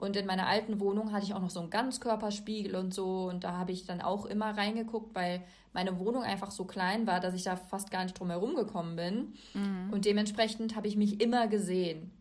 Und 0.00 0.16
in 0.16 0.26
meiner 0.26 0.46
alten 0.46 0.80
Wohnung 0.80 1.12
hatte 1.12 1.26
ich 1.26 1.34
auch 1.34 1.40
noch 1.40 1.50
so 1.50 1.60
einen 1.60 1.68
Ganzkörperspiegel 1.68 2.74
und 2.74 2.94
so. 2.94 3.28
Und 3.28 3.44
da 3.44 3.58
habe 3.58 3.72
ich 3.72 3.84
dann 3.84 4.00
auch 4.00 4.24
immer 4.24 4.56
reingeguckt, 4.56 5.14
weil 5.14 5.44
meine 5.74 5.98
Wohnung 5.98 6.22
einfach 6.22 6.50
so 6.50 6.64
klein 6.64 7.06
war, 7.06 7.20
dass 7.20 7.34
ich 7.34 7.44
da 7.44 7.54
fast 7.56 7.90
gar 7.90 8.04
nicht 8.04 8.18
drum 8.18 8.30
herum 8.30 8.54
gekommen 8.54 8.96
bin. 8.96 9.34
Mhm. 9.52 9.92
Und 9.92 10.06
dementsprechend 10.06 10.74
habe 10.74 10.88
ich 10.88 10.96
mich 10.96 11.20
immer 11.20 11.48
gesehen. 11.48 12.12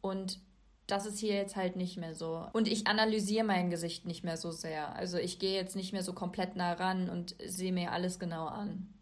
Und 0.00 0.40
das 0.88 1.06
ist 1.06 1.20
hier 1.20 1.34
jetzt 1.34 1.54
halt 1.54 1.76
nicht 1.76 1.96
mehr 1.98 2.16
so. 2.16 2.46
Und 2.52 2.66
ich 2.66 2.88
analysiere 2.88 3.44
mein 3.44 3.70
Gesicht 3.70 4.06
nicht 4.06 4.24
mehr 4.24 4.36
so 4.36 4.50
sehr. 4.50 4.96
Also 4.96 5.16
ich 5.16 5.38
gehe 5.38 5.54
jetzt 5.54 5.76
nicht 5.76 5.92
mehr 5.92 6.02
so 6.02 6.12
komplett 6.12 6.56
nah 6.56 6.72
ran 6.72 7.08
und 7.08 7.36
sehe 7.44 7.72
mir 7.72 7.92
alles 7.92 8.18
genau 8.18 8.46
an. 8.46 8.92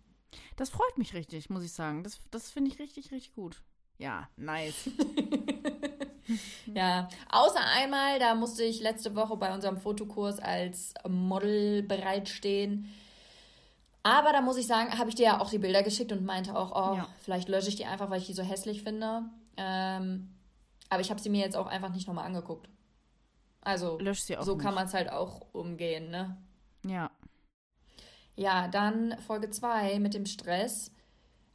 Das 0.56 0.68
freut 0.68 0.98
mich 0.98 1.14
richtig, 1.14 1.48
muss 1.48 1.64
ich 1.64 1.72
sagen. 1.72 2.02
Das, 2.02 2.18
das 2.30 2.50
finde 2.50 2.70
ich 2.70 2.78
richtig, 2.78 3.10
richtig 3.10 3.34
gut. 3.34 3.62
Ja, 3.96 4.28
nice. 4.36 4.90
ja, 6.74 7.08
außer 7.30 7.60
einmal, 7.76 8.18
da 8.18 8.34
musste 8.34 8.64
ich 8.64 8.80
letzte 8.80 9.14
Woche 9.14 9.36
bei 9.36 9.52
unserem 9.54 9.78
Fotokurs 9.78 10.38
als 10.38 10.94
Model 11.08 11.82
bereitstehen. 11.82 12.92
Aber 14.02 14.32
da 14.32 14.40
muss 14.40 14.56
ich 14.56 14.66
sagen, 14.66 14.98
habe 14.98 15.10
ich 15.10 15.16
dir 15.16 15.24
ja 15.24 15.40
auch 15.40 15.50
die 15.50 15.58
Bilder 15.58 15.82
geschickt 15.82 16.12
und 16.12 16.24
meinte 16.24 16.56
auch, 16.56 16.72
oh, 16.72 16.96
ja. 16.96 17.08
vielleicht 17.20 17.48
lösche 17.48 17.68
ich 17.68 17.76
die 17.76 17.84
einfach, 17.84 18.10
weil 18.10 18.20
ich 18.20 18.26
die 18.26 18.32
so 18.32 18.42
hässlich 18.42 18.82
finde. 18.82 19.24
Ähm, 19.56 20.34
aber 20.88 21.00
ich 21.00 21.10
habe 21.10 21.20
sie 21.20 21.30
mir 21.30 21.44
jetzt 21.44 21.56
auch 21.56 21.66
einfach 21.66 21.90
nicht 21.92 22.06
nochmal 22.06 22.24
angeguckt. 22.24 22.68
Also, 23.60 23.98
so 24.40 24.54
nicht. 24.54 24.62
kann 24.62 24.74
man 24.74 24.86
es 24.86 24.94
halt 24.94 25.10
auch 25.10 25.42
umgehen, 25.52 26.10
ne? 26.10 26.36
Ja. 26.86 27.10
Ja, 28.36 28.68
dann 28.68 29.18
Folge 29.26 29.50
2 29.50 29.98
mit 29.98 30.14
dem 30.14 30.24
Stress. 30.24 30.92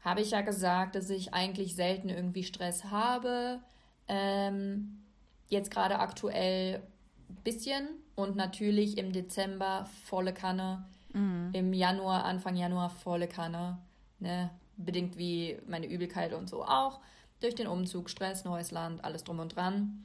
Habe 0.01 0.21
ich 0.21 0.31
ja 0.31 0.41
gesagt, 0.41 0.95
dass 0.95 1.09
ich 1.09 1.33
eigentlich 1.33 1.75
selten 1.75 2.09
irgendwie 2.09 2.43
Stress 2.43 2.85
habe. 2.85 3.61
Ähm, 4.07 5.03
jetzt 5.47 5.71
gerade 5.71 5.99
aktuell 5.99 6.81
ein 7.29 7.35
bisschen 7.43 7.87
und 8.15 8.35
natürlich 8.35 8.97
im 8.97 9.11
Dezember 9.11 9.87
volle 10.05 10.33
Kanne. 10.33 10.85
Mhm. 11.13 11.49
Im 11.53 11.73
Januar, 11.73 12.25
Anfang 12.25 12.55
Januar 12.55 12.89
volle 12.89 13.27
Kanne. 13.27 13.79
Ne? 14.19 14.49
Bedingt 14.77 15.17
wie 15.17 15.57
meine 15.67 15.87
Übelkeit 15.87 16.33
und 16.33 16.49
so 16.49 16.63
auch. 16.63 16.99
Durch 17.39 17.55
den 17.55 17.67
Umzug, 17.67 18.09
Stress, 18.09 18.45
neues 18.45 18.71
Land, 18.71 19.03
alles 19.03 19.23
drum 19.23 19.39
und 19.39 19.55
dran 19.55 20.03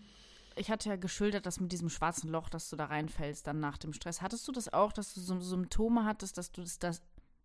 ich 0.59 0.71
hatte 0.71 0.89
ja 0.89 0.97
geschildert, 0.97 1.47
dass 1.47 1.61
mit 1.61 1.73
diesem 1.73 1.89
schwarzen 1.89 2.29
Loch, 2.29 2.49
dass 2.49 2.69
du 2.69 2.77
da 2.77 2.87
reinfällst 2.87 3.47
dann 3.47 3.61
nach 3.61 3.79
dem 3.79 3.93
Stress. 3.93 4.21
Hattest 4.21 4.47
du 4.49 4.53
das 4.53 4.73
auch, 4.73 4.93
dass 4.93 5.15
du 5.15 5.21
so 5.21 5.39
Symptome 5.41 6.05
hattest, 6.05 6.37
dass 6.39 6.53
du 6.53 6.63
das, 6.63 6.79
das 6.79 7.03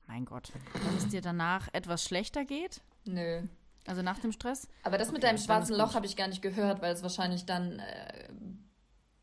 mein 0.07 0.25
Gott, 0.25 0.51
dass 0.73 1.03
es 1.03 1.09
dir 1.09 1.21
danach 1.21 1.69
etwas 1.73 2.03
schlechter 2.03 2.43
geht? 2.43 2.81
Nö. 3.05 3.43
Also 3.87 4.01
nach 4.01 4.19
dem 4.19 4.31
Stress? 4.31 4.67
Aber 4.83 4.97
das 4.97 5.09
okay, 5.09 5.15
mit 5.15 5.23
deinem 5.23 5.37
schwarzen 5.37 5.75
Loch 5.75 5.93
habe 5.95 6.05
ich 6.05 6.15
gar 6.15 6.27
nicht 6.27 6.41
gehört, 6.41 6.81
weil 6.81 6.93
es 6.93 7.03
wahrscheinlich 7.03 7.45
dann 7.45 7.79
äh, 7.79 8.29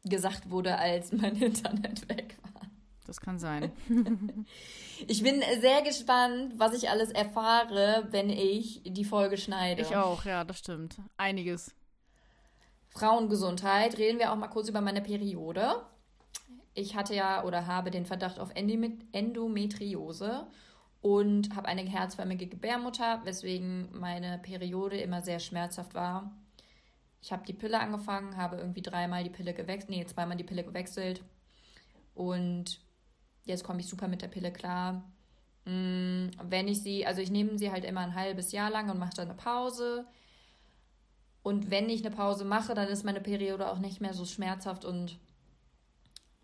gesagt 0.09 0.51
wurde, 0.51 0.77
als 0.77 1.13
mein 1.13 1.37
Internet 1.37 2.09
weg 2.09 2.37
war. 2.43 2.63
Das 3.07 3.21
kann 3.21 3.39
sein. 3.39 3.73
ich 5.09 5.23
bin 5.23 5.43
sehr 5.61 5.83
gespannt, 5.83 6.55
was 6.57 6.75
ich 6.75 6.91
alles 6.91 7.11
erfahre, 7.11 8.07
wenn 8.11 8.31
ich 8.31 8.83
die 8.85 9.05
Folge 9.05 9.37
schneide. 9.37 9.83
Ich 9.83 9.97
auch, 9.97 10.25
ja, 10.25 10.45
das 10.45 10.59
stimmt. 10.59 10.97
Einiges. 11.17 11.75
Frauengesundheit 12.91 13.99
reden 13.99 14.19
wir 14.19 14.33
auch 14.33 14.37
mal 14.37 14.49
kurz 14.49 14.69
über 14.69 14.81
meine 14.81 15.01
Periode. 15.01 15.87
Ich 16.75 16.97
hatte 16.97 17.15
ja 17.15 17.45
oder 17.45 17.67
habe 17.67 17.91
den 17.91 18.05
Verdacht 18.07 18.39
auf 18.39 18.51
Endometriose 18.55 20.47
und 21.03 21.55
habe 21.57 21.69
eine 21.69 21.83
herzförmige 21.83 22.47
Gebärmutter, 22.47 23.21
weswegen 23.25 23.89
meine 23.99 24.39
Periode 24.39 24.99
immer 24.99 25.23
sehr 25.23 25.41
schmerzhaft 25.41 25.95
war. 25.95 26.31
Ich 27.23 27.33
habe 27.33 27.45
die 27.47 27.53
Pille 27.53 27.81
angefangen, 27.81 28.37
habe 28.37 28.57
irgendwie 28.57 28.83
dreimal 28.83 29.25
die 29.25 29.31
Pille 29.31 29.55
gewechselt, 29.55 29.91
nee, 29.91 30.05
zweimal 30.07 30.37
die 30.37 30.45
Pille 30.45 30.65
gewechselt 30.65 31.23
und 32.15 32.81
jetzt 33.45 33.65
komme 33.65 33.81
ich 33.81 33.89
super 33.89 34.09
mit 34.09 34.23
der 34.23 34.29
Pille 34.29 34.53
klar. 34.53 35.05
Mm, 35.65 36.29
wenn 36.43 36.69
ich 36.69 36.83
sie, 36.83 37.07
also 37.07 37.21
ich 37.21 37.31
nehme 37.31 37.59
sie 37.59 37.71
halt 37.71 37.85
immer 37.85 38.01
ein 38.01 38.15
halbes 38.15 38.53
Jahr 38.53 38.71
lang 38.71 38.91
und 38.91 38.99
mache 38.99 39.15
dann 39.17 39.29
eine 39.29 39.37
Pause 39.37 40.07
und 41.43 41.71
wenn 41.71 41.89
ich 41.89 42.05
eine 42.05 42.15
Pause 42.15 42.45
mache, 42.45 42.75
dann 42.75 42.89
ist 42.89 43.05
meine 43.05 43.21
Periode 43.21 43.71
auch 43.71 43.79
nicht 43.79 44.01
mehr 44.01 44.15
so 44.15 44.25
schmerzhaft 44.25 44.85
und 44.85 45.19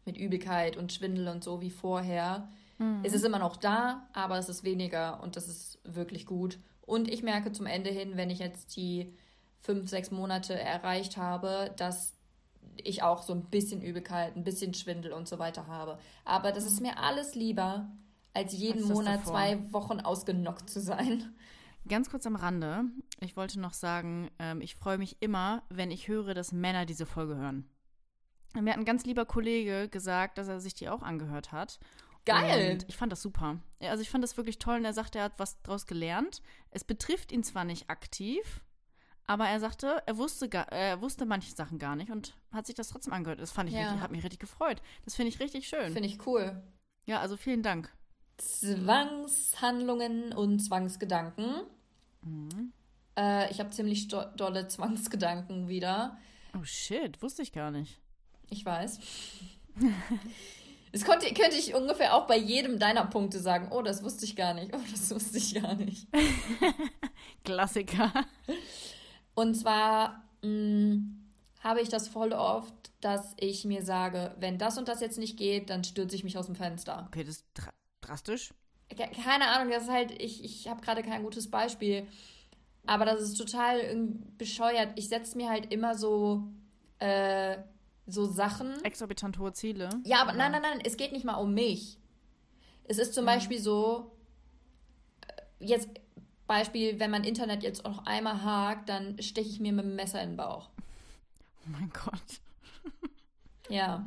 mit 0.05 0.17
Übelkeit 0.17 0.77
und 0.77 0.93
Schwindel 0.93 1.29
und 1.29 1.45
so 1.45 1.61
wie 1.61 1.71
vorher. 1.71 2.49
Mhm. 2.79 3.01
Es 3.03 3.13
ist 3.13 3.25
immer 3.25 3.39
noch 3.39 3.57
da, 3.57 4.09
aber 4.13 4.39
es 4.39 4.49
ist 4.49 4.65
weniger 4.65 5.23
und 5.23 5.37
das 5.37 5.49
ist 5.49 5.79
wirklich 5.85 6.27
gut. 6.27 6.59
Und 6.83 7.09
ich 7.11 7.23
merke 7.23 7.53
zum 7.53 7.67
Ende 7.67 7.91
hin, 7.91 8.17
wenn 8.17 8.31
ich 8.31 8.39
jetzt 8.39 8.77
die 8.77 9.15
fünf, 9.59 9.89
sechs 9.89 10.11
Monate 10.11 10.59
erreicht 10.59 11.17
habe, 11.17 11.75
dass 11.77 12.15
ich 12.77 13.03
auch 13.03 13.23
so 13.23 13.33
ein 13.33 13.45
bisschen 13.47 13.83
Übelkeit, 13.83 14.37
ein 14.37 14.45
bisschen 14.45 14.75
Schwindel 14.75 15.13
und 15.13 15.29
so 15.29 15.39
weiter 15.39 15.67
habe. 15.67 15.99
Aber 16.25 16.53
das 16.53 16.65
ist 16.65 16.81
mir 16.81 16.99
alles 16.99 17.35
lieber, 17.35 17.91
als 18.35 18.53
jeden 18.53 18.83
als 18.83 18.89
Monat 18.89 19.21
davor. 19.21 19.33
zwei 19.33 19.73
Wochen 19.73 20.01
ausgenockt 20.01 20.71
zu 20.71 20.81
sein. 20.81 21.35
Ganz 21.89 22.11
kurz 22.11 22.27
am 22.27 22.37
Rande, 22.37 22.85
ich 23.21 23.37
wollte 23.37 23.61
noch 23.61 23.73
sagen, 23.73 24.29
ähm, 24.39 24.61
ich 24.61 24.75
freue 24.75 24.99
mich 24.99 25.17
immer, 25.21 25.63
wenn 25.69 25.91
ich 25.91 26.09
höre, 26.09 26.35
dass 26.35 26.53
Männer 26.53 26.85
diese 26.85 27.07
Folge 27.07 27.37
hören. 27.37 27.69
Mir 28.55 28.73
hat 28.73 28.79
ein 28.79 28.85
ganz 28.85 29.05
lieber 29.05 29.25
Kollege 29.25 29.89
gesagt, 29.89 30.39
dass 30.39 30.49
er 30.49 30.61
sich 30.61 30.75
die 30.75 30.89
auch 30.89 31.03
angehört 31.03 31.53
hat. 31.53 31.79
Geil! 32.27 32.73
Und 32.73 32.85
ich 32.89 32.97
fand 32.97 33.11
das 33.13 33.23
super. 33.23 33.61
Also 33.81 34.03
ich 34.03 34.11
fand 34.11 34.23
das 34.23 34.37
wirklich 34.37 34.59
toll 34.59 34.77
und 34.77 34.85
er 34.85 34.93
sagte, 34.93 35.19
er 35.19 35.25
hat 35.25 35.39
was 35.39 35.63
draus 35.63 35.87
gelernt. 35.87 36.43
Es 36.71 36.85
betrifft 36.85 37.33
ihn 37.33 37.43
zwar 37.43 37.65
nicht 37.65 37.89
aktiv, 37.89 38.63
aber 39.27 39.49
er 39.49 39.61
sagte, 39.61 40.03
er 40.07 40.19
wusste, 40.19 40.49
gar, 40.49 40.71
er 40.71 41.01
wusste 41.01 41.25
manche 41.25 41.53
Sachen 41.55 41.79
gar 41.79 41.97
nicht 41.97 42.11
und 42.11 42.37
hat 42.53 42.67
sich 42.67 42.75
das 42.75 42.89
trotzdem 42.89 43.13
angehört. 43.13 43.41
Das 43.41 43.53
fand 43.53 43.69
ich 43.69 43.77
ja. 43.77 43.83
richtig, 43.83 44.01
hat 44.01 44.11
mich 44.11 44.25
richtig 44.25 44.41
gefreut. 44.41 44.83
Das 45.05 45.15
finde 45.15 45.31
ich 45.31 45.41
richtig 45.41 45.69
schön. 45.69 45.93
Finde 45.93 46.09
ich 46.09 46.27
cool. 46.27 46.63
Ja, 47.07 47.21
also 47.21 47.37
vielen 47.37 47.63
Dank. 47.63 47.93
Zwangshandlungen 48.39 50.33
und 50.33 50.59
Zwangsgedanken. 50.61 51.63
Mhm. 52.23 52.73
Äh, 53.17 53.51
ich 53.51 53.61
habe 53.61 53.71
ziemlich 53.71 54.09
dolle 54.09 54.69
Zwangsgedanken 54.69 55.69
wieder. 55.69 56.19
Oh 56.57 56.65
shit, 56.65 57.23
wusste 57.23 57.43
ich 57.43 57.53
gar 57.53 57.71
nicht. 57.71 58.01
Ich 58.51 58.65
weiß. 58.65 58.99
Das 60.97 61.05
konnte, 61.05 61.27
könnte 61.35 61.59
ich 61.59 61.75
ungefähr 61.75 62.15
auch 62.15 62.27
bei 62.27 62.39
jedem 62.39 62.79
deiner 62.79 63.05
Punkte 63.05 63.39
sagen. 63.39 63.69
Oh, 63.71 63.83
das 63.83 64.03
wusste 64.03 64.25
ich 64.25 64.35
gar 64.35 64.55
nicht. 64.55 64.75
Oh, 64.75 64.81
das 64.91 65.15
wusste 65.15 65.37
ich 65.37 65.55
gar 65.55 65.75
nicht. 65.75 66.09
Klassiker. 67.45 68.11
Und 69.35 69.57
zwar 69.57 70.25
mh, 70.41 71.01
habe 71.61 71.83
ich 71.83 71.91
das 71.91 72.09
voll 72.09 72.33
oft, 72.33 72.73
dass 73.03 73.35
ich 73.39 73.67
mir 73.67 73.83
sage, 73.83 74.35
wenn 74.41 74.57
das 74.57 74.79
und 74.79 74.89
das 74.89 75.03
jetzt 75.03 75.19
nicht 75.19 75.37
geht, 75.37 75.69
dann 75.69 75.85
stürze 75.85 76.17
ich 76.17 76.25
mich 76.25 76.39
aus 76.39 76.47
dem 76.47 76.55
Fenster. 76.57 77.05
Okay, 77.09 77.25
das 77.25 77.37
ist 77.37 77.47
dra 77.53 77.75
drastisch. 78.01 78.55
keine 79.23 79.49
Ahnung, 79.49 79.71
das 79.71 79.83
ist 79.83 79.91
halt, 79.91 80.13
ich, 80.13 80.43
ich 80.45 80.67
habe 80.67 80.81
gerade 80.81 81.03
kein 81.03 81.23
gutes 81.25 81.51
Beispiel. 81.51 82.07
Aber 82.87 83.05
das 83.05 83.21
ist 83.21 83.35
total 83.37 83.83
bescheuert. 84.39 84.93
Ich 84.97 85.11
setze 85.11 85.37
mir 85.37 85.51
halt 85.51 85.71
immer 85.75 85.95
so, 85.95 86.45
äh, 87.01 87.59
so 88.07 88.25
Sachen. 88.25 88.83
Exorbitant 88.85 89.39
hohe 89.39 89.53
Ziele. 89.53 89.91
Ja, 90.05 90.23
aber 90.23 90.33
nein, 90.33 90.53
nein, 90.53 90.63
nein, 90.63 90.81
es 90.85 90.97
geht 90.97 91.13
nicht 91.13 91.25
mal 91.25 91.35
um 91.37 91.55
mich. 91.55 91.99
Es 92.85 92.99
ist 92.99 93.15
zum 93.15 93.25
mhm. 93.25 93.29
Beispiel 93.29 93.61
so, 93.61 94.13
äh, 95.27 95.65
jetzt 95.65 95.89
Beispiel, 96.47 97.01
wenn 97.01 97.11
mein 97.11 97.25
Internet 97.25 97.63
jetzt 97.63 97.85
auch 97.85 97.91
noch 97.91 98.07
einmal 98.07 98.43
hakt, 98.43 98.89
dann 98.89 99.21
steche 99.21 99.49
ich 99.49 99.61
mir 99.61 99.73
mit 99.73 99.85
dem 99.85 99.97
Messer 99.97 100.23
in 100.23 100.31
den 100.31 100.37
Bauch. 100.37 100.69
Oh 101.65 101.71
mein 101.71 101.91
Gott. 101.91 102.41
Ja. 103.69 104.07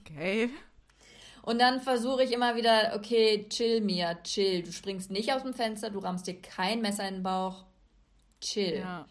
Okay. 0.00 0.48
Und 1.42 1.58
dann 1.60 1.80
versuche 1.80 2.22
ich 2.22 2.32
immer 2.32 2.56
wieder, 2.56 2.92
okay, 2.96 3.46
chill 3.48 3.80
mir, 3.80 4.18
chill. 4.22 4.62
Du 4.62 4.72
springst 4.72 5.10
nicht 5.10 5.32
aus 5.32 5.42
dem 5.42 5.54
Fenster, 5.54 5.90
du 5.90 5.98
rammst 5.98 6.26
dir 6.26 6.40
kein 6.40 6.80
Messer 6.80 7.06
in 7.08 7.16
den 7.16 7.22
Bauch. 7.22 7.64
Chill. 8.40 8.78
Ja. 8.78 9.06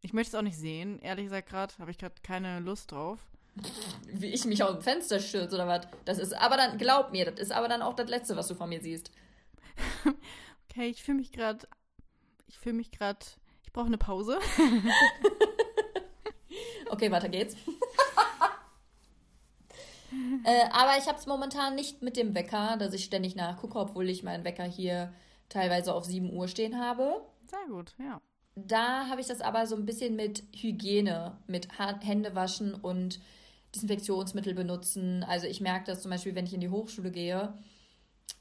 Ich 0.00 0.12
möchte 0.12 0.30
es 0.30 0.34
auch 0.34 0.42
nicht 0.42 0.58
sehen, 0.58 0.98
ehrlich 1.00 1.26
gesagt 1.26 1.48
gerade, 1.48 1.72
habe 1.78 1.90
ich 1.90 1.98
gerade 1.98 2.14
keine 2.22 2.60
Lust 2.60 2.92
drauf. 2.92 3.20
Wie 4.06 4.28
ich 4.28 4.44
mich 4.44 4.62
aus 4.62 4.72
dem 4.72 4.82
Fenster 4.82 5.20
stürze 5.20 5.56
oder 5.56 5.66
was? 5.66 5.86
Das 6.04 6.18
ist 6.18 6.32
aber 6.32 6.56
dann, 6.56 6.78
glaub 6.78 7.12
mir, 7.12 7.30
das 7.30 7.38
ist 7.38 7.52
aber 7.52 7.68
dann 7.68 7.82
auch 7.82 7.94
das 7.94 8.08
Letzte, 8.08 8.36
was 8.36 8.48
du 8.48 8.54
von 8.54 8.68
mir 8.68 8.80
siehst. 8.80 9.10
okay, 10.70 10.88
ich 10.88 11.02
fühle 11.02 11.18
mich 11.18 11.32
gerade, 11.32 11.66
ich 12.46 12.58
fühle 12.58 12.76
mich 12.76 12.90
gerade, 12.90 13.20
ich 13.62 13.72
brauche 13.72 13.86
eine 13.86 13.98
Pause. 13.98 14.38
okay, 16.90 17.10
weiter 17.10 17.28
geht's. 17.28 17.54
äh, 20.44 20.68
aber 20.70 20.96
ich 20.98 21.06
habe 21.06 21.18
es 21.18 21.26
momentan 21.26 21.74
nicht 21.74 22.02
mit 22.02 22.16
dem 22.16 22.34
Wecker, 22.34 22.76
dass 22.78 22.94
ich 22.94 23.04
ständig 23.04 23.36
nachgucke, 23.36 23.78
obwohl 23.78 24.08
ich 24.08 24.22
meinen 24.22 24.44
Wecker 24.44 24.64
hier 24.64 25.12
teilweise 25.50 25.94
auf 25.94 26.06
7 26.06 26.32
Uhr 26.32 26.48
stehen 26.48 26.80
habe. 26.80 27.22
Sehr 27.46 27.66
gut, 27.68 27.94
ja. 27.98 28.20
Da 28.54 29.08
habe 29.08 29.20
ich 29.20 29.26
das 29.26 29.40
aber 29.40 29.66
so 29.66 29.76
ein 29.76 29.86
bisschen 29.86 30.16
mit 30.16 30.44
Hygiene, 30.54 31.38
mit 31.46 31.68
Hände 31.78 32.34
waschen 32.34 32.74
und 32.74 33.20
Desinfektionsmittel 33.74 34.54
benutzen. 34.54 35.24
Also 35.24 35.46
ich 35.46 35.60
merke 35.60 35.86
das 35.86 36.02
zum 36.02 36.10
Beispiel, 36.10 36.34
wenn 36.34 36.46
ich 36.46 36.54
in 36.54 36.60
die 36.60 36.68
Hochschule 36.68 37.10
gehe, 37.10 37.54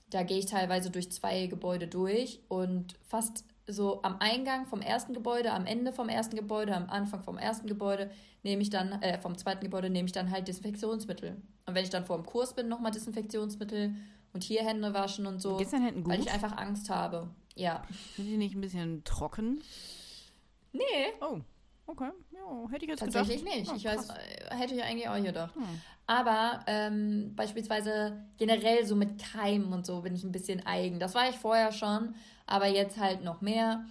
da 0.09 0.23
gehe 0.23 0.39
ich 0.39 0.45
teilweise 0.45 0.91
durch 0.91 1.11
zwei 1.11 1.47
Gebäude 1.47 1.87
durch 1.87 2.41
und 2.49 2.95
fast 3.07 3.45
so 3.67 4.01
am 4.03 4.17
Eingang 4.19 4.65
vom 4.65 4.81
ersten 4.81 5.13
Gebäude, 5.13 5.53
am 5.53 5.65
Ende 5.65 5.93
vom 5.93 6.09
ersten 6.09 6.35
Gebäude, 6.35 6.75
am 6.75 6.89
Anfang 6.89 7.23
vom 7.23 7.37
ersten 7.37 7.67
Gebäude 7.67 8.11
nehme 8.43 8.61
ich 8.61 8.69
dann, 8.69 9.01
äh, 9.01 9.19
vom 9.19 9.37
zweiten 9.37 9.63
Gebäude 9.63 9.89
nehme 9.89 10.07
ich 10.07 10.11
dann 10.11 10.31
halt 10.31 10.47
Desinfektionsmittel. 10.47 11.41
Und 11.65 11.75
wenn 11.75 11.83
ich 11.83 11.89
dann 11.89 12.05
vor 12.05 12.17
dem 12.17 12.25
Kurs 12.25 12.53
bin, 12.53 12.67
nochmal 12.67 12.91
Desinfektionsmittel 12.91 13.95
und 14.33 14.43
hier 14.43 14.65
Hände 14.65 14.93
waschen 14.93 15.25
und 15.27 15.41
so. 15.41 15.57
Geht's 15.57 15.71
deinen 15.71 15.85
Händen 15.85 16.03
gut? 16.03 16.13
Weil 16.13 16.19
ich 16.19 16.31
einfach 16.31 16.57
Angst 16.57 16.89
habe. 16.89 17.29
Ja. 17.55 17.83
Sind 18.15 18.27
die 18.27 18.37
nicht 18.37 18.55
ein 18.55 18.61
bisschen 18.61 19.03
trocken? 19.03 19.61
Nee. 20.73 20.81
Oh. 21.21 21.39
Okay, 21.87 22.09
ja, 22.31 22.69
hätte 22.69 22.85
ich 22.85 22.91
jetzt 22.91 22.99
Tatsächlich 22.99 23.43
gedacht. 23.43 23.57
nicht. 23.57 23.71
Oh, 23.71 23.75
ich 23.75 23.85
weiß, 23.85 24.09
äh, 24.09 24.55
hätte 24.55 24.75
ich 24.75 24.83
eigentlich 24.83 25.09
auch 25.09 25.21
gedacht. 25.21 25.55
Hm. 25.55 25.81
Aber 26.07 26.59
ähm, 26.67 27.33
beispielsweise 27.35 28.25
generell 28.37 28.85
so 28.85 28.95
mit 28.95 29.21
Keimen 29.21 29.73
und 29.73 29.85
so 29.85 30.01
bin 30.01 30.15
ich 30.15 30.23
ein 30.23 30.31
bisschen 30.31 30.65
eigen. 30.65 30.99
Das 30.99 31.15
war 31.15 31.29
ich 31.29 31.37
vorher 31.37 31.71
schon, 31.71 32.15
aber 32.45 32.67
jetzt 32.67 32.99
halt 32.99 33.23
noch 33.23 33.41
mehr. 33.41 33.85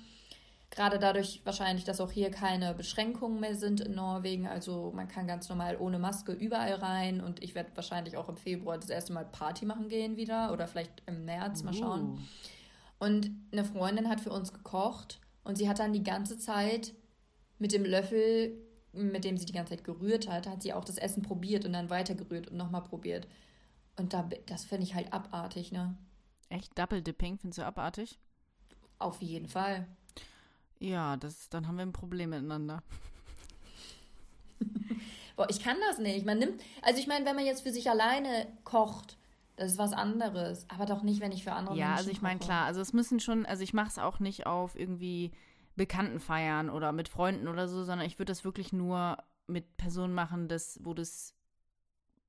Gerade 0.70 1.00
dadurch 1.00 1.40
wahrscheinlich, 1.44 1.84
dass 1.84 2.00
auch 2.00 2.12
hier 2.12 2.30
keine 2.30 2.74
Beschränkungen 2.74 3.40
mehr 3.40 3.56
sind 3.56 3.80
in 3.80 3.94
Norwegen. 3.96 4.46
Also 4.46 4.92
man 4.94 5.08
kann 5.08 5.26
ganz 5.26 5.48
normal 5.48 5.76
ohne 5.80 5.98
Maske 5.98 6.32
überall 6.32 6.74
rein. 6.74 7.20
Und 7.20 7.42
ich 7.42 7.56
werde 7.56 7.70
wahrscheinlich 7.74 8.16
auch 8.16 8.28
im 8.28 8.36
Februar 8.36 8.78
das 8.78 8.88
erste 8.88 9.12
Mal 9.12 9.24
Party 9.24 9.66
machen 9.66 9.88
gehen 9.88 10.16
wieder. 10.16 10.52
Oder 10.52 10.68
vielleicht 10.68 11.02
im 11.06 11.24
März, 11.24 11.64
mal 11.64 11.74
schauen. 11.74 12.12
Uh. 13.00 13.04
Und 13.04 13.30
eine 13.50 13.64
Freundin 13.64 14.08
hat 14.08 14.20
für 14.20 14.30
uns 14.30 14.52
gekocht. 14.52 15.18
Und 15.42 15.58
sie 15.58 15.68
hat 15.68 15.80
dann 15.80 15.92
die 15.92 16.04
ganze 16.04 16.38
Zeit 16.38 16.92
mit 17.60 17.72
dem 17.72 17.84
Löffel, 17.84 18.58
mit 18.92 19.24
dem 19.24 19.36
sie 19.36 19.46
die 19.46 19.52
ganze 19.52 19.76
Zeit 19.76 19.84
gerührt 19.84 20.28
hat, 20.28 20.48
hat 20.48 20.62
sie 20.62 20.72
auch 20.72 20.84
das 20.84 20.98
Essen 20.98 21.22
probiert 21.22 21.64
und 21.64 21.72
dann 21.72 21.90
weiter 21.90 22.16
gerührt 22.16 22.48
und 22.48 22.56
nochmal 22.56 22.82
probiert. 22.82 23.28
Und 23.96 24.12
da, 24.12 24.28
das 24.46 24.64
finde 24.64 24.84
ich 24.84 24.94
halt 24.94 25.12
abartig, 25.12 25.70
ne? 25.70 25.96
Echt? 26.48 26.76
Double 26.76 27.02
Dipping 27.02 27.38
findest 27.38 27.58
du 27.58 27.66
abartig? 27.66 28.18
Auf 28.98 29.22
jeden 29.22 29.46
Fall. 29.46 29.86
Ja, 30.80 31.16
das, 31.16 31.48
dann 31.50 31.68
haben 31.68 31.76
wir 31.76 31.82
ein 31.82 31.92
Problem 31.92 32.30
miteinander. 32.30 32.82
Boah, 35.36 35.48
ich 35.48 35.62
kann 35.62 35.76
das 35.88 35.98
nicht. 35.98 36.26
Man 36.26 36.38
nimmt, 36.38 36.62
also 36.82 36.98
ich 36.98 37.06
meine, 37.06 37.24
wenn 37.26 37.36
man 37.36 37.44
jetzt 37.44 37.62
für 37.62 37.72
sich 37.72 37.88
alleine 37.90 38.46
kocht, 38.64 39.18
das 39.56 39.72
ist 39.72 39.78
was 39.78 39.92
anderes. 39.92 40.64
Aber 40.68 40.86
doch 40.86 41.02
nicht, 41.02 41.20
wenn 41.20 41.32
ich 41.32 41.44
für 41.44 41.52
andere 41.52 41.76
ja, 41.76 41.88
Menschen 41.88 41.92
Ja, 41.92 41.96
also 41.98 42.10
ich 42.10 42.22
meine, 42.22 42.40
klar, 42.40 42.64
also 42.64 42.80
es 42.80 42.94
müssen 42.94 43.20
schon, 43.20 43.44
also 43.44 43.62
ich 43.62 43.74
mache 43.74 43.88
es 43.88 43.98
auch 43.98 44.18
nicht 44.18 44.46
auf 44.46 44.78
irgendwie 44.78 45.30
Bekannten 45.80 46.20
feiern 46.20 46.68
oder 46.68 46.92
mit 46.92 47.08
Freunden 47.08 47.48
oder 47.48 47.66
so, 47.66 47.84
sondern 47.84 48.06
ich 48.06 48.18
würde 48.18 48.32
das 48.32 48.44
wirklich 48.44 48.70
nur 48.70 49.16
mit 49.46 49.78
Personen 49.78 50.12
machen, 50.12 50.46
das, 50.46 50.78
wo 50.82 50.92
das, 50.92 51.34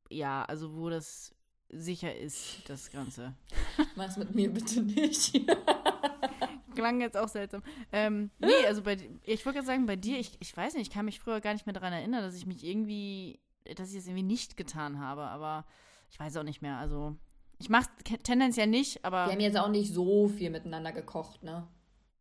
ja, 0.10 0.46
also 0.46 0.74
wo 0.78 0.90
das 0.90 1.36
sicher 1.68 2.16
ist, 2.16 2.62
das 2.70 2.90
Ganze. 2.92 3.36
Mach's 3.98 4.16
mit 4.16 4.34
mir 4.34 4.50
bitte 4.54 4.82
nicht. 4.82 5.34
Klang 6.76 7.02
jetzt 7.02 7.18
auch 7.18 7.28
seltsam. 7.28 7.62
Ähm, 7.92 8.32
nee, 8.40 8.66
also 8.68 8.84
bei, 8.84 8.94
ich 9.26 9.46
wollte 9.46 9.58
gerade 9.58 9.68
sagen, 9.68 9.86
bei 9.86 9.98
dir, 9.98 10.18
ich, 10.18 10.38
ich 10.40 10.56
weiß 10.56 10.76
nicht, 10.76 10.88
ich 10.88 10.94
kann 10.94 11.04
mich 11.04 11.20
früher 11.20 11.42
gar 11.42 11.52
nicht 11.52 11.66
mehr 11.66 11.74
daran 11.74 11.92
erinnern, 11.92 12.22
dass 12.22 12.38
ich 12.38 12.46
mich 12.46 12.64
irgendwie, 12.64 13.42
dass 13.76 13.92
ich 13.92 13.98
es 13.98 14.08
irgendwie 14.08 14.24
nicht 14.24 14.56
getan 14.56 14.98
habe, 14.98 15.24
aber 15.24 15.66
ich 16.10 16.18
weiß 16.18 16.38
auch 16.38 16.44
nicht 16.44 16.62
mehr. 16.62 16.78
Also, 16.78 17.18
ich 17.60 17.68
mache 17.68 17.90
tendenziell 18.24 18.68
nicht, 18.68 19.04
aber. 19.04 19.26
Wir 19.26 19.34
haben 19.34 19.42
jetzt 19.42 19.58
auch 19.58 19.68
nicht 19.68 19.94
so 19.94 20.30
viel 20.30 20.52
miteinander 20.52 20.94
gekocht, 20.94 21.44
ne? 21.44 21.68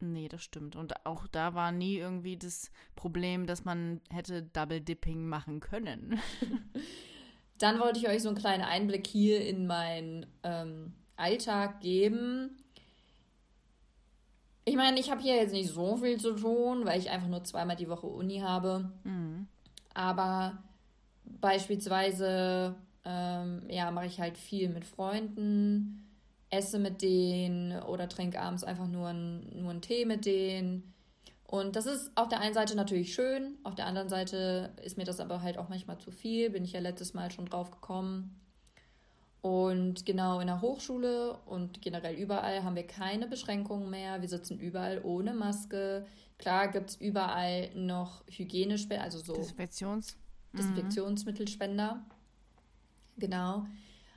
Nee, 0.01 0.29
das 0.29 0.43
stimmt. 0.43 0.77
Und 0.77 1.05
auch 1.05 1.27
da 1.27 1.55
war 1.55 1.73
nie 1.73 1.97
irgendwie 1.97 2.37
das 2.37 2.71
Problem, 2.97 3.47
dass 3.47 3.65
man 3.65 4.01
hätte 4.11 4.43
Double 4.43 4.81
Dipping 4.81 5.27
machen 5.27 5.61
können. 5.61 6.19
Dann 7.59 7.79
wollte 7.79 7.99
ich 7.99 8.09
euch 8.09 8.23
so 8.23 8.29
einen 8.29 8.39
kleinen 8.39 8.65
Einblick 8.65 9.07
hier 9.07 9.47
in 9.47 9.67
meinen 9.67 10.25
ähm, 10.43 10.95
Alltag 11.17 11.81
geben. 11.81 12.57
Ich 14.65 14.77
meine, 14.77 14.99
ich 14.99 15.11
habe 15.11 15.21
hier 15.21 15.37
jetzt 15.37 15.53
nicht 15.53 15.71
so 15.71 15.97
viel 15.99 16.19
zu 16.19 16.35
tun, 16.35 16.87
weil 16.87 16.99
ich 16.99 17.11
einfach 17.11 17.29
nur 17.29 17.45
zweimal 17.45 17.77
die 17.77 17.89
Woche 17.89 18.07
Uni 18.07 18.39
habe. 18.39 18.91
Mhm. 19.05 19.47
Aber 19.93 20.63
beispielsweise 21.25 22.75
ähm, 23.05 23.63
ja, 23.69 23.91
mache 23.91 24.07
ich 24.07 24.21
halt 24.21 24.39
viel 24.39 24.71
mit 24.71 24.87
Freunden 24.87 26.10
esse 26.51 26.79
mit 26.79 27.03
denen 27.03 27.81
oder 27.83 28.09
trinke 28.09 28.41
abends 28.41 28.65
einfach 28.65 28.89
nur, 28.89 29.09
ein, 29.09 29.61
nur 29.61 29.71
einen 29.71 29.83
Tee 29.83 30.05
mit 30.05 30.27
denen. 30.27 30.93
Und 31.47 31.75
das 31.75 31.87
ist 31.87 32.13
auf 32.15 32.29
der 32.29 32.41
einen 32.41 32.55
Seite 32.55 32.77
natürlich 32.77 33.15
schön, 33.15 33.59
auf 33.65 33.75
der 33.75 33.87
anderen 33.87 34.09
Seite 34.09 34.73
ist 34.85 34.97
mir 34.97 35.05
das 35.05 35.19
aber 35.19 35.43
halt 35.43 35.59
auch 35.59 35.69
manchmal 35.69 35.99
zu 35.99 36.13
viel, 36.13 36.51
bin 36.51 36.65
ich 36.65 36.73
ja 36.73 36.81
letztes 36.81 37.13
Mal 37.13 37.31
schon 37.31 37.47
drauf 37.47 37.71
gekommen. 37.71 38.37
Und 39.43 40.05
genau 40.05 40.39
in 40.41 40.49
der 40.49 40.61
Hochschule 40.61 41.39
und 41.47 41.81
generell 41.81 42.15
überall 42.15 42.63
haben 42.63 42.77
wir 42.77 42.87
keine 42.87 43.27
Beschränkungen 43.27 43.89
mehr. 43.89 44.21
Wir 44.21 44.29
sitzen 44.29 44.59
überall 44.59 45.01
ohne 45.03 45.33
Maske. 45.33 46.07
Klar 46.37 46.69
gibt 46.69 46.91
es 46.91 46.97
überall 46.97 47.71
noch 47.75 48.23
Hygienespender, 48.29 49.03
also 49.03 49.19
so 49.19 49.35
Desinfektions 49.35 50.17
mhm. 50.53 50.59
Desinfektionsmittelspender. 50.59 52.05
Genau. 53.17 53.67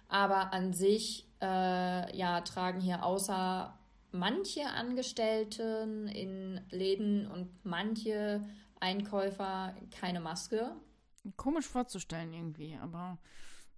Aber 0.09 0.53
an 0.53 0.73
sich 0.73 1.25
äh, 1.43 2.15
ja, 2.15 2.41
tragen 2.41 2.81
hier 2.81 3.03
außer 3.03 3.77
manche 4.11 4.65
Angestellten 4.67 6.07
in 6.07 6.61
Läden 6.69 7.27
und 7.27 7.49
manche 7.63 8.41
Einkäufer 8.79 9.75
keine 9.91 10.19
Maske. 10.19 10.71
Komisch 11.37 11.67
vorzustellen 11.67 12.33
irgendwie, 12.33 12.77
aber 12.81 13.17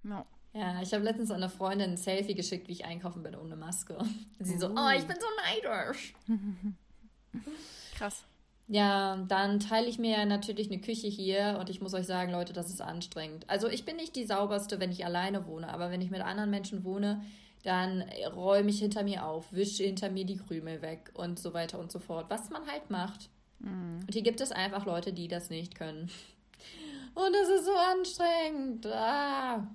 ja. 0.04 0.26
Ja, 0.54 0.82
ich 0.82 0.94
habe 0.94 1.04
letztens 1.04 1.32
einer 1.32 1.50
Freundin 1.50 1.92
ein 1.92 1.98
Selfie 1.98 2.34
geschickt, 2.34 2.70
wie 2.70 2.72
ich 2.72 2.86
einkaufen 2.86 3.24
bin 3.24 3.36
ohne 3.36 3.58
Maske. 3.58 3.98
sie 4.40 4.58
so, 4.58 4.68
oh, 4.68 4.90
ich 4.96 5.06
bin 5.06 5.18
so 5.20 5.28
neidisch. 5.44 6.14
Krass. 7.98 8.24
Ja, 8.68 9.18
dann 9.28 9.60
teile 9.60 9.88
ich 9.88 10.00
mir 10.00 10.26
natürlich 10.26 10.72
eine 10.72 10.82
Küche 10.82 11.08
hier 11.08 11.58
und 11.60 11.70
ich 11.70 11.82
muss 11.82 11.94
euch 11.94 12.08
sagen, 12.08 12.32
Leute, 12.32 12.54
das 12.54 12.70
ist 12.70 12.82
anstrengend. 12.82 13.48
Also 13.48 13.68
ich 13.68 13.86
bin 13.86 13.96
nicht 13.98 14.16
die 14.16 14.26
sauberste, 14.26 14.80
wenn 14.80 14.92
ich 14.92 15.06
alleine 15.06 15.46
wohne, 15.46 15.72
aber 15.72 15.92
wenn 15.92 16.02
ich 16.02 16.10
mit 16.10 16.22
anderen 16.22 16.50
Menschen 16.50 16.84
wohne, 16.84 17.22
dann 17.66 18.04
räume 18.36 18.70
ich 18.70 18.80
hinter 18.80 19.04
mir 19.04 19.26
auf, 19.26 19.52
wische 19.52 19.84
hinter 19.84 20.12
mir 20.12 20.24
die 20.24 20.38
Krümel 20.38 20.84
weg 20.84 21.12
und 21.16 21.40
so 21.40 21.54
weiter 21.54 21.80
und 21.80 21.92
so 21.92 22.00
fort. 22.00 22.28
Was 22.30 22.52
man 22.52 22.68
halt 22.68 22.92
macht. 22.92 23.30
Mhm. 23.60 24.02
Und 24.02 24.14
hier 24.14 24.22
gibt 24.22 24.40
es 24.40 24.52
einfach 24.52 24.86
Leute, 24.86 25.14
die 25.14 25.28
das 25.28 25.50
nicht 25.50 25.76
können. 25.76 26.10
Und 27.16 27.34
es 27.34 27.48
ist 27.48 27.66
so 27.66 27.72
anstrengend. 27.72 28.86
Ah. 28.88 29.66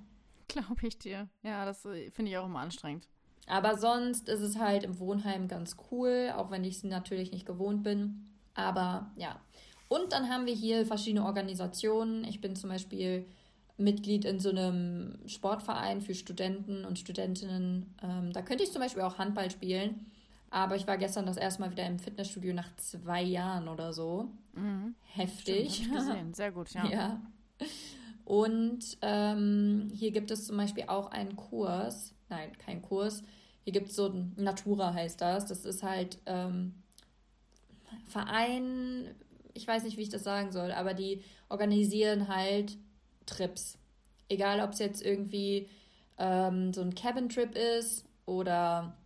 Glaube 0.46 0.86
ich 0.86 0.98
dir. 0.98 1.26
Ja, 1.42 1.64
das 1.64 1.86
äh, 1.86 2.10
finde 2.10 2.30
ich 2.30 2.36
auch 2.36 2.44
immer 2.44 2.58
anstrengend. 2.60 3.08
Aber 3.46 3.78
sonst 3.78 4.28
ist 4.28 4.42
es 4.42 4.58
halt 4.58 4.84
im 4.84 4.98
Wohnheim 4.98 5.48
ganz 5.48 5.76
cool, 5.90 6.32
auch 6.36 6.50
wenn 6.50 6.64
ich 6.64 6.76
es 6.76 6.84
natürlich 6.84 7.32
nicht 7.32 7.46
gewohnt 7.46 7.82
bin. 7.82 8.28
Aber 8.54 9.10
ja. 9.16 9.40
Und 9.88 10.12
dann 10.12 10.28
haben 10.28 10.44
wir 10.44 10.54
hier 10.54 10.84
verschiedene 10.84 11.24
Organisationen. 11.24 12.24
Ich 12.24 12.42
bin 12.42 12.54
zum 12.54 12.68
Beispiel 12.68 13.26
Mitglied 13.80 14.24
in 14.24 14.38
so 14.38 14.50
einem 14.50 15.18
Sportverein 15.26 16.00
für 16.00 16.14
Studenten 16.14 16.84
und 16.84 16.98
Studentinnen. 16.98 17.94
Ähm, 18.02 18.32
da 18.32 18.42
könnte 18.42 18.64
ich 18.64 18.72
zum 18.72 18.80
Beispiel 18.80 19.02
auch 19.02 19.18
Handball 19.18 19.50
spielen. 19.50 20.06
Aber 20.50 20.74
ich 20.74 20.86
war 20.86 20.98
gestern 20.98 21.26
das 21.26 21.36
erste 21.36 21.62
Mal 21.62 21.70
wieder 21.70 21.86
im 21.86 21.98
Fitnessstudio 21.98 22.52
nach 22.52 22.74
zwei 22.76 23.22
Jahren 23.22 23.68
oder 23.68 23.92
so. 23.92 24.32
Mhm. 24.54 24.94
Heftig. 25.02 25.76
Stimmt, 25.76 25.94
gesehen. 25.94 26.34
Sehr 26.34 26.50
gut, 26.50 26.70
ja. 26.72 26.86
ja. 26.90 27.20
Und 28.24 28.98
ähm, 29.02 29.90
hier 29.94 30.10
gibt 30.10 30.30
es 30.30 30.46
zum 30.46 30.56
Beispiel 30.56 30.84
auch 30.88 31.10
einen 31.10 31.36
Kurs. 31.36 32.14
Nein, 32.28 32.50
kein 32.58 32.82
Kurs. 32.82 33.22
Hier 33.64 33.72
gibt 33.72 33.90
es 33.90 33.96
so 33.96 34.06
ein 34.06 34.32
Natura 34.36 34.92
heißt 34.92 35.20
das. 35.20 35.46
Das 35.46 35.64
ist 35.64 35.82
halt 35.82 36.18
ähm, 36.26 36.74
Verein, 38.06 39.14
ich 39.54 39.66
weiß 39.66 39.84
nicht, 39.84 39.96
wie 39.96 40.02
ich 40.02 40.08
das 40.08 40.24
sagen 40.24 40.52
soll, 40.52 40.72
aber 40.72 40.94
die 40.94 41.22
organisieren 41.48 42.28
halt 42.28 42.76
Trips. 43.30 43.78
Egal, 44.28 44.60
ob 44.60 44.72
es 44.72 44.78
jetzt 44.78 45.04
irgendwie 45.04 45.68
ähm, 46.18 46.72
so 46.72 46.82
ein 46.82 46.94
Cabin-Trip 46.94 47.54
ist 47.54 48.04
oder 48.26 48.96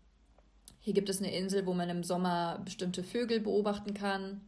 hier 0.80 0.92
gibt 0.92 1.08
es 1.08 1.20
eine 1.20 1.34
Insel, 1.34 1.64
wo 1.64 1.72
man 1.72 1.88
im 1.88 2.02
Sommer 2.04 2.60
bestimmte 2.64 3.02
Vögel 3.02 3.40
beobachten 3.40 3.94
kann. 3.94 4.42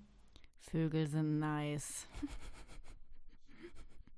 Vögel 0.58 1.06
sind 1.06 1.38
nice. 1.38 2.06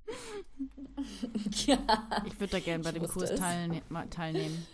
ja. 1.66 1.78
Ich 2.26 2.40
würde 2.40 2.52
da 2.52 2.60
gerne 2.60 2.82
bei 2.82 2.92
dem 2.92 3.06
Kurs 3.06 3.34
teilne 3.34 3.82
teilnehmen. 4.10 4.66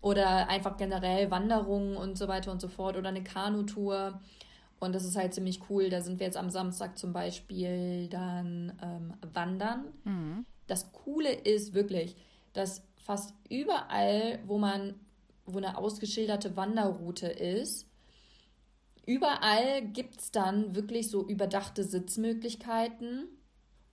Oder 0.00 0.48
einfach 0.48 0.76
generell 0.76 1.30
Wanderungen 1.30 1.96
und 1.96 2.16
so 2.16 2.28
weiter 2.28 2.52
und 2.52 2.60
so 2.60 2.68
fort 2.68 2.96
oder 2.96 3.08
eine 3.08 3.24
Kanutour. 3.24 4.20
Und 4.80 4.94
das 4.94 5.04
ist 5.04 5.16
halt 5.16 5.34
ziemlich 5.34 5.60
cool. 5.68 5.90
Da 5.90 6.00
sind 6.00 6.20
wir 6.20 6.26
jetzt 6.26 6.36
am 6.36 6.50
Samstag 6.50 6.98
zum 6.98 7.12
Beispiel 7.12 8.08
dann 8.08 8.78
ähm, 8.82 9.14
wandern. 9.32 9.86
Mhm. 10.04 10.46
Das 10.66 10.92
Coole 10.92 11.32
ist 11.32 11.74
wirklich, 11.74 12.16
dass 12.52 12.82
fast 12.96 13.34
überall, 13.48 14.38
wo 14.46 14.58
man 14.58 14.94
wo 15.52 15.58
eine 15.58 15.78
ausgeschilderte 15.78 16.56
Wanderroute 16.56 17.26
ist. 17.26 17.86
Überall 19.06 19.82
gibt 19.82 20.20
es 20.20 20.30
dann 20.30 20.74
wirklich 20.74 21.10
so 21.10 21.26
überdachte 21.26 21.84
Sitzmöglichkeiten 21.84 23.28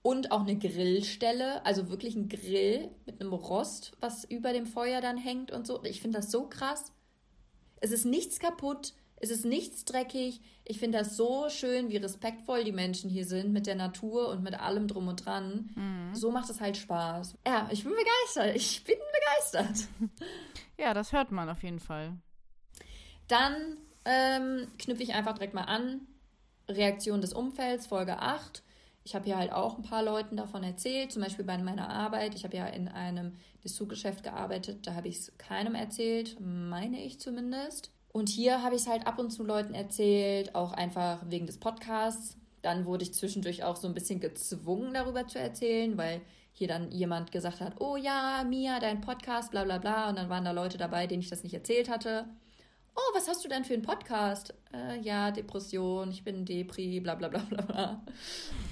und 0.02 0.30
auch 0.30 0.42
eine 0.42 0.58
Grillstelle, 0.58 1.64
also 1.64 1.88
wirklich 1.88 2.14
ein 2.14 2.28
Grill 2.28 2.90
mit 3.06 3.20
einem 3.20 3.32
Rost, 3.32 3.96
was 4.00 4.24
über 4.24 4.52
dem 4.52 4.66
Feuer 4.66 5.00
dann 5.00 5.16
hängt 5.16 5.50
und 5.50 5.66
so. 5.66 5.82
Ich 5.84 6.02
finde 6.02 6.18
das 6.18 6.30
so 6.30 6.46
krass. 6.46 6.92
Es 7.80 7.92
ist 7.92 8.04
nichts 8.04 8.38
kaputt, 8.38 8.92
es 9.18 9.30
ist 9.30 9.44
nichts 9.44 9.84
dreckig. 9.84 10.40
Ich 10.64 10.78
finde 10.78 10.98
das 10.98 11.16
so 11.16 11.48
schön, 11.48 11.90
wie 11.90 11.96
respektvoll 11.96 12.64
die 12.64 12.72
Menschen 12.72 13.08
hier 13.08 13.24
sind 13.24 13.52
mit 13.52 13.66
der 13.66 13.74
Natur 13.74 14.28
und 14.28 14.42
mit 14.42 14.58
allem 14.60 14.88
drum 14.88 15.08
und 15.08 15.24
dran. 15.24 15.70
Mhm. 15.74 16.14
So 16.14 16.30
macht 16.30 16.50
es 16.50 16.60
halt 16.60 16.76
Spaß. 16.76 17.36
Ja, 17.46 17.68
ich 17.70 17.84
bin 17.84 17.92
begeistert. 17.92 18.56
Ich 18.56 18.84
bin 18.84 18.96
begeistert. 18.96 19.88
Ja, 20.78 20.92
das 20.92 21.14
hört 21.14 21.32
man 21.32 21.48
auf 21.48 21.62
jeden 21.62 21.80
Fall. 21.80 22.18
Dann 23.28 23.78
ähm, 24.04 24.66
knüpfe 24.78 25.02
ich 25.02 25.14
einfach 25.14 25.32
direkt 25.32 25.54
mal 25.54 25.62
an. 25.62 26.06
Reaktion 26.68 27.22
des 27.22 27.32
Umfelds, 27.32 27.86
Folge 27.86 28.18
8. 28.18 28.62
Ich 29.02 29.14
habe 29.14 29.24
hier 29.24 29.38
halt 29.38 29.52
auch 29.52 29.78
ein 29.78 29.84
paar 29.84 30.02
Leuten 30.02 30.36
davon 30.36 30.62
erzählt, 30.62 31.12
zum 31.12 31.22
Beispiel 31.22 31.46
bei 31.46 31.56
meiner 31.56 31.88
Arbeit. 31.88 32.34
Ich 32.34 32.44
habe 32.44 32.58
ja 32.58 32.66
in 32.66 32.88
einem 32.88 33.36
Dessous-Geschäft 33.64 34.22
gearbeitet, 34.22 34.86
da 34.86 34.94
habe 34.94 35.08
ich 35.08 35.16
es 35.16 35.38
keinem 35.38 35.74
erzählt, 35.74 36.36
meine 36.40 37.02
ich 37.02 37.20
zumindest. 37.20 37.90
Und 38.16 38.30
hier 38.30 38.62
habe 38.62 38.74
ich 38.74 38.80
es 38.80 38.88
halt 38.88 39.06
ab 39.06 39.18
und 39.18 39.30
zu 39.30 39.44
Leuten 39.44 39.74
erzählt, 39.74 40.54
auch 40.54 40.72
einfach 40.72 41.18
wegen 41.28 41.44
des 41.44 41.58
Podcasts. 41.58 42.38
Dann 42.62 42.86
wurde 42.86 43.02
ich 43.02 43.12
zwischendurch 43.12 43.62
auch 43.62 43.76
so 43.76 43.86
ein 43.88 43.92
bisschen 43.92 44.20
gezwungen, 44.20 44.94
darüber 44.94 45.26
zu 45.26 45.38
erzählen, 45.38 45.98
weil 45.98 46.22
hier 46.54 46.66
dann 46.66 46.90
jemand 46.90 47.30
gesagt 47.30 47.60
hat, 47.60 47.78
oh 47.78 47.98
ja, 47.98 48.42
Mia, 48.48 48.80
dein 48.80 49.02
Podcast, 49.02 49.50
bla 49.50 49.64
bla 49.64 49.76
bla. 49.76 50.08
Und 50.08 50.16
dann 50.16 50.30
waren 50.30 50.46
da 50.46 50.52
Leute 50.52 50.78
dabei, 50.78 51.06
denen 51.06 51.20
ich 51.20 51.28
das 51.28 51.42
nicht 51.42 51.52
erzählt 51.52 51.90
hatte. 51.90 52.24
Oh, 52.98 53.14
was 53.14 53.28
hast 53.28 53.44
du 53.44 53.48
denn 53.48 53.62
für 53.62 53.74
einen 53.74 53.82
Podcast? 53.82 54.54
Äh, 54.72 54.98
ja, 55.00 55.30
Depression, 55.30 56.10
ich 56.10 56.24
bin 56.24 56.46
Depri, 56.46 56.98
bla 57.00 57.14
bla 57.14 57.28
bla 57.28 57.40
bla 57.40 57.60
bla. 57.60 58.02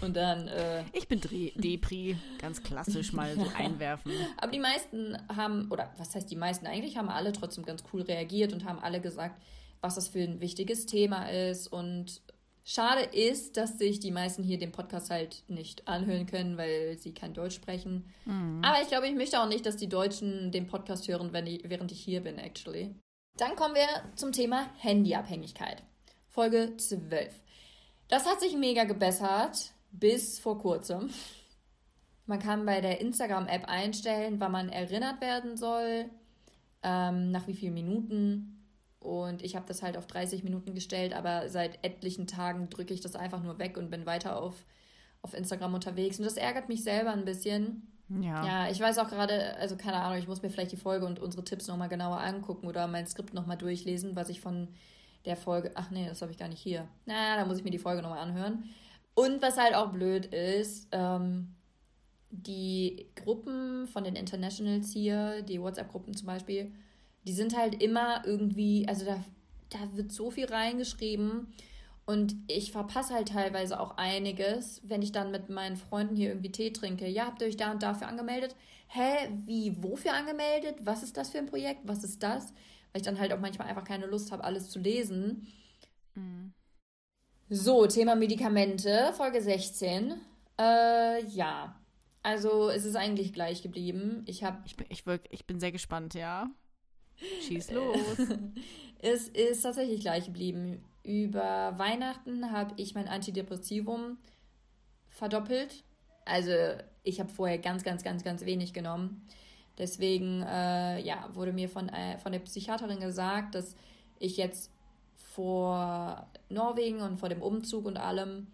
Und 0.00 0.16
dann. 0.16 0.48
Äh, 0.48 0.82
ich 0.94 1.06
bin 1.06 1.20
Dre 1.20 1.52
Depri, 1.54 2.16
ganz 2.38 2.62
klassisch 2.62 3.12
mal 3.12 3.34
so 3.34 3.46
einwerfen. 3.56 4.12
Aber 4.38 4.50
die 4.50 4.60
meisten 4.60 5.18
haben, 5.28 5.70
oder 5.70 5.92
was 5.98 6.14
heißt 6.14 6.30
die 6.30 6.36
meisten? 6.36 6.66
Eigentlich 6.66 6.96
haben 6.96 7.10
alle 7.10 7.32
trotzdem 7.32 7.66
ganz 7.66 7.84
cool 7.92 8.00
reagiert 8.00 8.54
und 8.54 8.64
haben 8.64 8.78
alle 8.78 9.02
gesagt, 9.02 9.42
was 9.82 9.96
das 9.96 10.08
für 10.08 10.20
ein 10.20 10.40
wichtiges 10.40 10.86
Thema 10.86 11.28
ist 11.30 11.68
und 11.68 12.22
Schade 12.66 13.02
ist, 13.02 13.58
dass 13.58 13.76
sich 13.76 14.00
die 14.00 14.10
meisten 14.10 14.42
hier 14.42 14.58
den 14.58 14.72
Podcast 14.72 15.10
halt 15.10 15.44
nicht 15.48 15.86
anhören 15.86 16.24
können, 16.24 16.56
weil 16.56 16.96
sie 16.96 17.12
kein 17.12 17.34
Deutsch 17.34 17.56
sprechen. 17.56 18.06
Mhm. 18.24 18.62
Aber 18.64 18.80
ich 18.80 18.88
glaube, 18.88 19.06
ich 19.06 19.14
möchte 19.14 19.38
auch 19.38 19.48
nicht, 19.48 19.66
dass 19.66 19.76
die 19.76 19.88
Deutschen 19.90 20.50
den 20.50 20.66
Podcast 20.66 21.06
hören, 21.06 21.34
wenn 21.34 21.46
ich, 21.46 21.68
während 21.68 21.92
ich 21.92 22.00
hier 22.00 22.22
bin, 22.22 22.38
actually. 22.38 22.94
Dann 23.36 23.56
kommen 23.56 23.74
wir 23.74 23.88
zum 24.14 24.32
Thema 24.32 24.70
Handyabhängigkeit. 24.78 25.82
Folge 26.28 26.76
12. 26.76 27.34
Das 28.08 28.26
hat 28.26 28.40
sich 28.40 28.56
mega 28.56 28.84
gebessert 28.84 29.72
bis 29.90 30.38
vor 30.38 30.58
kurzem. 30.58 31.10
Man 32.26 32.38
kann 32.38 32.64
bei 32.64 32.80
der 32.80 33.00
Instagram-App 33.00 33.64
einstellen, 33.66 34.40
wann 34.40 34.52
man 34.52 34.68
erinnert 34.68 35.20
werden 35.20 35.56
soll, 35.56 36.10
ähm, 36.82 37.30
nach 37.30 37.46
wie 37.46 37.54
vielen 37.54 37.74
Minuten 37.74 38.54
und 39.04 39.42
ich 39.42 39.54
habe 39.54 39.66
das 39.68 39.82
halt 39.82 39.98
auf 39.98 40.06
30 40.06 40.44
Minuten 40.44 40.74
gestellt, 40.74 41.12
aber 41.12 41.50
seit 41.50 41.84
etlichen 41.84 42.26
Tagen 42.26 42.70
drücke 42.70 42.94
ich 42.94 43.02
das 43.02 43.16
einfach 43.16 43.42
nur 43.42 43.58
weg 43.58 43.76
und 43.76 43.90
bin 43.90 44.06
weiter 44.06 44.40
auf, 44.40 44.64
auf 45.20 45.34
Instagram 45.34 45.74
unterwegs. 45.74 46.18
Und 46.18 46.24
das 46.24 46.38
ärgert 46.38 46.70
mich 46.70 46.82
selber 46.82 47.10
ein 47.10 47.26
bisschen. 47.26 47.93
Ja. 48.08 48.46
Ja, 48.46 48.70
ich 48.70 48.80
weiß 48.80 48.98
auch 48.98 49.08
gerade, 49.08 49.56
also 49.56 49.76
keine 49.76 49.96
Ahnung, 49.96 50.18
ich 50.18 50.28
muss 50.28 50.42
mir 50.42 50.50
vielleicht 50.50 50.72
die 50.72 50.76
Folge 50.76 51.06
und 51.06 51.18
unsere 51.18 51.44
Tipps 51.44 51.66
nochmal 51.68 51.88
genauer 51.88 52.20
angucken 52.20 52.66
oder 52.66 52.86
mein 52.86 53.06
Skript 53.06 53.34
nochmal 53.34 53.56
durchlesen, 53.56 54.14
was 54.14 54.28
ich 54.28 54.40
von 54.40 54.68
der 55.24 55.36
Folge. 55.36 55.72
Ach 55.74 55.90
nee, 55.90 56.06
das 56.06 56.20
habe 56.20 56.30
ich 56.30 56.38
gar 56.38 56.48
nicht 56.48 56.60
hier. 56.60 56.86
Na, 57.06 57.36
da 57.36 57.46
muss 57.46 57.58
ich 57.58 57.64
mir 57.64 57.70
die 57.70 57.78
Folge 57.78 58.02
nochmal 58.02 58.18
anhören. 58.18 58.64
Und 59.14 59.40
was 59.40 59.56
halt 59.56 59.74
auch 59.74 59.92
blöd 59.92 60.26
ist, 60.26 60.88
ähm, 60.92 61.54
die 62.30 63.06
Gruppen 63.14 63.86
von 63.86 64.04
den 64.04 64.16
Internationals 64.16 64.92
hier, 64.92 65.42
die 65.42 65.60
WhatsApp-Gruppen 65.60 66.14
zum 66.14 66.26
Beispiel, 66.26 66.72
die 67.26 67.32
sind 67.32 67.56
halt 67.56 67.82
immer 67.82 68.22
irgendwie, 68.26 68.86
also 68.88 69.06
da, 69.06 69.16
da 69.70 69.78
wird 69.96 70.12
so 70.12 70.30
viel 70.30 70.46
reingeschrieben 70.46 71.48
und 72.06 72.34
ich 72.48 72.70
verpasse 72.72 73.14
halt 73.14 73.28
teilweise 73.28 73.80
auch 73.80 73.96
einiges, 73.96 74.82
wenn 74.84 75.00
ich 75.00 75.12
dann 75.12 75.30
mit 75.30 75.48
meinen 75.48 75.76
Freunden 75.76 76.16
hier 76.16 76.28
irgendwie 76.28 76.52
Tee 76.52 76.70
trinke. 76.70 77.08
Ja, 77.08 77.26
habt 77.26 77.40
ihr 77.40 77.48
euch 77.48 77.56
da 77.56 77.70
und 77.70 77.82
dafür 77.82 78.08
angemeldet? 78.08 78.54
Hä, 78.88 79.30
wie, 79.46 79.82
wofür 79.82 80.12
angemeldet? 80.12 80.76
Was 80.82 81.02
ist 81.02 81.16
das 81.16 81.30
für 81.30 81.38
ein 81.38 81.46
Projekt? 81.46 81.80
Was 81.84 82.04
ist 82.04 82.22
das? 82.22 82.52
Weil 82.92 83.00
ich 83.00 83.02
dann 83.02 83.18
halt 83.18 83.32
auch 83.32 83.40
manchmal 83.40 83.68
einfach 83.68 83.84
keine 83.84 84.06
Lust 84.06 84.32
habe, 84.32 84.44
alles 84.44 84.68
zu 84.68 84.78
lesen. 84.78 85.46
Mhm. 86.14 86.52
So, 87.48 87.86
Thema 87.86 88.14
Medikamente, 88.16 89.12
Folge 89.14 89.40
16. 89.40 90.14
Äh, 90.58 91.24
ja. 91.26 91.80
Also 92.22 92.68
es 92.68 92.84
ist 92.84 92.96
eigentlich 92.96 93.32
gleich 93.32 93.62
geblieben. 93.62 94.24
Ich 94.26 94.44
habe. 94.44 94.58
Ich 94.66 94.76
bin, 94.76 94.86
ich, 94.90 95.04
ich 95.30 95.46
bin 95.46 95.58
sehr 95.58 95.72
gespannt, 95.72 96.14
ja. 96.14 96.50
Schieß 97.46 97.70
los. 97.72 98.18
es 98.98 99.28
ist 99.28 99.62
tatsächlich 99.62 100.00
gleich 100.00 100.26
geblieben. 100.26 100.84
Über 101.04 101.78
Weihnachten 101.78 102.50
habe 102.50 102.72
ich 102.76 102.94
mein 102.94 103.08
Antidepressivum 103.08 104.16
verdoppelt. 105.10 105.84
Also 106.24 106.50
ich 107.02 107.20
habe 107.20 107.28
vorher 107.28 107.58
ganz, 107.58 107.84
ganz, 107.84 108.02
ganz, 108.02 108.24
ganz 108.24 108.44
wenig 108.46 108.72
genommen. 108.72 109.26
Deswegen 109.76 110.42
äh, 110.42 111.00
ja, 111.00 111.28
wurde 111.34 111.52
mir 111.52 111.68
von, 111.68 111.90
äh, 111.90 112.18
von 112.18 112.32
der 112.32 112.38
Psychiaterin 112.38 113.00
gesagt, 113.00 113.54
dass 113.54 113.76
ich 114.18 114.38
jetzt 114.38 114.70
vor 115.16 116.26
Norwegen 116.48 117.00
und 117.02 117.18
vor 117.18 117.28
dem 117.28 117.42
Umzug 117.42 117.84
und 117.84 117.98
allem 117.98 118.46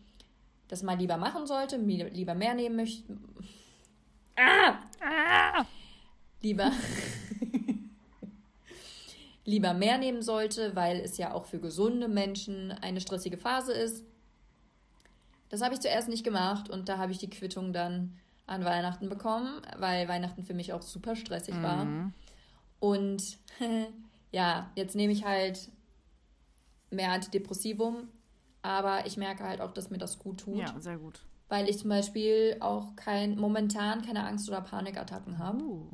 das 0.66 0.82
mal 0.82 0.98
lieber 0.98 1.18
machen 1.18 1.46
sollte, 1.46 1.76
lieber 1.76 2.34
mehr 2.34 2.55
nehmen 2.55 2.76
möchte. 2.76 3.16
Ah! 4.36 4.78
ah! 5.01 5.64
Lieber 6.42 6.72
lieber 9.51 9.74
mehr 9.74 9.98
nehmen 9.98 10.22
sollte, 10.22 10.74
weil 10.76 11.01
es 11.01 11.18
ja 11.18 11.34
auch 11.34 11.44
für 11.44 11.59
gesunde 11.59 12.09
Menschen 12.09 12.72
eine 12.72 13.01
stressige 13.01 13.36
Phase 13.36 13.72
ist. 13.72 14.05
Das 15.48 15.61
habe 15.61 15.74
ich 15.74 15.80
zuerst 15.80 16.09
nicht 16.09 16.24
gemacht 16.24 16.70
und 16.70 16.88
da 16.88 16.98
habe 16.98 17.12
ich 17.12 17.18
die 17.18 17.28
Quittung 17.28 17.72
dann 17.72 18.16
an 18.46 18.64
Weihnachten 18.64 19.09
bekommen, 19.09 19.61
weil 19.76 20.09
Weihnachten 20.09 20.44
für 20.44 20.55
mich 20.55 20.72
auch 20.72 20.82
super 20.82 21.16
stressig 21.16 21.57
mhm. 21.57 21.62
war. 21.62 21.86
Und 22.78 23.38
ja, 24.30 24.70
jetzt 24.76 24.94
nehme 24.94 25.12
ich 25.12 25.24
halt 25.24 25.68
mehr 26.90 27.11
Antidepressivum, 27.11 28.09
aber 28.62 29.07
ich 29.07 29.16
merke 29.16 29.44
halt 29.44 29.61
auch, 29.61 29.72
dass 29.72 29.90
mir 29.90 29.98
das 29.98 30.18
gut 30.18 30.40
tut. 30.40 30.59
Ja, 30.59 30.74
sehr 30.78 30.98
gut. 30.98 31.20
Weil 31.48 31.68
ich 31.68 31.78
zum 31.78 31.90
Beispiel 31.90 32.57
auch 32.61 32.94
kein, 32.94 33.36
momentan 33.36 34.03
keine 34.03 34.24
Angst- 34.24 34.48
oder 34.48 34.61
Panikattacken 34.61 35.38
habe. 35.38 35.64
Uh. 35.64 35.90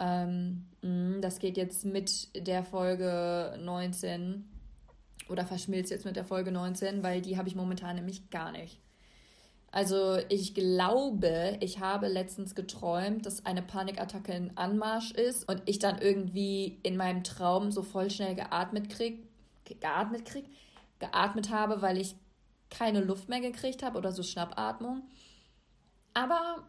Ähm, 0.00 0.66
mm, 0.82 1.20
das 1.20 1.38
geht 1.38 1.56
jetzt 1.56 1.84
mit 1.84 2.28
der 2.34 2.64
Folge 2.64 3.56
19 3.60 4.44
oder 5.28 5.44
verschmilzt 5.44 5.92
jetzt 5.92 6.06
mit 6.06 6.16
der 6.16 6.24
Folge 6.24 6.50
19, 6.50 7.02
weil 7.02 7.20
die 7.20 7.36
habe 7.36 7.48
ich 7.48 7.54
momentan 7.54 7.96
nämlich 7.96 8.30
gar 8.30 8.50
nicht. 8.50 8.80
Also 9.72 10.18
ich 10.28 10.54
glaube, 10.54 11.56
ich 11.60 11.78
habe 11.78 12.08
letztens 12.08 12.56
geträumt, 12.56 13.24
dass 13.24 13.46
eine 13.46 13.62
Panikattacke 13.62 14.32
in 14.32 14.56
Anmarsch 14.56 15.12
ist 15.12 15.48
und 15.48 15.62
ich 15.66 15.78
dann 15.78 16.00
irgendwie 16.00 16.80
in 16.82 16.96
meinem 16.96 17.22
Traum 17.22 17.70
so 17.70 17.82
voll 17.82 18.10
schnell 18.10 18.34
geatmet 18.34 18.90
krieg, 18.90 19.28
geatmet 19.64 20.24
krieg, 20.24 20.46
geatmet 20.98 21.50
habe, 21.50 21.82
weil 21.82 21.98
ich 21.98 22.16
keine 22.68 23.00
Luft 23.00 23.28
mehr 23.28 23.40
gekriegt 23.40 23.84
habe 23.84 23.96
oder 23.96 24.10
so 24.10 24.24
Schnappatmung. 24.24 25.02
Aber 26.14 26.64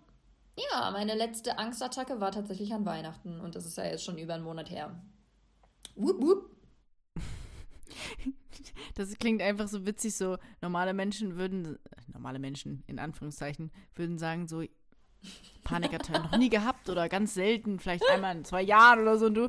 ja, 0.69 0.91
meine 0.91 1.15
letzte 1.15 1.57
Angstattacke 1.57 2.19
war 2.19 2.31
tatsächlich 2.31 2.73
an 2.73 2.85
Weihnachten 2.85 3.39
und 3.39 3.55
das 3.55 3.65
ist 3.65 3.77
ja 3.77 3.85
jetzt 3.85 4.03
schon 4.03 4.17
über 4.17 4.35
einen 4.35 4.43
Monat 4.43 4.69
her. 4.69 5.01
Wupp, 5.95 6.21
wupp. 6.21 6.49
Das 8.95 9.17
klingt 9.17 9.41
einfach 9.41 9.67
so 9.67 9.85
witzig, 9.85 10.15
so 10.15 10.37
normale 10.59 10.93
Menschen 10.93 11.37
würden, 11.37 11.79
normale 12.07 12.39
Menschen 12.39 12.83
in 12.87 12.99
Anführungszeichen, 12.99 13.71
würden 13.95 14.17
sagen 14.17 14.47
so, 14.47 14.63
Panikattacken 15.63 16.23
noch 16.23 16.37
nie 16.37 16.49
gehabt 16.49 16.89
oder 16.89 17.07
ganz 17.07 17.33
selten, 17.33 17.79
vielleicht 17.79 18.07
einmal 18.09 18.35
in 18.35 18.45
zwei 18.45 18.61
Jahren 18.61 18.99
oder 18.99 19.17
so 19.17 19.27
und 19.27 19.35
du, 19.35 19.45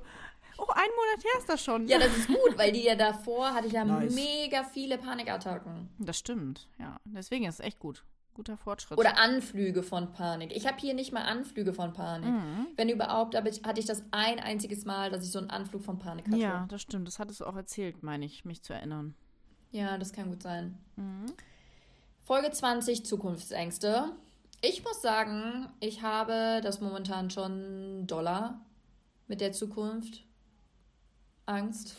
oh, 0.58 0.66
ein 0.68 0.90
Monat 0.96 1.24
her 1.24 1.38
ist 1.38 1.48
das 1.48 1.64
schon. 1.64 1.86
Ja, 1.88 1.98
das 1.98 2.16
ist 2.16 2.28
gut, 2.28 2.56
weil 2.56 2.72
die 2.72 2.84
ja 2.84 2.94
davor 2.94 3.52
hatte 3.52 3.66
ich 3.66 3.72
ja 3.72 3.84
nice. 3.84 4.14
mega 4.14 4.64
viele 4.64 4.98
Panikattacken. 4.98 5.88
Das 5.98 6.18
stimmt, 6.18 6.68
ja. 6.78 7.00
Deswegen 7.04 7.44
ist 7.46 7.54
es 7.54 7.60
echt 7.60 7.78
gut. 7.78 8.04
Guter 8.35 8.57
Fortschritt. 8.57 8.99
Oder 8.99 9.18
Anflüge 9.18 9.83
von 9.83 10.12
Panik. 10.12 10.57
Ich 10.57 10.66
habe 10.66 10.78
hier 10.78 10.95
nicht 10.95 11.12
mal 11.12 11.22
Anflüge 11.22 11.74
von 11.74 11.93
Panik. 11.93 12.30
Mhm. 12.30 12.68
Wenn 12.76 12.89
überhaupt, 12.89 13.37
hatte 13.37 13.80
ich 13.80 13.87
das 13.87 14.03
ein 14.11 14.41
einziges 14.41 14.85
Mal, 14.85 15.11
dass 15.11 15.24
ich 15.24 15.30
so 15.30 15.39
einen 15.39 15.51
Anflug 15.51 15.83
von 15.83 15.99
Panik 15.99 16.26
hatte. 16.26 16.37
Ja, 16.37 16.66
das 16.68 16.83
stimmt. 16.83 17.07
Das 17.07 17.18
hattest 17.18 17.41
du 17.41 17.47
auch 17.47 17.57
erzählt, 17.57 18.03
meine 18.03 18.24
ich, 18.24 18.45
mich 18.45 18.62
zu 18.62 18.72
erinnern. 18.72 19.14
Ja, 19.70 19.99
das 19.99 20.12
kann 20.12 20.30
gut 20.30 20.43
sein. 20.43 20.78
Mhm. 20.97 21.26
Folge 22.20 22.51
20, 22.51 23.05
Zukunftsängste. 23.05 24.12
Ich 24.61 24.85
muss 24.85 25.03
sagen, 25.03 25.68
ich 25.80 26.03
habe 26.03 26.61
das 26.62 26.80
momentan 26.80 27.30
schon 27.30 28.07
doller 28.07 28.61
mit 29.26 29.41
der 29.41 29.53
Zukunft. 29.53 30.24
Angst. 31.47 31.97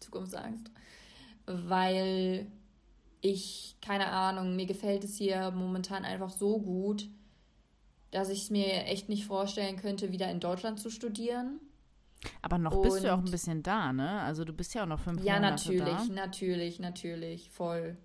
Zukunftsangst. 0.00 0.70
Weil 1.46 2.46
ich, 3.24 3.76
keine 3.80 4.08
Ahnung, 4.08 4.54
mir 4.54 4.66
gefällt 4.66 5.02
es 5.02 5.16
hier 5.16 5.50
momentan 5.50 6.04
einfach 6.04 6.30
so 6.30 6.60
gut, 6.60 7.08
dass 8.10 8.28
ich 8.28 8.42
es 8.42 8.50
mir 8.50 8.84
echt 8.84 9.08
nicht 9.08 9.24
vorstellen 9.24 9.76
könnte, 9.76 10.12
wieder 10.12 10.30
in 10.30 10.40
Deutschland 10.40 10.78
zu 10.78 10.90
studieren. 10.90 11.58
Aber 12.42 12.58
noch 12.58 12.72
Und, 12.72 12.82
bist 12.82 13.02
du 13.02 13.06
ja 13.06 13.14
auch 13.14 13.24
ein 13.24 13.30
bisschen 13.30 13.62
da, 13.62 13.94
ne? 13.94 14.20
Also 14.20 14.44
du 14.44 14.52
bist 14.52 14.74
ja 14.74 14.82
auch 14.82 14.86
noch 14.86 15.00
fünf 15.00 15.24
ja, 15.24 15.36
Monate 15.36 15.68
da. 15.68 15.72
Ja, 15.72 15.84
natürlich, 15.84 16.10
natürlich, 16.10 16.78
natürlich, 16.80 17.50
voll. 17.50 17.96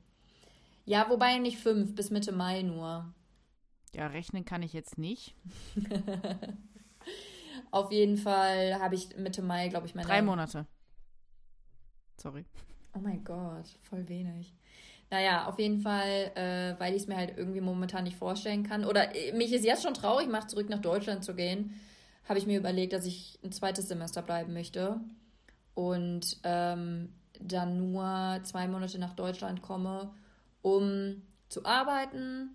Ja, 0.86 1.10
wobei 1.10 1.38
nicht 1.38 1.58
fünf, 1.58 1.96
bis 1.96 2.12
Mitte 2.12 2.32
Mai 2.32 2.62
nur. 2.62 3.14
Ja, 3.94 4.08
rechnen 4.08 4.46
kann 4.46 4.64
ich 4.64 4.72
jetzt 4.72 4.98
nicht. 4.98 5.36
Auf 7.72 7.92
jeden 7.92 8.18
Fall 8.18 8.80
habe 8.80 8.96
ich 8.96 9.18
Mitte 9.18 9.42
Mai, 9.42 9.68
glaube 9.68 9.86
ich, 9.86 9.96
meine. 9.96 10.08
Drei 10.08 10.22
Monate. 10.22 10.66
Sorry. 12.18 12.46
Oh 12.96 13.00
mein 13.00 13.24
Gott, 13.24 13.68
voll 13.90 14.08
wenig. 14.10 14.54
Naja, 15.12 15.48
auf 15.48 15.58
jeden 15.58 15.82
Fall, 15.82 16.32
äh, 16.36 16.80
weil 16.80 16.94
ich 16.94 17.04
es 17.04 17.08
mir 17.08 17.18
halt 17.18 17.38
irgendwie 17.38 17.62
momentan 17.62 18.04
nicht 18.04 18.18
vorstellen 18.18 18.64
kann. 18.64 18.86
Oder 18.86 19.16
äh, 19.16 19.32
mich 19.34 19.52
ist 19.54 19.66
jetzt 19.66 19.84
schon 19.84 19.94
traurig 19.94 20.28
macht, 20.28 20.50
zurück 20.50 20.70
nach 20.70 20.82
Deutschland 20.82 21.24
zu 21.24 21.36
gehen, 21.36 21.80
habe 22.28 22.38
ich 22.38 22.46
mir 22.46 22.60
überlegt, 22.60 22.94
dass 22.94 23.06
ich 23.06 23.40
ein 23.44 23.52
zweites 23.52 23.88
Semester 23.88 24.22
bleiben 24.22 24.54
möchte. 24.54 25.00
Und 25.74 26.38
ähm, 26.44 27.14
dann 27.40 27.92
nur 27.92 28.40
zwei 28.44 28.68
Monate 28.68 29.00
nach 29.00 29.16
Deutschland 29.16 29.62
komme, 29.62 30.12
um 30.62 31.22
zu 31.48 31.66
arbeiten, 31.66 32.52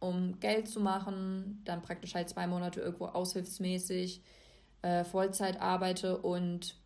um 0.00 0.38
Geld 0.40 0.68
zu 0.68 0.80
machen, 0.80 1.62
dann 1.64 1.82
praktisch 1.82 2.14
halt 2.14 2.28
zwei 2.28 2.46
Monate 2.46 2.80
irgendwo 2.80 3.06
aushilfsmäßig 3.06 4.22
äh, 4.82 5.04
Vollzeit 5.04 5.60
arbeite 5.60 6.18
und 6.18 6.76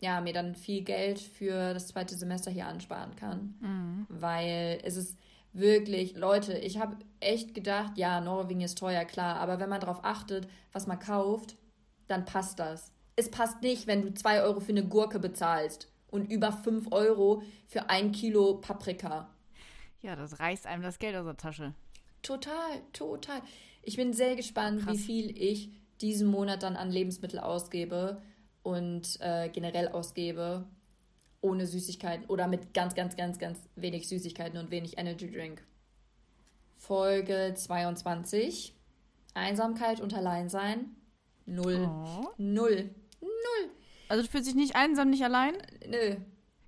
ja, 0.00 0.20
mir 0.20 0.32
dann 0.32 0.54
viel 0.54 0.82
Geld 0.82 1.20
für 1.20 1.74
das 1.74 1.88
zweite 1.88 2.16
Semester 2.16 2.50
hier 2.50 2.66
ansparen 2.66 3.14
kann. 3.16 3.54
Mhm. 3.60 4.06
Weil 4.08 4.80
es 4.82 4.96
ist 4.96 5.18
wirklich, 5.52 6.16
Leute, 6.16 6.56
ich 6.58 6.78
habe 6.78 6.96
echt 7.20 7.54
gedacht, 7.54 7.96
ja, 7.96 8.20
Norwegen 8.20 8.62
ist 8.62 8.78
teuer, 8.78 9.04
klar, 9.04 9.36
aber 9.36 9.60
wenn 9.60 9.68
man 9.68 9.80
darauf 9.80 10.04
achtet, 10.04 10.48
was 10.72 10.86
man 10.86 10.98
kauft, 10.98 11.56
dann 12.08 12.24
passt 12.24 12.58
das. 12.58 12.92
Es 13.16 13.30
passt 13.30 13.60
nicht, 13.62 13.86
wenn 13.86 14.02
du 14.02 14.14
2 14.14 14.42
Euro 14.42 14.60
für 14.60 14.72
eine 14.72 14.84
Gurke 14.86 15.18
bezahlst 15.18 15.88
und 16.08 16.30
über 16.30 16.52
5 16.52 16.90
Euro 16.92 17.42
für 17.66 17.90
ein 17.90 18.12
Kilo 18.12 18.54
Paprika. 18.54 19.28
Ja, 20.00 20.16
das 20.16 20.40
reißt 20.40 20.66
einem 20.66 20.82
das 20.82 20.98
Geld 20.98 21.14
aus 21.14 21.26
der 21.26 21.36
Tasche. 21.36 21.74
Total, 22.22 22.80
total. 22.92 23.42
Ich 23.82 23.96
bin 23.96 24.12
sehr 24.14 24.36
gespannt, 24.36 24.82
Krass. 24.82 24.94
wie 24.94 24.98
viel 24.98 25.42
ich 25.42 25.70
diesen 26.00 26.28
Monat 26.28 26.62
dann 26.62 26.76
an 26.76 26.90
Lebensmittel 26.90 27.38
ausgebe 27.38 28.22
und 28.62 29.20
äh, 29.20 29.48
generell 29.48 29.88
ausgebe, 29.88 30.66
ohne 31.40 31.66
Süßigkeiten 31.66 32.26
oder 32.26 32.46
mit 32.46 32.74
ganz, 32.74 32.94
ganz, 32.94 33.16
ganz, 33.16 33.38
ganz 33.38 33.58
wenig 33.76 34.08
Süßigkeiten 34.08 34.58
und 34.58 34.70
wenig 34.70 34.98
Energy 34.98 35.30
Drink. 35.30 35.62
Folge 36.76 37.54
22. 37.54 38.74
Einsamkeit 39.34 40.00
und 40.00 40.14
Alleinsein. 40.14 40.96
Null. 41.46 41.88
Oh. 41.88 42.28
Null. 42.36 42.90
Null. 43.20 43.70
Also 44.08 44.24
du 44.24 44.28
fühlst 44.28 44.48
dich 44.48 44.54
nicht 44.54 44.76
einsam, 44.76 45.10
nicht 45.10 45.24
allein? 45.24 45.54
Nö. 45.86 46.16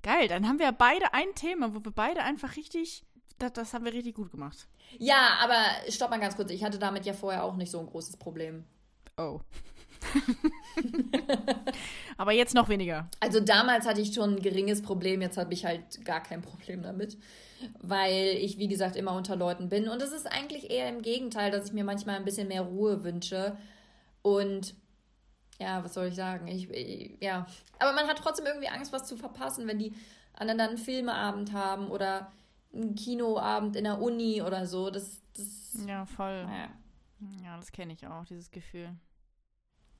Geil, 0.02 0.28
dann 0.28 0.48
haben 0.48 0.58
wir 0.58 0.72
beide 0.72 1.12
ein 1.14 1.34
Thema, 1.34 1.74
wo 1.74 1.84
wir 1.84 1.92
beide 1.92 2.22
einfach 2.22 2.56
richtig, 2.56 3.04
das, 3.38 3.52
das 3.52 3.74
haben 3.74 3.84
wir 3.84 3.92
richtig 3.92 4.14
gut 4.14 4.30
gemacht. 4.30 4.68
Ja, 4.98 5.38
aber 5.40 5.64
stopp 5.88 6.10
mal 6.10 6.20
ganz 6.20 6.36
kurz, 6.36 6.50
ich 6.50 6.64
hatte 6.64 6.78
damit 6.78 7.06
ja 7.06 7.12
vorher 7.12 7.44
auch 7.44 7.56
nicht 7.56 7.70
so 7.70 7.80
ein 7.80 7.86
großes 7.86 8.16
Problem. 8.16 8.64
Oh. 9.16 9.40
Aber 12.16 12.32
jetzt 12.32 12.54
noch 12.54 12.68
weniger. 12.68 13.08
Also 13.20 13.40
damals 13.40 13.86
hatte 13.86 14.00
ich 14.00 14.14
schon 14.14 14.34
ein 14.34 14.42
geringes 14.42 14.82
Problem, 14.82 15.22
jetzt 15.22 15.38
habe 15.38 15.54
ich 15.54 15.64
halt 15.64 16.04
gar 16.04 16.22
kein 16.22 16.42
Problem 16.42 16.82
damit. 16.82 17.18
Weil 17.80 18.36
ich, 18.40 18.58
wie 18.58 18.68
gesagt, 18.68 18.96
immer 18.96 19.14
unter 19.14 19.36
Leuten 19.36 19.68
bin. 19.68 19.88
Und 19.88 20.02
es 20.02 20.12
ist 20.12 20.26
eigentlich 20.26 20.70
eher 20.70 20.88
im 20.88 21.02
Gegenteil, 21.02 21.50
dass 21.50 21.66
ich 21.66 21.72
mir 21.72 21.84
manchmal 21.84 22.16
ein 22.16 22.24
bisschen 22.24 22.48
mehr 22.48 22.62
Ruhe 22.62 23.04
wünsche. 23.04 23.56
Und 24.22 24.74
ja, 25.60 25.84
was 25.84 25.94
soll 25.94 26.06
ich 26.06 26.16
sagen? 26.16 26.48
Ich, 26.48 26.68
ich, 26.70 27.16
ja. 27.20 27.46
Aber 27.78 27.92
man 27.92 28.08
hat 28.08 28.18
trotzdem 28.18 28.46
irgendwie 28.46 28.68
Angst, 28.68 28.92
was 28.92 29.04
zu 29.04 29.16
verpassen, 29.16 29.68
wenn 29.68 29.78
die 29.78 29.94
anderen 30.34 30.58
dann 30.58 30.68
einen 30.70 30.78
Filmeabend 30.78 31.52
haben 31.52 31.88
oder 31.88 32.32
einen 32.74 32.94
Kinoabend 32.94 33.76
in 33.76 33.84
der 33.84 34.00
Uni 34.00 34.42
oder 34.42 34.66
so. 34.66 34.90
Das, 34.90 35.20
das 35.36 35.86
ja, 35.86 36.06
voll. 36.06 36.46
Ja, 36.48 36.68
ja 37.44 37.56
das 37.56 37.70
kenne 37.70 37.92
ich 37.92 38.06
auch, 38.06 38.24
dieses 38.24 38.50
Gefühl. 38.50 38.90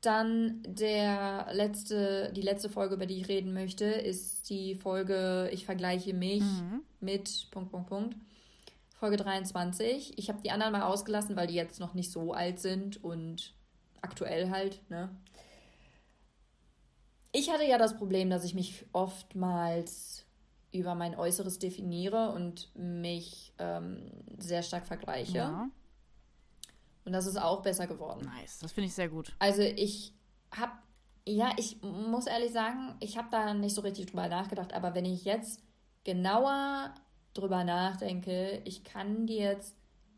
Dann 0.03 0.63
der 0.67 1.47
letzte, 1.53 2.33
die 2.35 2.43
letzte 2.43 2.69
Folge, 2.69 2.97
über 2.97 3.07
die 3.07 3.21
ich 3.21 3.29
reden 3.29 3.55
möchte, 3.55 3.85
ist 3.85 4.51
die 4.51 4.75
Folge 4.75 5.49
Ich 5.53 5.65
vergleiche 5.65 6.13
mich 6.13 6.43
mhm. 6.43 6.83
mit 7.01 7.49
Punkt, 7.53 7.71
Punkt, 7.71 7.89
Punkt. 7.89 8.17
Folge 8.97 9.17
23. 9.17 10.19
Ich 10.19 10.29
habe 10.29 10.43
die 10.43 10.51
anderen 10.51 10.73
mal 10.73 10.83
ausgelassen, 10.83 11.37
weil 11.37 11.47
die 11.47 11.55
jetzt 11.55 11.79
noch 11.81 11.95
nicht 11.95 12.11
so 12.11 12.33
alt 12.33 12.59
sind 12.59 13.03
und 13.03 13.55
aktuell 14.01 14.51
halt, 14.51 14.81
ne? 14.91 15.09
Ich 17.33 17.51
hatte 17.51 17.65
ja 17.65 17.79
das 17.79 17.97
Problem, 17.97 18.29
dass 18.29 18.45
ich 18.45 18.55
mich 18.55 18.85
oftmals 18.93 20.27
über 20.73 20.95
mein 20.95 21.15
Äußeres 21.15 21.59
definiere 21.59 22.33
und 22.33 22.75
mich 22.75 23.53
ähm, 23.59 24.11
sehr 24.39 24.63
stark 24.63 24.87
vergleiche. 24.87 25.39
Ja. 25.39 25.71
Und 27.05 27.13
das 27.13 27.27
ist 27.27 27.37
auch 27.37 27.63
besser 27.63 27.87
geworden. 27.87 28.25
Nice, 28.25 28.59
das 28.61 28.73
finde 28.73 28.89
ich 28.89 28.95
sehr 28.95 29.09
gut. 29.09 29.33
Also 29.39 29.63
ich 29.63 30.15
habe, 30.51 30.73
ja, 31.27 31.51
ich 31.57 31.83
muss 31.83 32.27
ehrlich 32.27 32.53
sagen, 32.53 32.95
ich 33.01 33.17
habe 33.17 33.29
da 33.31 33.55
nicht 33.55 33.75
so 33.75 33.81
richtig 33.81 34.07
drüber 34.07 34.29
nachgedacht, 34.29 34.73
aber 34.73 34.95
wenn 34.95 35.05
ich 35.05 35.25
jetzt 35.25 35.63
genauer 36.05 36.95
drüber 37.35 37.65
nachdenke, 37.65 38.63
ich 38.65 38.85
kann 38.85 39.27
dir 39.27 39.53
jetzt 39.53 39.77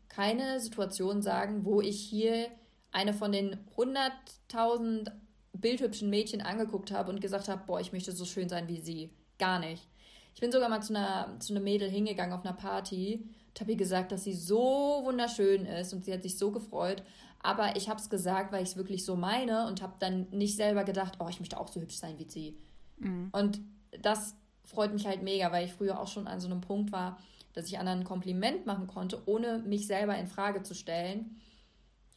keine 0.09 0.59
Situation 0.59 1.21
sagen, 1.21 1.65
wo 1.65 1.81
ich 1.81 1.99
hier 1.99 2.49
eine 2.91 3.13
von 3.13 3.31
den 3.31 3.57
100.000 3.75 5.11
bildhübschen 5.53 6.09
Mädchen 6.09 6.41
angeguckt 6.41 6.91
habe 6.91 7.11
und 7.11 7.21
gesagt 7.21 7.47
habe, 7.47 7.63
boah, 7.65 7.79
ich 7.79 7.91
möchte 7.91 8.11
so 8.11 8.25
schön 8.25 8.49
sein 8.49 8.67
wie 8.67 8.79
sie. 8.79 9.09
Gar 9.39 9.59
nicht. 9.59 9.87
Ich 10.33 10.41
bin 10.41 10.51
sogar 10.51 10.69
mal 10.69 10.81
zu 10.81 10.93
einer, 10.93 11.39
zu 11.39 11.53
einer 11.53 11.61
Mädel 11.61 11.89
hingegangen 11.89 12.33
auf 12.33 12.45
einer 12.45 12.55
Party 12.55 13.29
ihr 13.63 13.77
gesagt, 13.77 14.11
dass 14.11 14.23
sie 14.23 14.33
so 14.33 15.01
wunderschön 15.03 15.65
ist 15.65 15.93
und 15.93 16.05
sie 16.05 16.13
hat 16.13 16.21
sich 16.21 16.37
so 16.37 16.51
gefreut. 16.51 17.03
Aber 17.39 17.75
ich 17.75 17.89
habe 17.89 17.99
es 17.99 18.09
gesagt, 18.09 18.51
weil 18.51 18.63
ich 18.63 18.69
es 18.69 18.75
wirklich 18.75 19.05
so 19.05 19.15
meine 19.15 19.67
und 19.67 19.81
habe 19.81 19.93
dann 19.99 20.27
nicht 20.31 20.55
selber 20.55 20.83
gedacht, 20.83 21.17
oh, 21.19 21.27
ich 21.29 21.39
möchte 21.39 21.59
auch 21.59 21.67
so 21.67 21.79
hübsch 21.79 21.97
sein 21.97 22.17
wie 22.17 22.29
sie. 22.29 22.57
Mhm. 22.97 23.29
Und 23.31 23.61
das 24.01 24.35
freut 24.63 24.93
mich 24.93 25.05
halt 25.05 25.21
mega, 25.21 25.51
weil 25.51 25.65
ich 25.65 25.73
früher 25.73 25.99
auch 25.99 26.07
schon 26.07 26.27
an 26.27 26.39
so 26.39 26.47
einem 26.47 26.61
Punkt 26.61 26.91
war, 26.91 27.17
dass 27.53 27.67
ich 27.67 27.79
anderen 27.79 27.99
ein 27.99 28.05
Kompliment 28.05 28.65
machen 28.65 28.87
konnte, 28.87 29.21
ohne 29.27 29.59
mich 29.59 29.87
selber 29.87 30.17
in 30.17 30.27
Frage 30.27 30.63
zu 30.63 30.73
stellen. 30.73 31.39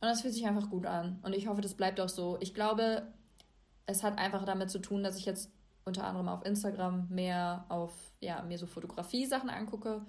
Und 0.00 0.08
das 0.08 0.22
fühlt 0.22 0.34
sich 0.34 0.46
einfach 0.46 0.70
gut 0.70 0.86
an. 0.86 1.18
Und 1.22 1.34
ich 1.34 1.46
hoffe, 1.46 1.60
das 1.60 1.74
bleibt 1.74 2.00
auch 2.00 2.08
so. 2.08 2.38
Ich 2.40 2.54
glaube, 2.54 3.06
es 3.86 4.02
hat 4.02 4.18
einfach 4.18 4.44
damit 4.44 4.70
zu 4.70 4.78
tun, 4.78 5.02
dass 5.02 5.16
ich 5.16 5.26
jetzt 5.26 5.50
unter 5.84 6.04
anderem 6.04 6.28
auf 6.28 6.44
Instagram 6.44 7.08
mehr 7.08 7.64
auf, 7.68 7.92
ja, 8.20 8.42
mir 8.42 8.58
so 8.58 8.66
Fotografie-Sachen 8.66 9.50
angucke 9.50 10.02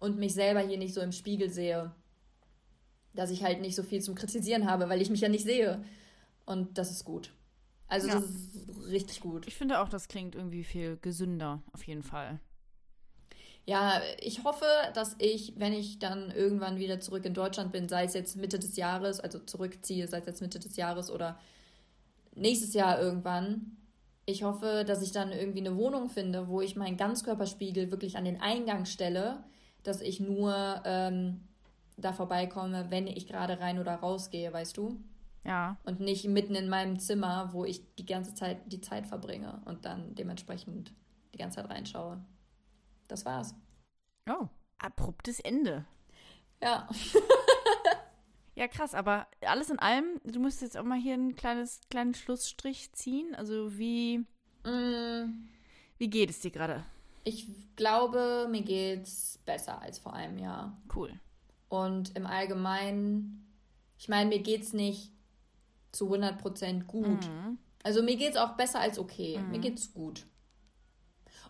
und 0.00 0.18
mich 0.18 0.34
selber 0.34 0.60
hier 0.60 0.78
nicht 0.78 0.94
so 0.94 1.00
im 1.00 1.12
Spiegel 1.12 1.50
sehe 1.50 1.92
dass 3.16 3.30
ich 3.30 3.42
halt 3.42 3.60
nicht 3.60 3.74
so 3.74 3.82
viel 3.82 4.00
zum 4.02 4.14
Kritisieren 4.14 4.70
habe, 4.70 4.88
weil 4.88 5.00
ich 5.00 5.10
mich 5.10 5.20
ja 5.20 5.28
nicht 5.28 5.44
sehe. 5.44 5.82
Und 6.44 6.78
das 6.78 6.90
ist 6.90 7.04
gut. 7.04 7.32
Also 7.88 8.08
Ja. 8.08 8.14
das 8.14 8.24
ist 8.24 8.68
richtig 8.88 9.20
gut. 9.20 9.46
Ich 9.48 9.54
finde 9.54 9.80
auch, 9.80 9.88
das 9.88 10.08
klingt 10.08 10.34
irgendwie 10.34 10.64
viel 10.64 10.98
gesünder, 10.98 11.62
auf 11.72 11.82
jeden 11.84 12.02
Fall. 12.02 12.40
Ja, 13.64 14.00
ich 14.20 14.44
hoffe, 14.44 14.66
dass 14.94 15.16
ich, 15.18 15.54
wenn 15.56 15.72
ich 15.72 15.98
dann 15.98 16.30
irgendwann 16.30 16.78
wieder 16.78 17.00
zurück 17.00 17.24
in 17.24 17.34
Deutschland 17.34 17.72
bin, 17.72 17.88
sei 17.88 18.04
es 18.04 18.14
jetzt 18.14 18.36
Mitte 18.36 18.60
des 18.60 18.76
Jahres, 18.76 19.18
also 19.18 19.40
zurückziehe, 19.40 20.06
sei 20.06 20.18
es 20.18 20.26
jetzt 20.26 20.40
Mitte 20.40 20.60
des 20.60 20.76
Jahres 20.76 21.10
oder 21.10 21.38
nächstes 22.34 22.74
Jahr 22.74 23.00
irgendwann, 23.00 23.76
ich 24.24 24.44
hoffe, 24.44 24.84
dass 24.86 25.02
ich 25.02 25.10
dann 25.10 25.32
irgendwie 25.32 25.60
eine 25.60 25.76
Wohnung 25.76 26.08
finde, 26.08 26.48
wo 26.48 26.60
ich 26.60 26.76
meinen 26.76 26.96
Ganzkörperspiegel 26.96 27.90
wirklich 27.90 28.16
an 28.16 28.24
den 28.24 28.40
Eingang 28.40 28.84
stelle, 28.84 29.42
dass 29.86 30.00
ich 30.00 30.20
nur 30.20 30.82
ähm, 30.84 31.40
da 31.96 32.12
vorbeikomme, 32.12 32.90
wenn 32.90 33.06
ich 33.06 33.26
gerade 33.26 33.58
rein 33.60 33.78
oder 33.78 33.94
rausgehe, 33.96 34.52
weißt 34.52 34.76
du? 34.76 35.00
Ja, 35.44 35.76
Und 35.84 36.00
nicht 36.00 36.26
mitten 36.26 36.54
in 36.56 36.68
meinem 36.68 36.98
Zimmer, 36.98 37.50
wo 37.52 37.64
ich 37.64 37.82
die 37.96 38.06
ganze 38.06 38.34
Zeit 38.34 38.58
die 38.72 38.80
Zeit 38.80 39.06
verbringe 39.06 39.60
und 39.64 39.84
dann 39.84 40.14
dementsprechend 40.14 40.92
die 41.32 41.38
ganze 41.38 41.56
Zeit 41.62 41.70
reinschaue. 41.70 42.20
Das 43.08 43.24
war's. 43.24 43.54
Oh, 44.28 44.48
abruptes 44.78 45.40
Ende. 45.40 45.84
Ja. 46.62 46.88
Ja, 48.54 48.68
krass, 48.68 48.94
aber 48.94 49.26
alles 49.42 49.68
in 49.68 49.78
allem, 49.78 50.18
du 50.24 50.40
musst 50.40 50.62
jetzt 50.62 50.78
auch 50.78 50.82
mal 50.84 50.98
hier 50.98 51.12
einen 51.12 51.36
kleines, 51.36 51.80
kleinen 51.90 52.14
Schlussstrich 52.14 52.90
ziehen. 52.92 53.34
Also 53.34 53.76
wie, 53.76 54.24
Mm, 54.64 55.48
wie 55.98 56.08
geht 56.10 56.30
es 56.30 56.40
dir 56.40 56.50
gerade? 56.50 56.84
Ich 57.26 57.48
glaube, 57.74 58.46
mir 58.48 58.62
geht's 58.62 59.40
besser 59.44 59.82
als 59.82 59.98
vor 59.98 60.12
einem 60.12 60.38
Jahr. 60.38 60.80
Cool. 60.94 61.12
Und 61.68 62.16
im 62.16 62.24
Allgemeinen, 62.24 63.52
ich 63.98 64.08
meine, 64.08 64.30
mir 64.30 64.38
geht's 64.38 64.72
nicht 64.72 65.10
zu 65.90 66.08
100% 66.08 66.84
gut. 66.84 67.28
Mhm. 67.28 67.58
Also 67.82 68.00
mir 68.04 68.14
geht's 68.16 68.36
auch 68.36 68.56
besser 68.56 68.78
als 68.78 68.96
okay. 68.96 69.40
Mir 69.50 69.58
geht's 69.58 69.92
gut. 69.92 70.24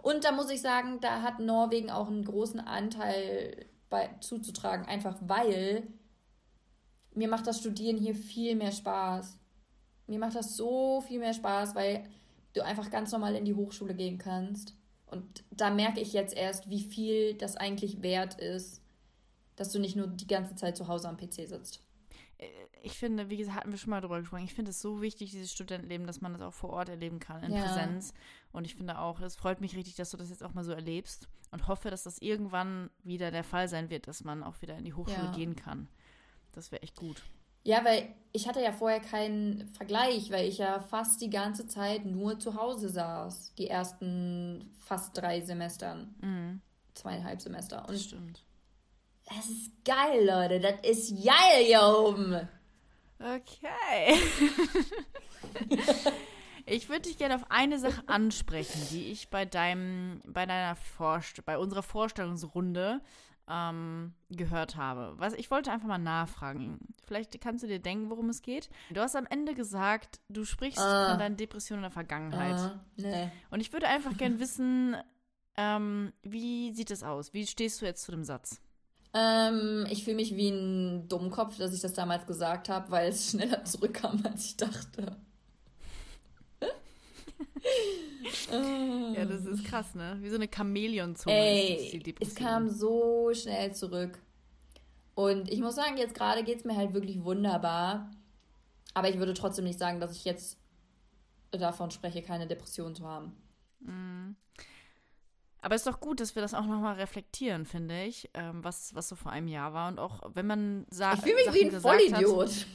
Und 0.02 0.24
da 0.24 0.32
muss 0.32 0.48
ich 0.48 0.62
sagen, 0.62 0.98
da 1.02 1.20
hat 1.20 1.40
Norwegen 1.40 1.90
auch 1.90 2.08
einen 2.08 2.24
großen 2.24 2.60
Anteil 2.60 3.66
bei, 3.90 4.08
zuzutragen, 4.20 4.86
einfach 4.86 5.16
weil 5.20 5.86
mir 7.12 7.28
macht 7.28 7.46
das 7.46 7.58
Studieren 7.58 7.98
hier 7.98 8.14
viel 8.14 8.54
mehr 8.56 8.72
Spaß. 8.72 9.38
Mir 10.06 10.18
macht 10.18 10.36
das 10.36 10.56
so 10.56 11.02
viel 11.02 11.18
mehr 11.18 11.34
Spaß, 11.34 11.74
weil 11.74 12.08
du 12.54 12.64
einfach 12.64 12.90
ganz 12.90 13.12
normal 13.12 13.34
in 13.34 13.44
die 13.44 13.54
Hochschule 13.54 13.94
gehen 13.94 14.16
kannst. 14.16 14.74
Und 15.06 15.44
da 15.50 15.70
merke 15.70 16.00
ich 16.00 16.12
jetzt 16.12 16.34
erst, 16.36 16.68
wie 16.68 16.82
viel 16.82 17.34
das 17.34 17.56
eigentlich 17.56 18.02
wert 18.02 18.34
ist, 18.40 18.82
dass 19.54 19.72
du 19.72 19.78
nicht 19.78 19.96
nur 19.96 20.08
die 20.08 20.26
ganze 20.26 20.54
Zeit 20.56 20.76
zu 20.76 20.88
Hause 20.88 21.08
am 21.08 21.16
PC 21.16 21.46
sitzt. 21.46 21.80
Ich 22.82 22.98
finde, 22.98 23.30
wie 23.30 23.38
gesagt, 23.38 23.56
hatten 23.56 23.70
wir 23.70 23.78
schon 23.78 23.90
mal 23.90 24.00
drüber 24.02 24.20
gesprochen, 24.20 24.44
ich 24.44 24.52
finde 24.52 24.70
es 24.70 24.80
so 24.82 25.00
wichtig, 25.00 25.30
dieses 25.30 25.50
Studentenleben, 25.52 26.06
dass 26.06 26.20
man 26.20 26.32
das 26.34 26.42
auch 26.42 26.52
vor 26.52 26.70
Ort 26.70 26.88
erleben 26.90 27.18
kann, 27.18 27.42
in 27.42 27.54
Ja. 27.54 27.62
Präsenz. 27.64 28.12
Und 28.52 28.66
ich 28.66 28.74
finde 28.74 28.98
auch, 28.98 29.20
es 29.20 29.36
freut 29.36 29.60
mich 29.60 29.74
richtig, 29.74 29.94
dass 29.94 30.10
du 30.10 30.16
das 30.18 30.28
jetzt 30.28 30.42
auch 30.42 30.52
mal 30.52 30.64
so 30.64 30.72
erlebst 30.72 31.28
und 31.50 31.66
hoffe, 31.66 31.90
dass 31.90 32.02
das 32.02 32.18
irgendwann 32.18 32.90
wieder 33.02 33.30
der 33.30 33.44
Fall 33.44 33.68
sein 33.68 33.88
wird, 33.88 34.06
dass 34.06 34.22
man 34.22 34.42
auch 34.42 34.60
wieder 34.60 34.76
in 34.76 34.84
die 34.84 34.92
Hochschule 34.92 35.26
Ja. 35.26 35.32
gehen 35.32 35.56
kann. 35.56 35.88
Das 36.52 36.70
wäre 36.72 36.82
echt 36.82 36.96
gut. 36.96 37.22
Ja, 37.66 37.84
weil 37.84 38.14
ich 38.30 38.46
hatte 38.46 38.62
ja 38.62 38.70
vorher 38.70 39.00
keinen 39.00 39.66
Vergleich, 39.70 40.30
weil 40.30 40.46
ich 40.46 40.58
ja 40.58 40.78
fast 40.78 41.20
die 41.20 41.30
ganze 41.30 41.66
Zeit 41.66 42.04
nur 42.04 42.38
zu 42.38 42.54
Hause 42.54 42.88
saß. 42.88 43.54
Die 43.58 43.66
ersten 43.66 44.72
fast 44.84 45.16
drei 45.18 45.40
Semestern. 45.40 46.14
Mhm, 46.20 46.60
Zweieinhalb 46.94 47.40
Semester. 47.42 47.78
das 47.78 47.90
Und 47.90 47.98
stimmt. 48.00 48.44
das 49.24 49.46
ist 49.46 49.72
geil, 49.84 50.24
Leute. 50.24 50.60
Das 50.60 50.74
ist 50.88 51.24
geil 51.24 51.64
hier 51.64 51.82
oben. 51.82 52.48
Okay. 53.18 54.14
ich 56.66 56.88
würde 56.88 57.02
dich 57.02 57.18
gerne 57.18 57.34
auf 57.34 57.50
eine 57.50 57.80
Sache 57.80 58.04
ansprechen, 58.06 58.80
die 58.92 59.10
ich 59.10 59.28
bei 59.28 59.44
deinem, 59.44 60.22
bei 60.24 60.46
deiner 60.46 60.76
Vorst 60.76 61.44
bei 61.44 61.58
unserer 61.58 61.82
Vorstellungsrunde 61.82 63.00
ähm, 63.48 64.14
gehört 64.30 64.76
habe. 64.76 65.14
Was 65.18 65.32
ich 65.34 65.50
wollte 65.50 65.70
einfach 65.70 65.86
mal 65.88 65.98
nachfragen. 65.98 66.78
Vielleicht 67.06 67.40
kannst 67.40 67.62
du 67.62 67.68
dir 67.68 67.78
denken, 67.78 68.10
worum 68.10 68.28
es 68.28 68.42
geht. 68.42 68.68
Du 68.90 69.00
hast 69.00 69.14
am 69.16 69.26
Ende 69.30 69.54
gesagt, 69.54 70.20
du 70.28 70.44
sprichst 70.44 70.78
Ah. 70.80 71.10
von 71.10 71.18
deinen 71.18 71.36
Depressionen 71.36 71.80
in 71.80 71.84
der 71.84 71.90
Vergangenheit. 71.92 72.54
Ah, 72.54 72.80
nee. 72.96 73.30
Und 73.50 73.60
ich 73.60 73.72
würde 73.72 73.86
einfach 73.88 74.16
gerne 74.16 74.40
wissen, 74.40 74.96
ähm, 75.56 76.12
wie 76.22 76.72
sieht 76.74 76.90
es 76.90 77.02
aus? 77.02 77.32
Wie 77.32 77.46
stehst 77.46 77.80
du 77.80 77.86
jetzt 77.86 78.02
zu 78.02 78.10
dem 78.12 78.24
Satz? 78.24 78.60
Ähm, 79.14 79.86
ich 79.88 80.04
fühle 80.04 80.16
mich 80.16 80.36
wie 80.36 80.50
ein 80.50 81.08
Dummkopf, 81.08 81.56
dass 81.56 81.72
ich 81.72 81.80
das 81.80 81.94
damals 81.94 82.26
gesagt 82.26 82.68
habe, 82.68 82.90
weil 82.90 83.08
es 83.08 83.30
schneller 83.30 83.64
zurückkam, 83.64 84.20
als 84.24 84.44
ich 84.46 84.56
dachte. 84.56 85.16
Ja, 89.14 89.24
das 89.24 89.44
ist 89.44 89.64
krass, 89.64 89.94
ne? 89.94 90.18
Wie 90.20 90.28
so 90.28 90.36
eine 90.36 90.48
Chamäleonzunge 90.48 91.74
ist, 91.74 91.84
ist 91.84 91.92
die 91.92 91.98
Depression. 92.00 92.36
es 92.36 92.42
kam 92.42 92.68
so 92.68 93.30
schnell 93.34 93.74
zurück. 93.74 94.18
Und 95.14 95.50
ich 95.50 95.60
muss 95.60 95.76
sagen, 95.76 95.96
jetzt 95.96 96.14
gerade 96.14 96.44
geht 96.44 96.58
es 96.58 96.64
mir 96.64 96.76
halt 96.76 96.92
wirklich 96.92 97.22
wunderbar. 97.24 98.10
Aber 98.94 99.08
ich 99.08 99.18
würde 99.18 99.34
trotzdem 99.34 99.64
nicht 99.64 99.78
sagen, 99.78 100.00
dass 100.00 100.16
ich 100.16 100.24
jetzt 100.24 100.58
davon 101.50 101.90
spreche, 101.90 102.22
keine 102.22 102.46
Depression 102.46 102.94
zu 102.94 103.06
haben. 103.06 103.32
Aber 105.60 105.74
es 105.74 105.82
ist 105.82 105.86
doch 105.86 106.00
gut, 106.00 106.20
dass 106.20 106.34
wir 106.34 106.42
das 106.42 106.54
auch 106.54 106.66
nochmal 106.66 106.94
reflektieren, 106.94 107.66
finde 107.66 108.04
ich, 108.04 108.30
ähm, 108.34 108.62
was, 108.62 108.94
was 108.94 109.08
so 109.08 109.16
vor 109.16 109.32
einem 109.32 109.48
Jahr 109.48 109.72
war. 109.72 109.88
Und 109.88 109.98
auch 109.98 110.20
wenn 110.34 110.46
man 110.46 110.86
sagt. 110.90 111.18
Ich 111.18 111.22
fühle 111.24 111.36
mich 111.36 111.54
wie 111.54 111.74
ein 111.74 111.80
Vollidiot. 111.80 112.66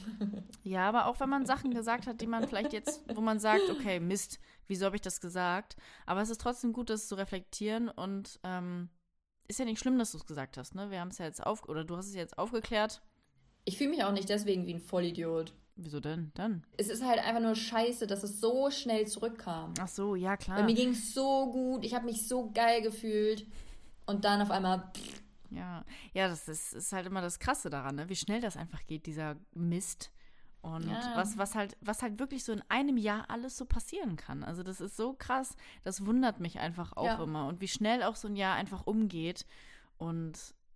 Ja, 0.62 0.88
aber 0.88 1.06
auch 1.06 1.18
wenn 1.18 1.28
man 1.28 1.44
Sachen 1.44 1.74
gesagt 1.74 2.06
hat, 2.06 2.20
die 2.20 2.26
man 2.26 2.46
vielleicht 2.46 2.72
jetzt, 2.72 3.02
wo 3.14 3.20
man 3.20 3.40
sagt, 3.40 3.68
okay, 3.70 3.98
Mist, 3.98 4.38
wieso 4.68 4.86
habe 4.86 4.96
ich 4.96 5.02
das 5.02 5.20
gesagt? 5.20 5.76
Aber 6.06 6.22
es 6.22 6.30
ist 6.30 6.40
trotzdem 6.40 6.72
gut, 6.72 6.88
das 6.88 7.08
zu 7.08 7.16
reflektieren 7.16 7.88
und 7.88 8.38
ähm, 8.44 8.88
ist 9.48 9.58
ja 9.58 9.64
nicht 9.64 9.80
schlimm, 9.80 9.98
dass 9.98 10.12
du 10.12 10.18
es 10.18 10.26
gesagt 10.26 10.56
hast, 10.56 10.74
ne? 10.74 10.90
Wir 10.90 11.00
haben 11.00 11.08
es 11.08 11.18
ja 11.18 11.24
jetzt 11.24 11.44
auf, 11.44 11.68
oder 11.68 11.84
du 11.84 11.96
hast 11.96 12.06
es 12.06 12.14
jetzt 12.14 12.38
aufgeklärt. 12.38 13.02
Ich 13.64 13.76
fühle 13.76 13.90
mich 13.90 14.04
auch 14.04 14.12
nicht 14.12 14.28
deswegen 14.28 14.66
wie 14.66 14.74
ein 14.74 14.80
Vollidiot. 14.80 15.52
Wieso 15.76 16.00
denn? 16.00 16.30
Dann? 16.34 16.64
Es 16.76 16.88
ist 16.88 17.04
halt 17.04 17.18
einfach 17.18 17.40
nur 17.40 17.54
scheiße, 17.54 18.06
dass 18.06 18.22
es 18.22 18.40
so 18.40 18.70
schnell 18.70 19.06
zurückkam. 19.06 19.74
Ach 19.80 19.88
so, 19.88 20.14
ja, 20.14 20.36
klar. 20.36 20.58
Weil 20.58 20.66
mir 20.66 20.74
ging 20.74 20.90
es 20.90 21.14
so 21.14 21.50
gut, 21.50 21.84
ich 21.84 21.94
habe 21.94 22.04
mich 22.06 22.28
so 22.28 22.50
geil 22.52 22.82
gefühlt. 22.82 23.46
Und 24.06 24.24
dann 24.24 24.42
auf 24.42 24.50
einmal, 24.50 24.92
Ja, 25.50 25.84
ja, 26.12 26.28
das 26.28 26.48
ist, 26.48 26.74
ist 26.74 26.92
halt 26.92 27.06
immer 27.06 27.20
das 27.20 27.38
Krasse 27.38 27.70
daran, 27.70 27.96
ne? 27.96 28.08
wie 28.08 28.16
schnell 28.16 28.40
das 28.40 28.56
einfach 28.56 28.84
geht, 28.86 29.06
dieser 29.06 29.36
Mist. 29.54 30.12
Und 30.62 30.88
Ja. 30.88 31.10
was, 31.16 31.36
was 31.36 31.54
halt, 31.56 31.76
was 31.80 32.02
halt 32.02 32.18
wirklich 32.20 32.44
so 32.44 32.52
in 32.52 32.62
einem 32.68 32.96
Jahr 32.96 33.28
alles 33.28 33.56
so 33.58 33.64
passieren 33.64 34.16
kann. 34.16 34.44
Also 34.44 34.62
das 34.62 34.80
ist 34.80 34.96
so 34.96 35.12
krass, 35.12 35.56
das 35.82 36.06
wundert 36.06 36.38
mich 36.40 36.60
einfach 36.60 36.96
auch 36.96 37.04
Ja. 37.06 37.22
immer. 37.22 37.48
Und 37.48 37.60
wie 37.60 37.66
schnell 37.68 38.02
auch 38.04 38.14
so 38.16 38.28
ein 38.28 38.36
Jahr 38.36 38.54
einfach 38.54 38.86
umgeht. 38.86 39.44
Und 39.98 40.32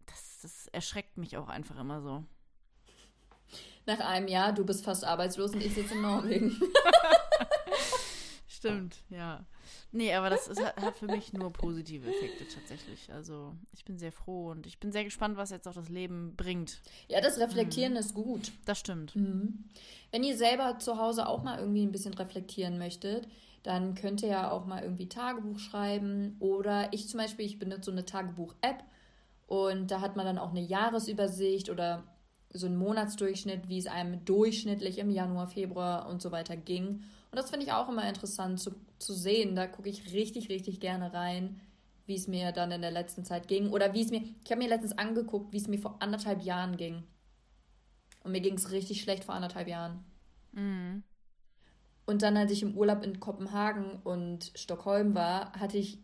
das, 0.06 0.40
das 0.42 0.66
erschreckt 0.68 1.16
mich 1.18 1.36
auch 1.36 1.48
einfach 1.48 1.78
immer 1.78 2.00
so. 2.02 2.24
nach 3.86 4.00
einem 4.00 4.26
Jahr, 4.26 4.52
du 4.52 4.64
bist 4.66 4.84
fast 4.84 5.04
arbeitslos 5.04 5.54
und 5.54 5.62
ich 5.62 5.72
sitze 5.74 5.94
in 5.94 6.02
Norwegen. 6.02 6.60
Stimmt, 8.56 8.96
ja. 9.10 9.44
Nee, 9.92 10.14
aber 10.14 10.30
das 10.30 10.48
ist, 10.48 10.62
hat 10.62 10.96
für 10.96 11.06
mich 11.06 11.32
nur 11.32 11.52
positive 11.52 12.08
Effekte 12.08 12.46
tatsächlich. 12.48 13.12
Also 13.12 13.54
ich 13.72 13.84
bin 13.84 13.98
sehr 13.98 14.12
froh 14.12 14.50
und 14.50 14.66
ich 14.66 14.78
bin 14.78 14.92
sehr 14.92 15.04
gespannt, 15.04 15.36
was 15.36 15.50
jetzt 15.50 15.68
auch 15.68 15.74
das 15.74 15.88
Leben 15.88 16.34
bringt. 16.36 16.80
Ja, 17.08 17.20
das 17.20 17.38
Reflektieren 17.38 17.96
ist 17.96 18.14
gut. 18.14 18.52
Das 18.64 18.78
stimmt. 18.78 19.14
Mhm. 19.14 19.64
Wenn 20.10 20.24
ihr 20.24 20.36
selber 20.36 20.78
zu 20.78 20.98
Hause 20.98 21.28
auch 21.28 21.42
mal 21.42 21.58
irgendwie 21.58 21.82
ein 21.82 21.92
bisschen 21.92 22.14
reflektieren 22.14 22.78
möchtet, 22.78 23.28
dann 23.62 23.94
könnt 23.94 24.22
ihr 24.22 24.28
ja 24.28 24.50
auch 24.50 24.64
mal 24.64 24.82
irgendwie 24.82 25.08
Tagebuch 25.08 25.58
schreiben. 25.58 26.36
Oder 26.38 26.92
ich 26.92 27.08
zum 27.08 27.18
Beispiel, 27.18 27.44
ich 27.44 27.58
benutze 27.58 27.86
so 27.86 27.90
eine 27.90 28.04
Tagebuch-App 28.04 28.84
und 29.46 29.90
da 29.90 30.00
hat 30.00 30.16
man 30.16 30.24
dann 30.24 30.38
auch 30.38 30.50
eine 30.50 30.60
Jahresübersicht 30.60 31.68
oder 31.68 32.04
so 32.52 32.66
einen 32.66 32.76
Monatsdurchschnitt, 32.76 33.68
wie 33.68 33.78
es 33.78 33.86
einem 33.86 34.24
durchschnittlich 34.24 34.98
im 34.98 35.10
Januar, 35.10 35.48
Februar 35.48 36.08
und 36.08 36.22
so 36.22 36.32
weiter 36.32 36.56
ging. 36.56 37.02
Und 37.30 37.36
das 37.36 37.50
finde 37.50 37.66
ich 37.66 37.72
auch 37.72 37.88
immer 37.88 38.08
interessant 38.08 38.60
zu, 38.60 38.74
zu 38.98 39.12
sehen. 39.12 39.56
Da 39.56 39.66
gucke 39.66 39.88
ich 39.88 40.12
richtig, 40.12 40.48
richtig 40.48 40.80
gerne 40.80 41.12
rein, 41.12 41.60
wie 42.06 42.14
es 42.14 42.28
mir 42.28 42.52
dann 42.52 42.70
in 42.70 42.82
der 42.82 42.90
letzten 42.90 43.24
Zeit 43.24 43.48
ging. 43.48 43.70
Oder 43.70 43.94
wie 43.94 44.02
es 44.02 44.10
mir, 44.10 44.22
ich 44.44 44.50
habe 44.50 44.62
mir 44.62 44.68
letztens 44.68 44.96
angeguckt, 44.96 45.52
wie 45.52 45.58
es 45.58 45.68
mir 45.68 45.78
vor 45.78 45.96
anderthalb 46.00 46.42
Jahren 46.42 46.76
ging. 46.76 47.02
Und 48.24 48.32
mir 48.32 48.40
ging 48.40 48.54
es 48.54 48.70
richtig 48.70 49.02
schlecht 49.02 49.24
vor 49.24 49.34
anderthalb 49.34 49.68
Jahren. 49.68 50.04
Mhm. 50.52 51.02
Und 52.06 52.22
dann, 52.22 52.36
als 52.36 52.52
ich 52.52 52.62
im 52.62 52.76
Urlaub 52.76 53.04
in 53.04 53.18
Kopenhagen 53.18 54.00
und 54.04 54.52
Stockholm 54.54 55.14
war, 55.14 55.52
hatte 55.52 55.76
ich 55.76 55.98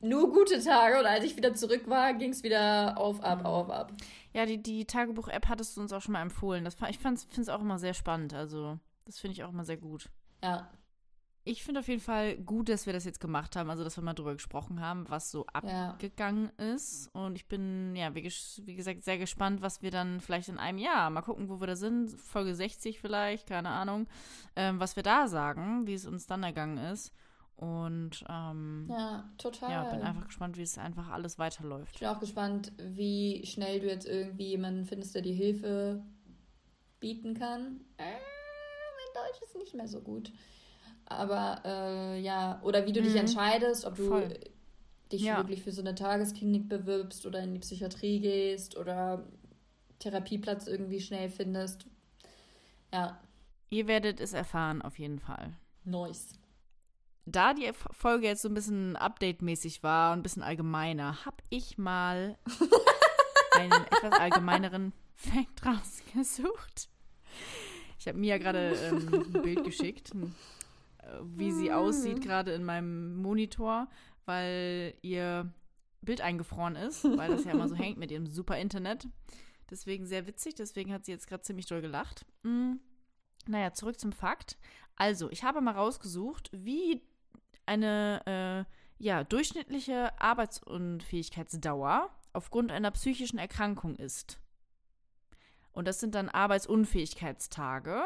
nur 0.00 0.32
gute 0.32 0.62
Tage. 0.62 0.98
Und 0.98 1.06
als 1.06 1.24
ich 1.24 1.36
wieder 1.36 1.54
zurück 1.54 1.88
war, 1.88 2.14
ging 2.14 2.30
es 2.30 2.42
wieder 2.42 2.98
auf, 2.98 3.22
ab, 3.22 3.44
auf, 3.44 3.70
ab. 3.70 3.92
Ja, 4.32 4.44
die, 4.46 4.62
die 4.62 4.84
Tagebuch-App 4.84 5.48
hattest 5.48 5.76
du 5.76 5.80
uns 5.80 5.92
auch 5.92 6.02
schon 6.02 6.12
mal 6.12 6.22
empfohlen. 6.22 6.64
Das, 6.64 6.76
ich 6.88 6.98
finde 6.98 7.20
es 7.36 7.48
auch 7.48 7.60
immer 7.60 7.78
sehr 7.78 7.94
spannend. 7.94 8.34
Also, 8.34 8.78
das 9.04 9.18
finde 9.18 9.34
ich 9.34 9.44
auch 9.44 9.50
immer 9.50 9.64
sehr 9.64 9.76
gut. 9.76 10.10
Ja. 10.42 10.70
ich 11.44 11.64
finde 11.64 11.80
auf 11.80 11.88
jeden 11.88 12.00
Fall 12.02 12.36
gut, 12.36 12.68
dass 12.68 12.86
wir 12.86 12.92
das 12.92 13.04
jetzt 13.04 13.18
gemacht 13.20 13.56
haben, 13.56 13.70
also 13.70 13.82
dass 13.82 13.96
wir 13.96 14.04
mal 14.04 14.12
drüber 14.14 14.34
gesprochen 14.34 14.80
haben, 14.80 15.08
was 15.08 15.30
so 15.30 15.46
Ja. 15.64 15.90
abgegangen 15.92 16.50
ist. 16.58 17.08
Und 17.14 17.36
ich 17.36 17.46
bin, 17.48 17.96
ja, 17.96 18.14
wie, 18.14 18.22
wie 18.22 18.74
gesagt, 18.74 19.04
sehr 19.04 19.18
gespannt, 19.18 19.62
was 19.62 19.80
wir 19.82 19.90
dann 19.90 20.20
vielleicht 20.20 20.48
in 20.48 20.58
einem 20.58 20.78
Jahr, 20.78 21.08
mal 21.10 21.22
gucken, 21.22 21.48
wo 21.48 21.58
wir 21.60 21.66
da 21.66 21.76
sind, 21.76 22.10
Folge 22.12 22.54
60 22.54 23.00
vielleicht, 23.00 23.48
keine 23.48 23.70
Ahnung, 23.70 24.06
ähm, 24.54 24.78
was 24.80 24.96
wir 24.96 25.02
da 25.02 25.28
sagen, 25.28 25.86
wie 25.86 25.94
es 25.94 26.06
uns 26.06 26.26
dann 26.26 26.42
ergangen 26.42 26.76
ist. 26.78 27.12
Und 27.56 28.24
ähm, 28.28 28.86
Ja, 28.88 29.28
total. 29.36 29.70
ja, 29.70 29.84
bin 29.84 30.02
einfach 30.02 30.26
gespannt, 30.26 30.56
wie 30.56 30.62
es 30.62 30.78
einfach 30.78 31.08
alles 31.10 31.34
Ich 31.34 31.38
weiterläuft. 31.38 31.98
bin 32.00 32.08
auch 32.08 32.20
gespannt, 32.20 32.72
wie 32.78 33.44
schnell 33.44 33.80
du 33.80 33.86
jetzt 33.88 34.06
irgendwie 34.06 34.48
jemanden 34.48 34.84
findest, 34.86 35.14
der 35.14 35.22
dir 35.22 35.34
Hilfe 35.34 36.02
bieten 37.00 37.34
kann. 37.34 37.80
Äh, 37.98 38.12
Deutsch 39.30 39.42
ist 39.42 39.56
nicht 39.56 39.74
mehr 39.74 39.88
so 39.88 40.00
gut. 40.00 40.32
Aber 41.06 41.60
äh, 41.64 42.20
ja, 42.20 42.60
oder 42.62 42.86
wie 42.86 42.92
du 42.92 43.02
dich 43.02 43.12
Mhm. 43.14 43.20
entscheidest, 43.20 43.84
ob 43.84 43.96
du 43.96 44.08
Voll. 44.08 44.38
dich 45.10 45.22
Ja. 45.22 45.38
wirklich 45.38 45.62
für 45.62 45.72
so 45.72 45.80
eine 45.82 45.94
Tagesklinik 45.94 46.68
bewirbst 46.68 47.26
oder 47.26 47.40
in 47.40 47.52
die 47.54 47.58
Psychiatrie 47.60 48.20
gehst 48.20 48.76
oder 48.76 49.26
Therapieplatz 49.98 50.66
irgendwie 50.66 51.00
schnell 51.00 51.28
findest. 51.28 51.86
Ja, 52.92 53.20
Ihr 53.72 53.86
werdet 53.86 54.18
es 54.20 54.32
erfahren, 54.32 54.82
auf 54.82 54.98
jeden 54.98 55.20
Fall. 55.20 55.52
nice. 55.84 56.32
Da 57.26 57.54
die 57.54 57.70
Folge 57.92 58.26
jetzt 58.26 58.42
so 58.42 58.48
ein 58.48 58.54
bisschen 58.54 58.96
update-mäßig 58.96 59.82
war 59.84 60.12
und 60.12 60.20
ein 60.20 60.22
bisschen 60.24 60.42
allgemeiner, 60.42 61.24
habe 61.24 61.36
ich 61.50 61.78
mal 61.78 62.36
einen 63.54 63.84
etwas 63.84 64.12
allgemeineren 64.18 64.92
Fact 65.14 65.64
rausgesucht. 65.64 66.88
Ich 68.00 68.08
habe 68.08 68.18
Mia 68.18 68.38
gerade 68.38 68.72
ähm, 68.76 69.24
ein 69.34 69.42
Bild 69.42 69.62
geschickt, 69.70 70.12
äh, 70.14 71.18
wie 71.22 71.52
sie 71.52 71.70
aussieht 71.70 72.22
gerade 72.22 72.52
in 72.52 72.64
meinem 72.64 73.16
Monitor, 73.16 73.88
weil 74.24 74.94
ihr 75.02 75.52
Bild 76.00 76.22
eingefroren 76.22 76.76
ist, 76.76 77.04
weil 77.18 77.30
das 77.30 77.44
ja 77.44 77.52
immer 77.52 77.68
so 77.68 77.76
hängt 77.76 77.98
mit 77.98 78.10
ihrem 78.10 78.26
super 78.26 78.56
Internet. 78.56 79.06
Deswegen 79.68 80.06
sehr 80.06 80.26
witzig, 80.26 80.54
deswegen 80.54 80.94
hat 80.94 81.04
sie 81.04 81.12
jetzt 81.12 81.26
gerade 81.26 81.42
ziemlich 81.42 81.66
doll 81.66 81.82
gelacht. 81.82 82.24
Mm. 82.42 82.76
Naja, 83.46 83.74
zurück 83.74 84.00
zum 84.00 84.12
Fakt. 84.12 84.56
Also, 84.96 85.30
ich 85.30 85.44
habe 85.44 85.60
mal 85.60 85.74
rausgesucht, 85.74 86.50
wie 86.52 87.02
eine 87.66 88.66
äh, 88.66 89.04
ja, 89.04 89.24
durchschnittliche 89.24 90.18
Arbeitsunfähigkeitsdauer 90.20 92.08
aufgrund 92.32 92.72
einer 92.72 92.90
psychischen 92.92 93.38
Erkrankung 93.38 93.96
ist. 93.96 94.40
Und 95.72 95.88
das 95.88 96.00
sind 96.00 96.14
dann 96.14 96.28
Arbeitsunfähigkeitstage. 96.28 98.02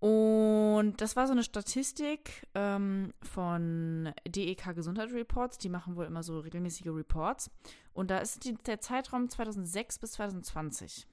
Und 0.00 0.94
das 0.98 1.16
war 1.16 1.26
so 1.26 1.32
eine 1.32 1.42
Statistik 1.42 2.46
ähm, 2.54 3.12
von 3.22 4.12
DEK 4.26 4.74
Gesundheit 4.74 5.12
Reports. 5.12 5.58
Die 5.58 5.68
machen 5.68 5.96
wohl 5.96 6.04
immer 6.04 6.22
so 6.22 6.38
regelmäßige 6.38 6.88
Reports. 6.88 7.50
Und 7.92 8.10
da 8.10 8.18
ist 8.18 8.44
die, 8.44 8.54
der 8.54 8.80
Zeitraum 8.80 9.28
2006 9.28 9.98
bis 9.98 10.12
2020. 10.12 11.06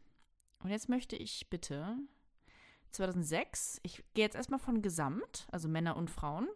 Und 0.59 0.70
jetzt 0.70 0.88
möchte 0.88 1.16
ich 1.16 1.49
bitte 1.49 1.97
2006, 2.91 3.80
ich 3.84 4.03
gehe 4.13 4.26
jetzt 4.26 4.36
erstmal 4.36 4.59
von 4.59 4.82
Gesamt, 4.82 5.47
also 5.51 5.68
Männer 5.68 5.97
und 5.97 6.09
Frauen, 6.09 6.47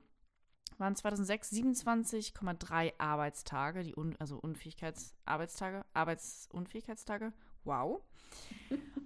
waren 0.77 0.95
2006 0.95 1.51
27,3 1.51 2.93
Arbeitstage, 2.97 3.83
die 3.83 3.97
Un 3.97 4.15
also 4.19 4.37
Unfähigkeitsarbeitstage, 4.37 5.83
Arbeitsunfähigkeitstage. 5.93 7.33
Wow. 7.63 8.01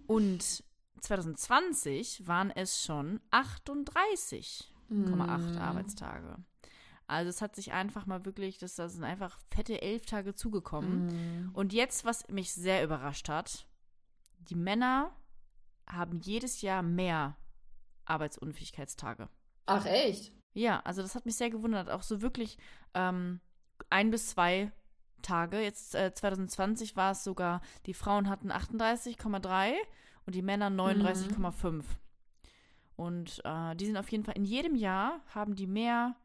Und 0.07 0.63
2020 1.01 2.27
waren 2.27 2.51
es 2.51 2.83
schon 2.83 3.19
38,8 3.31 4.65
Mhm. 4.89 5.21
Arbeitstage. 5.21 6.37
Also 7.07 7.29
es 7.29 7.41
hat 7.41 7.55
sich 7.55 7.73
einfach 7.73 8.05
mal 8.05 8.25
wirklich, 8.25 8.57
das, 8.57 8.75
das 8.75 8.93
sind 8.93 9.03
einfach 9.03 9.39
fette 9.49 9.81
elf 9.81 10.05
Tage 10.05 10.35
zugekommen. 10.35 11.07
Mhm. 11.07 11.49
Und 11.53 11.73
jetzt, 11.73 12.05
was 12.05 12.27
mich 12.29 12.53
sehr 12.53 12.83
überrascht 12.83 13.27
hat, 13.29 13.67
die 14.49 14.55
Männer 14.55 15.15
haben 15.87 16.19
jedes 16.21 16.61
Jahr 16.61 16.81
mehr 16.81 17.37
Arbeitsunfähigkeitstage. 18.05 19.29
Ach, 19.65 19.85
echt? 19.85 20.31
Ja, 20.53 20.79
also 20.81 21.01
das 21.01 21.15
hat 21.15 21.25
mich 21.25 21.35
sehr 21.35 21.49
gewundert. 21.49 21.89
Auch 21.89 22.03
so 22.03 22.21
wirklich 22.21 22.57
ähm, 22.93 23.41
ein 23.89 24.11
bis 24.11 24.29
zwei 24.29 24.71
Tage. 25.23 25.59
Jetzt 25.59 25.95
äh, 25.95 26.13
2020 26.13 26.95
war 26.95 27.11
es 27.11 27.23
sogar, 27.23 27.61
die 27.87 27.95
Frauen 27.95 28.29
hatten 28.29 28.51
38,3 28.51 29.73
und 30.25 30.35
die 30.35 30.41
Männer 30.41 30.67
39,5. 30.67 31.83
Und 32.95 33.41
äh, 33.43 33.75
die 33.75 33.85
sind 33.85 33.97
auf 33.97 34.09
jeden 34.11 34.23
Fall 34.23 34.37
in 34.37 34.45
jedem 34.45 34.75
Jahr 34.75 35.21
haben 35.33 35.55
die 35.55 35.67
mehr 35.67 36.15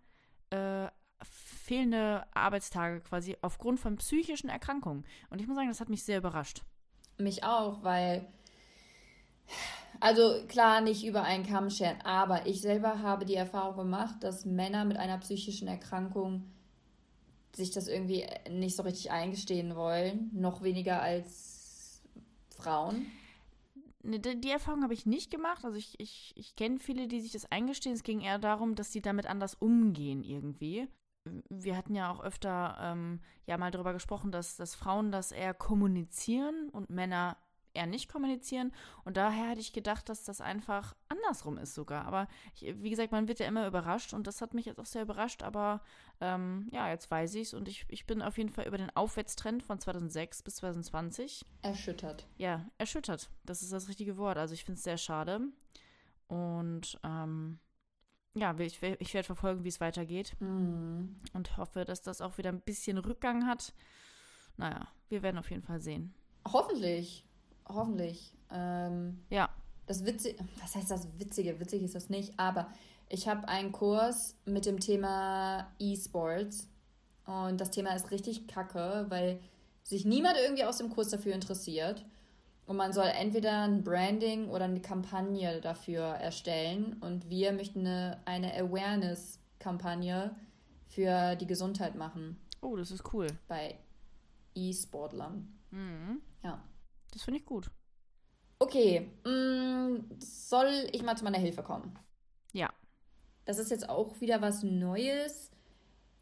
äh, 0.50 0.88
fehlende 1.22 2.26
Arbeitstage 2.34 3.00
quasi 3.00 3.36
aufgrund 3.42 3.80
von 3.80 3.96
psychischen 3.96 4.48
Erkrankungen. 4.48 5.04
Und 5.30 5.40
ich 5.40 5.46
muss 5.46 5.56
sagen, 5.56 5.68
das 5.68 5.80
hat 5.80 5.88
mich 5.88 6.04
sehr 6.04 6.18
überrascht. 6.18 6.62
Mich 7.18 7.42
auch, 7.42 7.82
weil, 7.82 8.26
also 9.98 10.46
klar, 10.46 10.80
nicht 10.80 11.04
über 11.04 11.22
einen 11.22 11.44
Kamm 11.44 11.70
scheren, 11.70 12.00
aber 12.02 12.46
ich 12.46 12.60
selber 12.60 13.02
habe 13.02 13.24
die 13.24 13.34
Erfahrung 13.34 13.76
gemacht, 13.76 14.16
dass 14.20 14.44
Männer 14.44 14.84
mit 14.84 14.96
einer 14.96 15.18
psychischen 15.18 15.68
Erkrankung 15.68 16.44
sich 17.54 17.70
das 17.70 17.88
irgendwie 17.88 18.26
nicht 18.50 18.76
so 18.76 18.82
richtig 18.82 19.10
eingestehen 19.10 19.74
wollen, 19.74 20.30
noch 20.32 20.62
weniger 20.62 21.02
als 21.02 22.02
Frauen. 22.50 23.06
Ne, 24.02 24.20
die, 24.20 24.40
die 24.40 24.50
Erfahrung 24.50 24.82
habe 24.82 24.94
ich 24.94 25.06
nicht 25.06 25.30
gemacht. 25.30 25.64
Also 25.64 25.76
ich, 25.76 25.98
ich, 25.98 26.32
ich 26.36 26.56
kenne 26.56 26.78
viele, 26.78 27.08
die 27.08 27.20
sich 27.20 27.32
das 27.32 27.50
eingestehen. 27.50 27.94
Es 27.94 28.02
ging 28.02 28.20
eher 28.20 28.38
darum, 28.38 28.74
dass 28.74 28.92
sie 28.92 29.02
damit 29.02 29.26
anders 29.26 29.54
umgehen 29.54 30.22
irgendwie. 30.22 30.88
Wir 31.50 31.76
hatten 31.76 31.94
ja 31.94 32.10
auch 32.10 32.22
öfter 32.22 32.78
ähm, 32.80 33.20
ja 33.46 33.58
mal 33.58 33.70
darüber 33.70 33.92
gesprochen, 33.92 34.32
dass, 34.32 34.56
dass 34.56 34.74
Frauen 34.74 35.12
das 35.12 35.32
eher 35.32 35.52
kommunizieren 35.52 36.70
und 36.70 36.90
Männer 36.90 37.36
eher 37.74 37.86
nicht 37.86 38.10
kommunizieren. 38.10 38.72
Und 39.04 39.16
daher 39.16 39.50
hatte 39.50 39.60
ich 39.60 39.72
gedacht, 39.72 40.08
dass 40.08 40.24
das 40.24 40.40
einfach 40.40 40.96
andersrum 41.08 41.58
ist 41.58 41.74
sogar. 41.74 42.04
Aber 42.06 42.28
ich, 42.54 42.82
wie 42.82 42.90
gesagt, 42.90 43.12
man 43.12 43.28
wird 43.28 43.40
ja 43.40 43.46
immer 43.46 43.66
überrascht 43.66 44.14
und 44.14 44.26
das 44.26 44.40
hat 44.40 44.54
mich 44.54 44.66
jetzt 44.66 44.80
auch 44.80 44.86
sehr 44.86 45.02
überrascht. 45.02 45.42
Aber 45.42 45.82
ähm, 46.20 46.68
ja, 46.72 46.88
jetzt 46.88 47.10
weiß 47.10 47.34
ich 47.36 47.48
es 47.48 47.54
und 47.54 47.68
ich, 47.68 47.84
ich 47.88 48.06
bin 48.06 48.22
auf 48.22 48.38
jeden 48.38 48.50
Fall 48.50 48.66
über 48.66 48.78
den 48.78 48.94
Aufwärtstrend 48.96 49.62
von 49.62 49.78
2006 49.78 50.42
bis 50.42 50.56
2020 50.56 51.44
Erschüttert. 51.62 52.26
ja, 52.36 52.64
erschüttert. 52.78 53.30
Das 53.44 53.62
ist 53.62 53.72
das 53.72 53.88
richtige 53.88 54.16
Wort. 54.16 54.36
Also 54.38 54.54
ich 54.54 54.64
finde 54.64 54.78
es 54.78 54.84
sehr 54.84 54.98
schade. 54.98 55.40
Und 56.26 56.98
ähm, 57.04 57.58
ja, 58.34 58.56
ich, 58.58 58.82
ich 58.82 59.14
werde 59.14 59.26
verfolgen, 59.26 59.64
wie 59.64 59.68
es 59.68 59.80
weitergeht. 59.80 60.36
Mhm. 60.40 61.16
Und 61.32 61.56
hoffe, 61.56 61.84
dass 61.84 62.02
das 62.02 62.20
auch 62.20 62.38
wieder 62.38 62.50
ein 62.50 62.60
bisschen 62.60 62.98
Rückgang 62.98 63.46
hat. 63.46 63.72
Naja, 64.56 64.88
wir 65.08 65.22
werden 65.22 65.38
auf 65.38 65.50
jeden 65.50 65.62
Fall 65.62 65.80
sehen. 65.80 66.14
Hoffentlich. 66.46 67.24
Hoffentlich. 67.66 68.34
Ähm, 68.50 69.20
Ja. 69.30 69.48
Das 69.86 70.04
Witzige, 70.04 70.44
was 70.60 70.74
heißt 70.74 70.90
das 70.90 71.08
Witzige? 71.18 71.58
Witzig 71.60 71.82
ist 71.82 71.94
das 71.94 72.10
nicht, 72.10 72.38
aber 72.38 72.70
ich 73.08 73.28
habe 73.28 73.48
einen 73.48 73.72
Kurs 73.72 74.36
mit 74.44 74.66
dem 74.66 74.80
Thema 74.80 75.70
E-Sports 75.78 76.68
und 77.26 77.60
das 77.60 77.70
Thema 77.70 77.94
ist 77.94 78.10
richtig 78.10 78.46
kacke, 78.48 79.06
weil 79.08 79.40
sich 79.82 80.04
niemand 80.04 80.36
irgendwie 80.36 80.64
aus 80.64 80.78
dem 80.78 80.90
Kurs 80.90 81.08
dafür 81.08 81.34
interessiert 81.34 82.04
und 82.66 82.76
man 82.76 82.92
soll 82.92 83.06
entweder 83.06 83.62
ein 83.62 83.82
Branding 83.82 84.48
oder 84.48 84.64
eine 84.66 84.80
Kampagne 84.82 85.60
dafür 85.60 86.02
erstellen 86.04 86.96
und 87.00 87.30
wir 87.30 87.52
möchten 87.52 87.80
eine, 87.86 88.20
eine 88.26 88.54
Awareness-Kampagne 88.54 90.36
für 90.88 91.36
die 91.36 91.46
Gesundheit 91.46 91.94
machen 91.94 92.38
Oh, 92.60 92.76
das 92.76 92.90
ist 92.90 93.04
cool. 93.12 93.28
bei 93.46 93.78
E-Sportlern. 94.54 95.48
Mhm. 95.70 96.20
Ja. 96.42 96.62
Das 97.12 97.22
finde 97.22 97.38
ich 97.40 97.46
gut. 97.46 97.70
Okay, 98.58 99.08
mh, 99.24 100.00
soll 100.18 100.88
ich 100.92 101.02
mal 101.02 101.16
zu 101.16 101.24
meiner 101.24 101.38
Hilfe 101.38 101.62
kommen? 101.62 101.96
Ja. 102.52 102.68
Das 103.48 103.56
ist 103.56 103.70
jetzt 103.70 103.88
auch 103.88 104.20
wieder 104.20 104.42
was 104.42 104.62
Neues, 104.62 105.50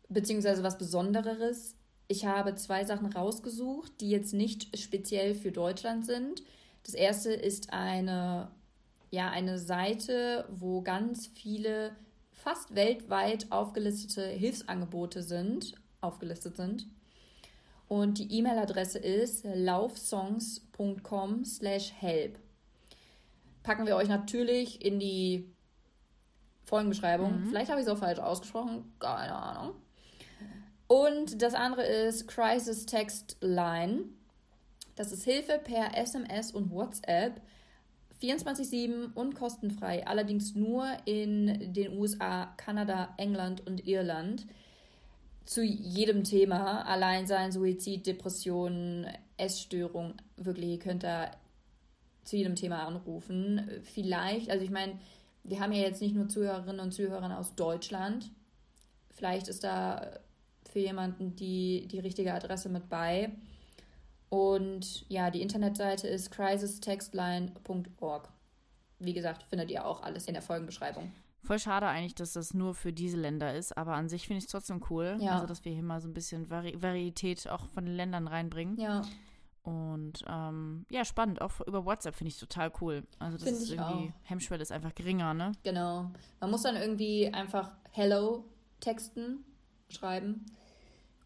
beziehungsweise 0.09 0.63
was 0.63 0.79
Besondereres. 0.79 1.75
Ich 2.07 2.25
habe 2.25 2.55
zwei 2.55 2.85
Sachen 2.85 3.13
rausgesucht, 3.13 4.01
die 4.01 4.11
jetzt 4.11 4.33
nicht 4.33 4.79
speziell 4.79 5.35
für 5.35 5.51
Deutschland 5.51 6.07
sind. 6.07 6.45
Das 6.85 6.95
erste 6.95 7.33
ist 7.33 7.73
eine, 7.73 8.53
ja, 9.11 9.29
eine 9.29 9.59
Seite, 9.59 10.47
wo 10.53 10.83
ganz 10.83 11.27
viele 11.27 11.97
fast 12.31 12.77
weltweit 12.77 13.51
aufgelistete 13.51 14.29
Hilfsangebote 14.29 15.25
sind, 15.25 15.75
aufgelistet 16.01 16.57
sind. 16.57 16.87
Und 17.89 18.19
die 18.19 18.39
E-Mail-Adresse 18.39 19.01
ist 19.01 19.45
laufsongs.com 19.53 21.45
slash 21.45 21.93
help. 21.99 22.39
Packen 23.65 23.85
wir 23.85 23.97
euch 23.97 24.09
natürlich 24.09 24.85
in 24.85 25.01
die 25.01 25.56
Folgenbeschreibung. 26.67 27.41
Mhm. 27.41 27.47
Vielleicht 27.49 27.71
habe 27.71 27.81
ich 27.81 27.87
es 27.87 27.93
auch 27.93 27.99
falsch 27.99 28.19
ausgesprochen, 28.19 28.93
keine 28.99 29.35
Ahnung. 29.35 29.75
Und 30.89 31.41
das 31.43 31.55
andere 31.55 31.83
ist 31.85 32.29
Crisis 32.29 32.87
Text 32.87 33.39
Line. 33.41 34.05
Das 34.95 35.13
ist 35.13 35.25
Hilfe 35.25 35.61
per 35.63 35.97
SMS 35.97 36.53
und 36.53 36.71
WhatsApp 36.71 37.41
24-7 38.23 39.13
und 39.15 39.35
kostenfrei, 39.35 40.07
allerdings 40.07 40.55
nur 40.55 40.87
in 41.05 41.73
den 41.75 41.99
USA, 41.99 42.47
Kanada, 42.57 43.15
England 43.19 43.67
und 43.67 43.87
Irland. 43.87 44.47
Zu 45.45 45.63
jedem 45.63 46.25
Thema, 46.25 46.87
Alleinsein, 46.87 47.53
Suizid, 47.53 48.07
Depressionen, 48.07 49.07
Essstörung, 49.37 50.15
wirklich, 50.37 50.71
ihr 50.71 50.79
könnt 50.79 51.05
da 51.05 51.31
zu 52.25 52.37
jedem 52.37 52.57
Thema 52.57 52.87
anrufen. 52.87 53.69
Vielleicht, 53.85 54.51
also 54.51 54.65
ich 54.65 54.71
meine, 54.71 54.99
wir 55.49 55.61
haben 55.61 55.73
ja 55.73 55.83
jetzt 55.83 56.03
nicht 56.03 56.15
nur 56.15 56.29
Zuhörerinnen 56.29 56.81
und 56.81 56.93
Zuhörer 56.93 57.39
aus 57.39 57.55
Deutschland. 57.55 58.31
Vielleicht 59.11 59.49
ist 59.49 59.65
da 59.65 60.19
für 60.71 60.81
jemanden 60.81 61.37
die, 61.37 61.89
die 61.89 62.01
richtige 62.01 62.35
Adresse 62.35 62.69
mit 62.69 62.89
bei. 62.89 63.31
Und 64.29 65.09
ja, 65.09 65.31
die 65.31 65.41
Internetseite 65.41 66.09
ist 66.09 66.31
crisistextline.org. 66.31 68.29
Wie 68.99 69.13
gesagt, 69.13 69.45
findet 69.45 69.71
ihr 69.71 69.87
auch 69.87 70.03
alles 70.03 70.27
in 70.27 70.35
der 70.35 70.43
Folgenbeschreibung. 70.43 71.13
Voll 71.43 71.59
schade 71.61 71.87
eigentlich, 71.87 72.17
dass 72.17 72.33
das 72.33 72.55
nur 72.55 72.75
für 72.75 72.93
diese 72.93 73.17
Länder 73.17 73.55
ist, 73.55 73.77
aber 73.79 73.93
an 73.93 74.09
sich 74.09 74.27
finde 74.27 74.39
ich 74.39 74.47
es 74.47 74.51
trotzdem 74.51 74.83
cool. 74.91 75.17
Ja. 75.21 75.35
Also, 75.35 75.47
dass 75.47 75.65
wir 75.65 75.73
hier 75.73 75.83
mal 75.83 76.01
so 76.01 76.09
ein 76.09 76.15
bisschen 76.15 76.51
Vari 76.51 76.75
Varietät 76.83 77.49
auch 77.49 77.69
von 77.69 77.85
den 77.85 77.95
Ländern 77.95 78.27
reinbringen. 78.27 78.81
Ja. 78.81 79.03
Und 79.67 80.23
ähm, 80.29 80.87
ja, 80.91 81.05
spannend. 81.05 81.41
Auch 81.41 81.61
über 81.67 81.85
WhatsApp 81.85 82.15
finde 82.15 82.29
ich 82.29 82.39
total 82.39 82.71
cool. 82.81 83.03
Also, 83.19 83.37
das 83.37 83.49
Find 83.49 83.63
ist 83.63 83.71
irgendwie, 83.71 84.13
auch. 84.13 84.29
Hemmschwelle 84.29 84.63
ist 84.63 84.71
einfach 84.71 84.95
geringer, 84.95 85.35
ne? 85.35 85.51
Genau. 85.65 86.13
Man 86.39 86.51
muss 86.53 86.63
dann 86.63 86.77
irgendwie 86.77 87.27
einfach 87.35 87.73
Hello 87.91 88.45
texten, 88.79 89.45
schreiben. 89.89 90.47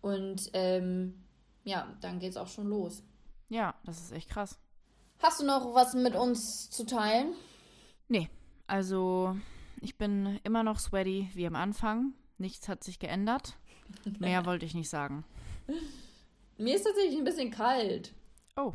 Und 0.01 0.49
ähm, 0.55 1.23
ja, 1.65 1.95
dann 2.01 2.19
geht's 2.19 2.39
auch 2.39 2.47
schon 2.47 2.69
los. 2.69 3.03
Ja, 3.51 3.75
das 3.85 4.01
ist 4.01 4.13
echt 4.13 4.31
krass. 4.31 4.59
Hast 5.23 5.43
du 5.43 5.45
noch 5.45 5.75
was 5.75 5.93
mit 5.93 6.15
uns 6.15 6.71
zu 6.71 6.87
teilen? 6.87 7.35
Nee, 8.09 8.31
also 8.67 9.37
ich 9.83 9.99
bin 9.99 10.41
immer 10.45 10.63
noch 10.63 10.79
sweaty 10.79 11.29
wie 11.35 11.47
am 11.47 11.57
Anfang. 11.57 12.15
Nichts 12.39 12.71
hat 12.71 12.85
sich 12.85 12.99
geändert. 12.99 13.59
Mehr 14.19 14.47
wollte 14.47 14.65
ich 14.65 14.75
nicht 14.75 14.89
sagen. 14.89 15.25
Mir 16.57 16.75
ist 16.75 16.85
tatsächlich 16.85 17.19
ein 17.19 17.25
bisschen 17.25 17.51
kalt. 17.51 18.15
Oh. 18.61 18.75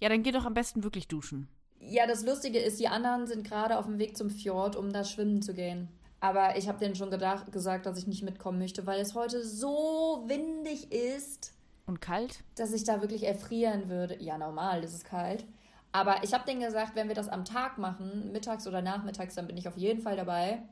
Ja, 0.00 0.08
dann 0.08 0.22
geh 0.22 0.30
doch 0.32 0.44
am 0.44 0.54
besten 0.54 0.84
wirklich 0.84 1.08
duschen. 1.08 1.48
Ja, 1.80 2.06
das 2.06 2.24
Lustige 2.24 2.58
ist, 2.58 2.80
die 2.80 2.88
anderen 2.88 3.26
sind 3.26 3.46
gerade 3.46 3.78
auf 3.78 3.86
dem 3.86 3.98
Weg 3.98 4.16
zum 4.16 4.30
Fjord, 4.30 4.76
um 4.76 4.92
da 4.92 5.04
schwimmen 5.04 5.42
zu 5.42 5.54
gehen. 5.54 5.88
Aber 6.20 6.56
ich 6.56 6.68
habe 6.68 6.78
denen 6.78 6.94
schon 6.94 7.10
gedacht, 7.10 7.52
gesagt, 7.52 7.86
dass 7.86 7.98
ich 7.98 8.06
nicht 8.06 8.22
mitkommen 8.22 8.58
möchte, 8.58 8.86
weil 8.86 9.00
es 9.00 9.14
heute 9.14 9.44
so 9.44 10.24
windig 10.26 10.90
ist, 10.90 11.52
Und 11.86 12.00
kalt? 12.00 12.42
dass 12.56 12.72
ich 12.72 12.84
da 12.84 13.00
wirklich 13.02 13.24
erfrieren 13.24 13.88
würde. 13.88 14.20
Ja, 14.22 14.38
normal, 14.38 14.82
es 14.82 14.94
ist 14.94 15.04
kalt. 15.04 15.44
Aber 15.92 16.24
ich 16.24 16.34
habe 16.34 16.44
denen 16.46 16.60
gesagt, 16.60 16.94
wenn 16.96 17.08
wir 17.08 17.14
das 17.14 17.28
am 17.28 17.44
Tag 17.44 17.78
machen, 17.78 18.32
mittags 18.32 18.66
oder 18.66 18.82
nachmittags, 18.82 19.34
dann 19.34 19.46
bin 19.46 19.56
ich 19.56 19.68
auf 19.68 19.76
jeden 19.76 20.02
Fall 20.02 20.16
dabei. 20.16 20.62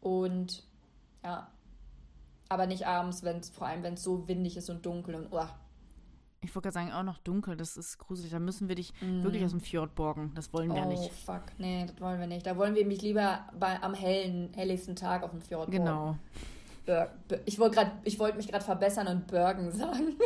Und 0.00 0.64
ja, 1.22 1.50
aber 2.48 2.66
nicht 2.66 2.86
abends, 2.86 3.22
wenn's, 3.22 3.50
vor 3.50 3.66
allem 3.66 3.82
wenn 3.82 3.94
es 3.94 4.02
so 4.02 4.28
windig 4.28 4.56
ist 4.56 4.68
und 4.70 4.84
dunkel 4.84 5.14
und 5.14 5.28
oh, 5.30 5.46
Ich 6.44 6.54
wollte 6.54 6.68
gerade 6.68 6.86
sagen, 6.86 6.92
auch 6.92 7.02
noch 7.02 7.18
dunkel, 7.18 7.56
das 7.56 7.76
ist 7.76 7.98
gruselig. 7.98 8.30
Da 8.30 8.38
müssen 8.38 8.68
wir 8.68 8.74
dich 8.76 8.92
wirklich 9.00 9.44
aus 9.44 9.50
dem 9.50 9.60
Fjord 9.60 9.94
borgen. 9.94 10.32
Das 10.34 10.52
wollen 10.52 10.74
wir 10.74 10.84
oh 10.84 10.88
nicht. 10.88 11.12
fuck, 11.12 11.42
nee, 11.58 11.86
das 11.86 12.00
wollen 12.00 12.20
wir 12.20 12.26
nicht. 12.26 12.46
Da 12.46 12.56
wollen 12.56 12.74
wir 12.74 12.86
mich 12.86 13.02
lieber 13.02 13.40
bei, 13.58 13.82
am 13.82 13.94
hellen, 13.94 14.52
helligsten 14.54 14.96
Tag 14.96 15.22
auf 15.22 15.30
dem 15.30 15.40
Fjord 15.40 15.70
borgen. 15.70 15.84
Genau. 15.84 16.18
Bur 16.86 17.08
ich 17.46 17.58
wollte 17.58 17.90
wollte 18.18 18.36
mich 18.36 18.48
gerade 18.48 18.64
verbessern 18.64 19.08
und 19.08 19.26
Bergen 19.26 19.70
sagen. 19.72 20.16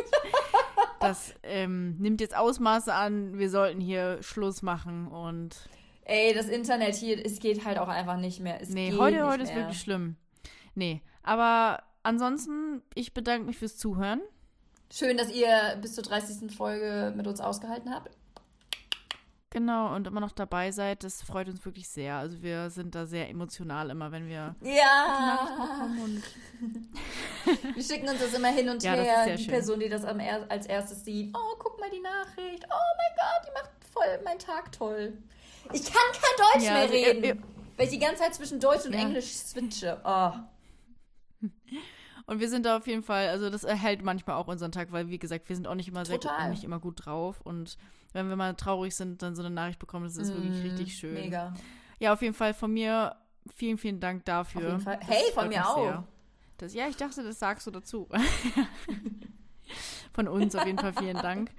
Das 0.99 1.33
ähm, 1.43 1.95
nimmt 1.97 2.19
jetzt 2.19 2.35
Ausmaße 2.35 2.93
an. 2.93 3.37
Wir 3.39 3.49
sollten 3.49 3.79
hier 3.79 4.21
Schluss 4.21 4.61
machen 4.61 5.07
und. 5.07 5.55
Ey, 6.03 6.33
das 6.33 6.49
Internet 6.49 6.95
hier, 6.95 7.23
es 7.25 7.39
geht 7.39 7.65
halt 7.65 7.77
auch 7.77 7.87
einfach 7.87 8.17
nicht 8.17 8.41
mehr. 8.41 8.61
Es 8.61 8.69
Nee, 8.69 8.93
heute, 8.97 9.25
heute 9.25 9.43
ist 9.43 9.53
mehr. 9.53 9.63
wirklich 9.63 9.79
schlimm. 9.79 10.17
Nee, 10.75 11.01
aber 11.23 11.83
ansonsten, 12.03 12.81
ich 12.95 13.13
bedanke 13.13 13.45
mich 13.45 13.57
fürs 13.57 13.77
Zuhören. 13.77 14.21
Schön, 14.91 15.17
dass 15.17 15.29
ihr 15.31 15.77
bis 15.81 15.95
zur 15.95 16.03
30. 16.03 16.55
Folge 16.55 17.13
mit 17.15 17.27
uns 17.27 17.39
ausgehalten 17.39 17.93
habt. 17.93 18.09
Genau, 19.51 19.95
und 19.95 20.05
immer 20.05 20.19
noch 20.19 20.31
dabei 20.31 20.71
seid. 20.71 21.03
Das 21.03 21.23
freut 21.23 21.47
uns 21.47 21.65
wirklich 21.65 21.87
sehr. 21.89 22.15
Also 22.17 22.41
wir 22.43 22.69
sind 22.69 22.93
da 22.93 23.07
sehr 23.07 23.29
emotional 23.29 23.89
immer, 23.89 24.11
wenn 24.11 24.27
wir 24.27 24.55
Ja. 24.61 25.87
Wir 27.73 27.83
schicken 27.83 28.07
uns 28.09 28.19
das 28.19 28.33
immer 28.33 28.49
hin 28.49 28.69
und 28.69 28.83
Ja, 28.83 28.93
her. 28.93 29.25
die 29.35 29.43
schön. 29.43 29.51
Person, 29.51 29.79
die 29.79 29.89
das 29.89 30.03
am 30.05 30.19
er 30.19 30.45
als 30.51 30.65
erstes 30.67 31.03
sieht. 31.05 31.35
Oh, 31.35 31.55
guck 31.57 31.79
mal 31.79 31.89
die 31.89 31.99
Nachricht. 32.01 32.63
Oh 32.65 32.95
mein 32.97 33.15
Gott, 33.15 33.47
die 33.47 33.53
macht 33.53 33.71
voll 33.91 34.23
meinen 34.23 34.39
Tag 34.39 34.71
toll. 34.71 35.13
Ich 35.73 35.83
kann 35.85 36.01
kein 36.13 36.37
Deutsch 36.53 36.65
Ja, 36.65 36.73
mehr 36.73 36.81
also 36.81 36.93
reden. 36.93 37.23
ihr- 37.23 37.37
weil 37.77 37.85
ich 37.85 37.91
die 37.91 37.99
ganze 37.99 38.21
Zeit 38.23 38.35
zwischen 38.35 38.59
Deutsch 38.59 38.85
und 38.85 38.93
Ja. 38.93 38.99
Englisch 38.99 39.31
switche. 39.33 39.99
Oh. 40.03 40.31
Und 42.29 42.39
wir 42.39 42.47
sind 42.47 42.63
da 42.63 42.77
auf 42.77 42.85
jeden 42.85 43.01
Fall, 43.01 43.27
also 43.29 43.49
das 43.49 43.63
erhält 43.63 44.03
manchmal 44.03 44.35
auch 44.35 44.47
unseren 44.47 44.71
Tag, 44.71 44.91
weil 44.91 45.09
wie 45.09 45.17
gesagt, 45.17 45.49
wir 45.49 45.55
sind 45.55 45.67
auch 45.67 45.73
nicht 45.73 45.87
immer 45.87 46.05
sehr 46.05 46.17
gut, 46.17 46.25
Total. 46.29 46.51
nicht 46.51 46.63
immer 46.63 46.79
gut 46.79 47.03
drauf. 47.03 47.41
Und 47.41 47.75
wenn 48.13 48.29
wir 48.29 48.35
mal 48.35 48.53
traurig 48.53 48.95
sind, 48.95 49.23
dann 49.23 49.35
so 49.35 49.41
eine 49.41 49.49
Nachricht 49.49 49.79
bekommen, 49.79 50.05
das 50.05 50.15
ist 50.15 50.31
wirklich 50.35 50.59
Mm, 50.59 50.61
richtig 50.61 50.95
schön. 50.95 51.15
Mega. 51.15 51.55
Ja, 51.97 52.13
auf 52.13 52.21
jeden 52.21 52.35
Fall 52.35 52.53
von 52.53 52.71
mir 52.71 53.15
vielen, 53.55 53.79
vielen 53.79 53.99
Dank 53.99 54.25
dafür. 54.25 54.61
Auf 54.61 54.67
jeden 54.67 54.79
Fall. 54.79 54.97
Das 54.99 55.07
Hey, 55.07 55.23
von 55.33 55.49
mir 55.49 55.67
auch. 55.67 56.03
Das, 56.59 56.75
ja, 56.75 56.87
ich 56.87 56.97
dachte, 56.97 57.23
das 57.23 57.39
sagst 57.39 57.65
du 57.65 57.71
dazu. 57.71 58.07
von 60.13 60.27
uns 60.27 60.55
auf 60.55 60.67
jeden 60.67 60.77
Fall 60.77 60.93
vielen 60.93 61.17
Dank. 61.17 61.49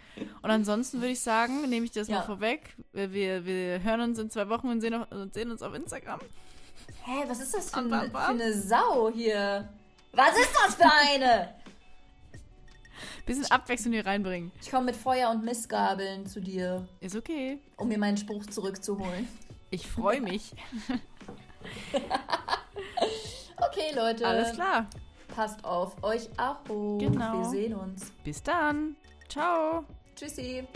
Und 0.41 0.51
ansonsten 0.51 0.99
würde 0.99 1.11
ich 1.11 1.21
sagen, 1.21 1.69
nehme 1.69 1.85
ich 1.85 1.91
das 1.91 2.07
Ja. 2.07 2.19
mal 2.19 2.23
vorweg. 2.23 2.77
Wir, 2.93 3.45
wir, 3.45 3.83
hören 3.83 4.03
uns 4.03 4.21
in 4.21 4.31
zwei 4.31 4.49
Wochen 4.49 4.69
und 4.69 4.81
sehen, 4.83 4.95
und 4.95 5.35
sehen 5.35 5.51
uns 5.51 5.63
auf 5.63 5.75
Instagram. 5.75 6.21
Hä, 7.03 7.25
was 7.27 7.41
ist 7.41 7.55
das 7.55 7.71
für, 7.73 7.83
bam. 7.89 8.09
für 8.11 8.19
eine 8.19 8.53
Sau 8.53 9.11
hier? 9.13 9.69
Was 10.13 10.37
ist 10.37 10.53
das 10.65 10.75
für 10.75 10.91
eine? 10.91 11.55
Bisschen 13.27 13.51
Abwechslung 13.51 13.93
hier 13.93 14.05
reinbringen. 14.07 14.51
Ich 14.61 14.71
komme 14.71 14.87
mit 14.87 14.97
Feuer 14.97 15.31
und 15.31 15.45
Missgabeln 15.45 16.27
zu 16.27 16.41
dir, 16.41 16.89
Ist 17.01 17.15
okay. 17.15 17.61
um 17.77 17.89
mir 17.89 17.99
meinen 17.99 18.17
Spruch 18.17 18.45
zurückzuholen. 18.47 19.29
Ich 19.71 19.87
freue 19.87 20.21
mich. 20.21 20.53
Okay, 23.63 23.95
Leute. 23.95 24.27
Alles 24.27 24.55
klar. 24.55 24.89
Passt 25.29 25.63
auf 25.67 26.03
euch 26.03 26.29
auch. 26.39 26.65
Genau. 26.65 27.41
Wir 27.41 27.45
sehen 27.51 27.75
uns. 27.75 28.11
Bis 28.25 28.43
dann. 28.43 28.97
Ciao. 29.29 29.85
Tschüssi. 30.17 30.67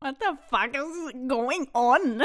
What 0.00 0.16
the 0.20 0.36
fuck 0.48 0.74
is 0.74 1.12
going 1.28 1.66
on? 1.72 2.22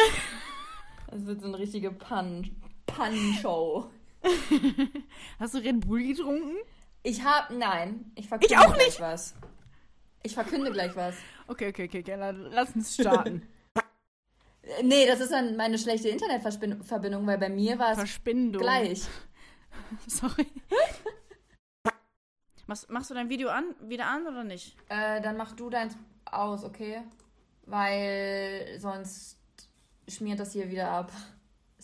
Das 1.09 1.25
wird 1.25 1.41
so 1.41 1.47
eine 1.47 1.57
richtige 1.59 1.91
Pun- 1.91 2.51
Pun-Show. 2.86 3.89
Hast 5.39 5.53
du 5.53 5.57
Red 5.59 5.86
Bull 5.88 6.03
getrunken? 6.03 6.55
Ich 7.03 7.23
hab. 7.23 7.49
Nein, 7.51 8.11
ich 8.15 8.27
verkünde 8.27 8.53
Ich 8.53 8.59
auch 8.59 8.73
gleich 8.73 8.88
nicht. 8.88 8.99
was. 9.01 9.36
Ich 10.23 10.34
verkünde 10.34 10.71
gleich 10.71 10.95
was. 10.95 11.15
Okay, 11.47 11.69
okay, 11.69 11.86
okay, 11.86 11.99
okay. 11.99 12.15
Lass 12.51 12.75
uns 12.75 12.93
starten. 12.93 13.47
Nee, 14.81 15.05
das 15.05 15.19
ist 15.19 15.34
dann 15.34 15.57
meine 15.57 15.77
schlechte 15.77 16.07
Internetverbindung, 16.07 17.27
weil 17.27 17.38
bei 17.38 17.49
mir 17.49 17.77
war 17.79 17.91
es 17.91 17.97
Verspindung. 17.97 18.61
gleich. 18.61 19.01
Sorry. 20.07 20.47
Machst, 22.65 22.89
machst 22.89 23.09
du 23.09 23.13
dein 23.13 23.29
Video 23.29 23.49
an, 23.49 23.75
wieder 23.81 24.07
an 24.07 24.25
oder 24.25 24.45
nicht? 24.45 24.77
Äh, 24.88 25.19
dann 25.21 25.36
mach 25.36 25.51
du 25.51 25.69
deins 25.69 25.97
aus, 26.23 26.63
okay? 26.63 27.01
Weil 27.65 28.77
sonst 28.79 29.38
schmiert 30.07 30.39
das 30.39 30.53
hier 30.53 30.69
wieder 30.69 30.89
ab. 30.89 31.11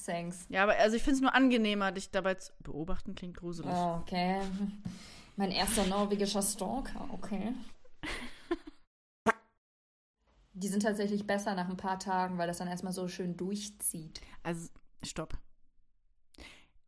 Thanks. 0.05 0.45
Ja, 0.49 0.63
aber 0.63 0.75
also 0.77 0.95
ich 0.95 1.03
finde 1.03 1.15
es 1.15 1.21
nur 1.21 1.33
angenehmer, 1.33 1.91
dich 1.91 2.11
dabei 2.11 2.35
zu 2.35 2.51
beobachten. 2.59 3.15
Klingt 3.15 3.37
gruselig. 3.37 3.71
Oh, 3.73 3.99
okay. 4.01 4.41
Mein 5.35 5.51
erster 5.51 5.85
norwegischer 5.85 6.41
Stalker, 6.41 7.07
okay. 7.13 7.53
Die 10.53 10.67
sind 10.67 10.83
tatsächlich 10.83 11.25
besser 11.25 11.55
nach 11.55 11.69
ein 11.69 11.77
paar 11.77 11.99
Tagen, 11.99 12.37
weil 12.37 12.47
das 12.47 12.57
dann 12.57 12.67
erstmal 12.67 12.91
so 12.91 13.07
schön 13.07 13.37
durchzieht. 13.37 14.19
Also, 14.43 14.67
stopp. 15.01 15.37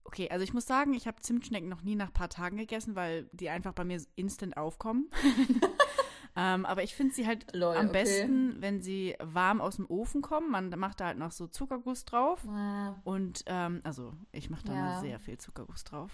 Okay, 0.03 0.29
also 0.29 0.43
ich 0.43 0.53
muss 0.53 0.65
sagen, 0.65 0.93
ich 0.93 1.07
habe 1.07 1.21
Zimtschnecken 1.21 1.69
noch 1.69 1.81
nie 1.81 1.95
nach 1.95 2.07
ein 2.07 2.13
paar 2.13 2.27
Tagen 2.27 2.57
gegessen, 2.57 2.95
weil 2.95 3.29
die 3.31 3.49
einfach 3.49 3.71
bei 3.71 3.85
mir 3.85 4.01
instant 4.15 4.57
aufkommen. 4.57 5.09
ähm, 6.35 6.65
aber 6.65 6.83
ich 6.83 6.95
finde 6.95 7.13
sie 7.13 7.27
halt 7.27 7.53
Lol, 7.55 7.75
am 7.75 7.87
okay. 7.89 8.03
besten, 8.03 8.61
wenn 8.61 8.81
sie 8.81 9.15
warm 9.21 9.59
aus 9.61 9.75
dem 9.77 9.85
Ofen 9.89 10.21
kommen. 10.21 10.49
Man 10.51 10.69
macht 10.69 10.99
da 10.99 11.07
halt 11.07 11.17
noch 11.17 11.31
so 11.31 11.47
Zuckerguss 11.47 12.05
drauf. 12.05 12.45
Ah, 12.47 12.95
Und, 13.03 13.43
ähm, 13.47 13.81
also 13.83 14.13
ich 14.31 14.49
mache 14.49 14.63
da 14.65 14.73
Ja. 14.73 14.79
mal 14.81 15.01
sehr 15.01 15.19
viel 15.19 15.37
Zuckerguss 15.37 15.83
drauf. 15.83 16.11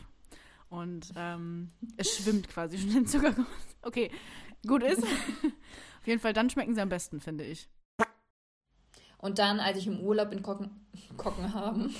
Und 0.69 1.13
ähm, 1.15 1.69
es 1.95 2.17
schwimmt 2.17 2.49
quasi 2.49 2.77
schon 2.77 2.95
in 2.97 3.05
Zuckerguss. 3.07 3.45
Okay, 3.83 4.11
gut 4.65 4.83
ist. 4.83 5.01
Auf 5.99 6.07
jeden 6.07 6.19
Fall, 6.19 6.33
dann 6.33 6.49
schmecken 6.49 6.75
sie 6.75 6.81
am 6.81 6.89
besten, 6.89 7.21
finde 7.21 7.43
ich. 7.45 7.69
Und 9.19 9.39
dann, 9.39 9.59
als 9.59 9.77
ich 9.77 9.87
im 9.87 9.99
Urlaub 9.99 10.31
in 10.31 10.43
Kocken, 10.43 10.69
Kopenhagen, 11.17 11.95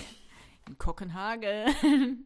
In 0.68 0.78
Kopenhagen. 0.78 2.26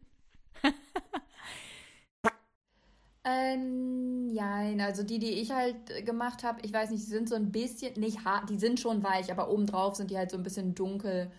ähm, 3.24 4.28
ja, 4.30 4.62
ja, 4.62 4.84
also 4.84 5.04
die, 5.04 5.18
die 5.18 5.40
ich 5.40 5.52
halt 5.52 5.90
äh, 5.90 6.02
gemacht 6.02 6.42
habe, 6.42 6.60
ich 6.62 6.72
weiß 6.72 6.90
nicht, 6.90 7.04
die 7.04 7.10
sind 7.10 7.28
so 7.28 7.36
ein 7.36 7.52
bisschen, 7.52 7.98
nicht 8.00 8.24
hart, 8.24 8.50
die 8.50 8.58
sind 8.58 8.80
schon 8.80 9.02
weich, 9.04 9.30
aber 9.30 9.48
obendrauf 9.48 9.94
sind 9.94 10.10
die 10.10 10.18
halt 10.18 10.30
so 10.30 10.36
ein 10.36 10.42
bisschen 10.42 10.74
dunkel. 10.74 11.30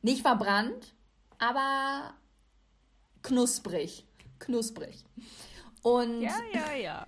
Nicht 0.00 0.22
verbrannt, 0.22 0.94
aber 1.38 2.14
knusprig. 3.22 4.06
Knusprig. 4.38 5.04
Und. 5.82 6.22
Ja, 6.22 6.38
ja, 6.52 6.72
ja. 6.74 7.06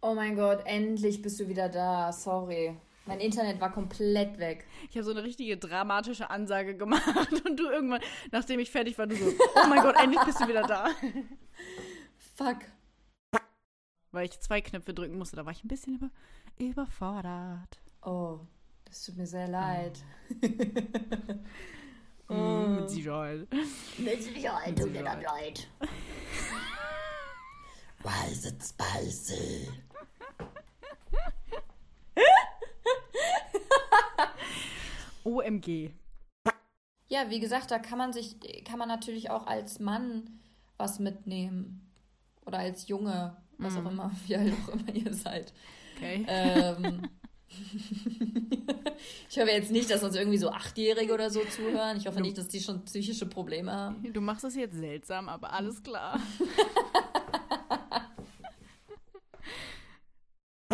Oh 0.00 0.14
mein 0.14 0.36
Gott, 0.36 0.62
endlich 0.64 1.20
bist 1.20 1.40
du 1.40 1.48
wieder 1.48 1.68
da. 1.68 2.12
Sorry. 2.12 2.76
Mein 3.06 3.20
Internet 3.20 3.60
war 3.60 3.72
komplett 3.72 4.38
weg. 4.38 4.66
Ich 4.88 4.96
habe 4.96 5.04
so 5.04 5.10
eine 5.12 5.22
richtige 5.22 5.56
dramatische 5.56 6.30
Ansage 6.30 6.76
gemacht 6.76 7.32
und 7.44 7.58
du 7.58 7.68
irgendwann, 7.68 8.00
nachdem 8.32 8.60
ich 8.60 8.70
fertig 8.70 8.98
war, 8.98 9.06
du 9.06 9.14
so, 9.14 9.26
oh 9.26 9.68
mein 9.68 9.82
Gott, 9.82 9.96
endlich 10.02 10.22
bist 10.22 10.40
du 10.40 10.48
wieder 10.48 10.62
da. 10.62 10.88
Fuck. 12.36 12.58
Weil 14.12 14.26
ich 14.26 14.38
zwei 14.40 14.60
Knöpfe 14.60 14.92
drücken 14.92 15.16
musste, 15.16 15.36
da 15.36 15.44
war 15.46 15.52
ich 15.52 15.64
ein 15.64 15.68
bisschen 15.68 15.96
über, 15.96 16.10
überfordert. 16.58 17.80
Oh, 18.02 18.40
das 18.84 19.04
tut 19.04 19.16
mir 19.16 19.26
sehr 19.26 19.48
leid. 19.48 19.98
Oh. 22.28 22.34
Mm, 22.34 22.80
mit 22.80 22.90
Sicherheit. 22.90 23.46
Mit 23.98 24.20
Sicherheit 24.20 24.76
tut 24.76 24.90
mir 24.90 25.04
das 25.04 25.22
leid. 25.22 25.68
Weiß 28.02 28.46
it's 28.46 28.70
spicy. 28.70 29.68
OMG. 35.22 35.92
Ja, 37.06 37.30
wie 37.30 37.38
gesagt, 37.38 37.70
da 37.70 37.78
kann 37.78 37.98
man 37.98 38.12
sich, 38.12 38.40
kann 38.64 38.80
man 38.80 38.88
natürlich 38.88 39.30
auch 39.30 39.46
als 39.46 39.78
Mann 39.78 40.40
was 40.78 40.98
mitnehmen. 40.98 41.85
Oder 42.46 42.58
als 42.58 42.88
Junge, 42.88 43.36
was 43.58 43.74
mm. 43.74 43.78
auch 43.78 43.90
immer, 43.90 44.10
wie 44.26 44.36
alt 44.36 44.54
auch 44.64 44.68
immer 44.68 44.94
ihr 44.94 45.12
seid. 45.12 45.52
Okay. 45.96 46.24
Ähm, 46.28 47.02
ich 49.28 49.38
hoffe 49.38 49.50
jetzt 49.50 49.70
nicht, 49.70 49.90
dass 49.90 50.02
uns 50.02 50.14
irgendwie 50.16 50.38
so 50.38 50.50
Achtjährige 50.50 51.12
oder 51.12 51.30
so 51.30 51.40
zuhören. 51.44 51.96
Ich 51.96 52.06
hoffe 52.06 52.20
nicht, 52.20 52.38
dass 52.38 52.48
die 52.48 52.60
schon 52.60 52.84
psychische 52.84 53.26
Probleme 53.26 53.72
haben. 53.72 54.12
Du 54.12 54.20
machst 54.20 54.44
das 54.44 54.54
jetzt 54.54 54.76
seltsam, 54.76 55.28
aber 55.28 55.52
alles 55.52 55.82
klar. 55.82 56.20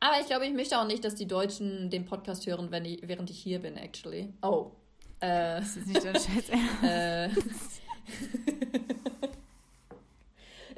aber 0.00 0.20
ich 0.20 0.26
glaube, 0.26 0.46
ich 0.46 0.52
möchte 0.52 0.78
auch 0.78 0.86
nicht, 0.86 1.04
dass 1.04 1.14
die 1.14 1.26
Deutschen 1.26 1.90
den 1.90 2.04
Podcast 2.06 2.46
hören, 2.46 2.70
wenn 2.70 2.84
ich, 2.84 3.00
während 3.06 3.30
ich 3.30 3.38
hier 3.38 3.60
bin, 3.60 3.76
actually. 3.76 4.32
Oh. 4.42 4.72
Äh, 5.20 5.60
das 5.60 5.76
ist 5.76 5.86
nicht 5.86 6.04
dein 6.04 6.14
Scheiß 6.14 6.50
äh, 6.82 7.30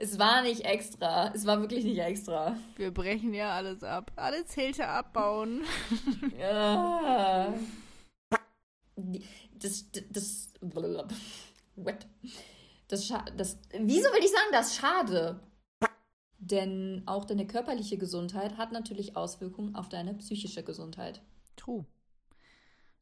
Es 0.03 0.19
war 0.19 0.43
nicht 0.43 0.65
extra. 0.65 1.33
Es 1.33 1.47
war 1.47 1.61
wirklich 1.61 1.85
nicht 1.85 2.01
extra. 2.01 2.57
Wir 2.75 2.93
brechen 2.93 3.33
ja 3.35 3.51
alles 3.55 3.85
ab. 3.85 4.11
Alle 4.17 4.45
Zelte 4.47 4.89
abbauen. 4.89 5.63
ja. 6.41 7.55
Das, 8.97 9.85
das, 10.11 10.53
what? 11.77 12.09
Das, 12.89 13.13
das, 13.37 13.59
wieso 13.79 14.09
will 14.09 14.25
ich 14.25 14.33
sagen, 14.33 14.49
das 14.51 14.75
schade? 14.75 15.39
Denn 16.39 17.05
auch 17.07 17.25
deine 17.25 17.47
körperliche 17.47 17.97
Gesundheit 17.97 18.57
hat 18.57 18.73
natürlich 18.73 19.17
Auswirkungen 19.17 19.77
auf 19.77 19.89
deine 19.89 20.15
psychische 20.15 20.65
Gesundheit. 20.65 21.23
True. 21.55 21.87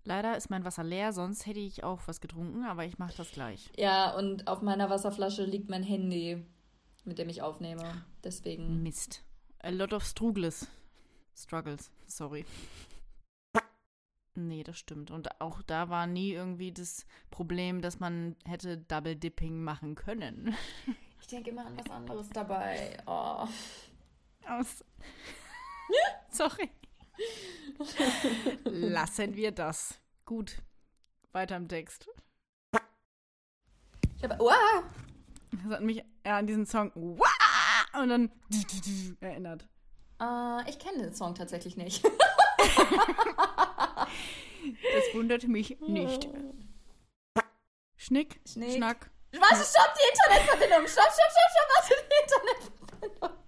Leider 0.04 0.36
ist 0.36 0.50
mein 0.50 0.66
Wasser 0.66 0.84
leer, 0.84 1.14
sonst 1.14 1.46
hätte 1.46 1.60
ich 1.60 1.82
auch 1.82 2.02
was 2.04 2.20
getrunken, 2.20 2.64
aber 2.64 2.84
ich 2.84 2.98
mache 2.98 3.16
das 3.16 3.32
gleich. 3.32 3.70
Ja, 3.78 4.14
und 4.14 4.48
auf 4.48 4.60
meiner 4.60 4.90
Wasserflasche 4.90 5.46
liegt 5.46 5.70
mein 5.70 5.82
Handy 5.82 6.44
mit 7.04 7.18
dem 7.18 7.28
ich 7.28 7.42
aufnehme. 7.42 8.04
Deswegen. 8.24 8.82
Mist. 8.82 9.24
A 9.60 9.70
lot 9.70 9.92
of 9.92 10.04
struggles. 10.04 10.66
Struggles, 11.34 11.90
sorry. 12.06 12.44
Nee, 14.34 14.62
das 14.62 14.78
stimmt. 14.78 15.10
Und 15.10 15.40
auch 15.40 15.62
da 15.62 15.88
war 15.88 16.06
nie 16.06 16.32
irgendwie 16.32 16.72
das 16.72 17.04
Problem, 17.30 17.82
dass 17.82 17.98
man 18.00 18.36
hätte 18.44 18.78
Double 18.78 19.16
Dipping 19.16 19.62
machen 19.62 19.94
können. 19.94 20.54
Ich 21.20 21.26
denke 21.26 21.50
immer 21.50 21.66
an 21.66 21.76
was 21.76 21.90
anderes 21.90 22.28
dabei. 22.30 22.96
Oh. 23.06 23.46
Aus. 24.48 24.84
Sorry. 26.30 26.70
Lassen 28.64 29.34
wir 29.34 29.52
das. 29.52 30.00
Gut. 30.24 30.62
Weiter 31.32 31.56
im 31.56 31.68
Text. 31.68 32.08
Ich 34.16 34.24
habe. 34.24 34.38
Wow! 34.38 34.84
Das 35.62 35.72
hat 35.72 35.82
mich 35.82 36.02
an 36.24 36.46
diesen 36.46 36.64
Song 36.66 36.90
und 36.92 38.08
dann 38.08 38.30
erinnert. 39.20 39.66
Uh, 40.22 40.60
ich 40.66 40.78
kenne 40.78 41.02
den 41.02 41.14
Song 41.14 41.34
tatsächlich 41.34 41.76
nicht. 41.76 42.02
das 42.04 42.12
wundert 45.14 45.48
mich 45.48 45.78
nicht. 45.80 46.28
Schnick, 47.96 48.38
Schnick. 48.46 48.76
Schnack. 48.76 49.10
Warte, 49.32 49.64
stopp 49.64 49.94
die 49.94 50.02
Internetverbindung. 50.10 50.86
Stopp, 50.88 51.04
stopp, 51.04 51.30
stopp, 51.30 51.50
stopp, 51.52 51.68
warte, 51.76 51.94
die 52.10 52.18
Internetverbindung. 52.22 53.30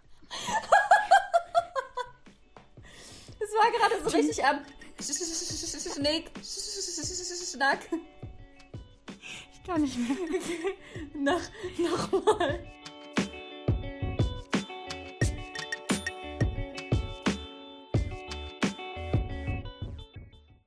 Es 3.44 3.50
war 3.58 3.68
gerade 3.72 3.96
so 4.02 4.08
richtig 4.16 4.38
am 4.44 4.64
Schnick, 5.94 6.30
Schnack 7.52 7.80
gar 9.66 9.78
nicht 9.78 9.96
mehr. 9.98 10.16
Noch, 11.14 11.40
nochmal. 11.78 12.60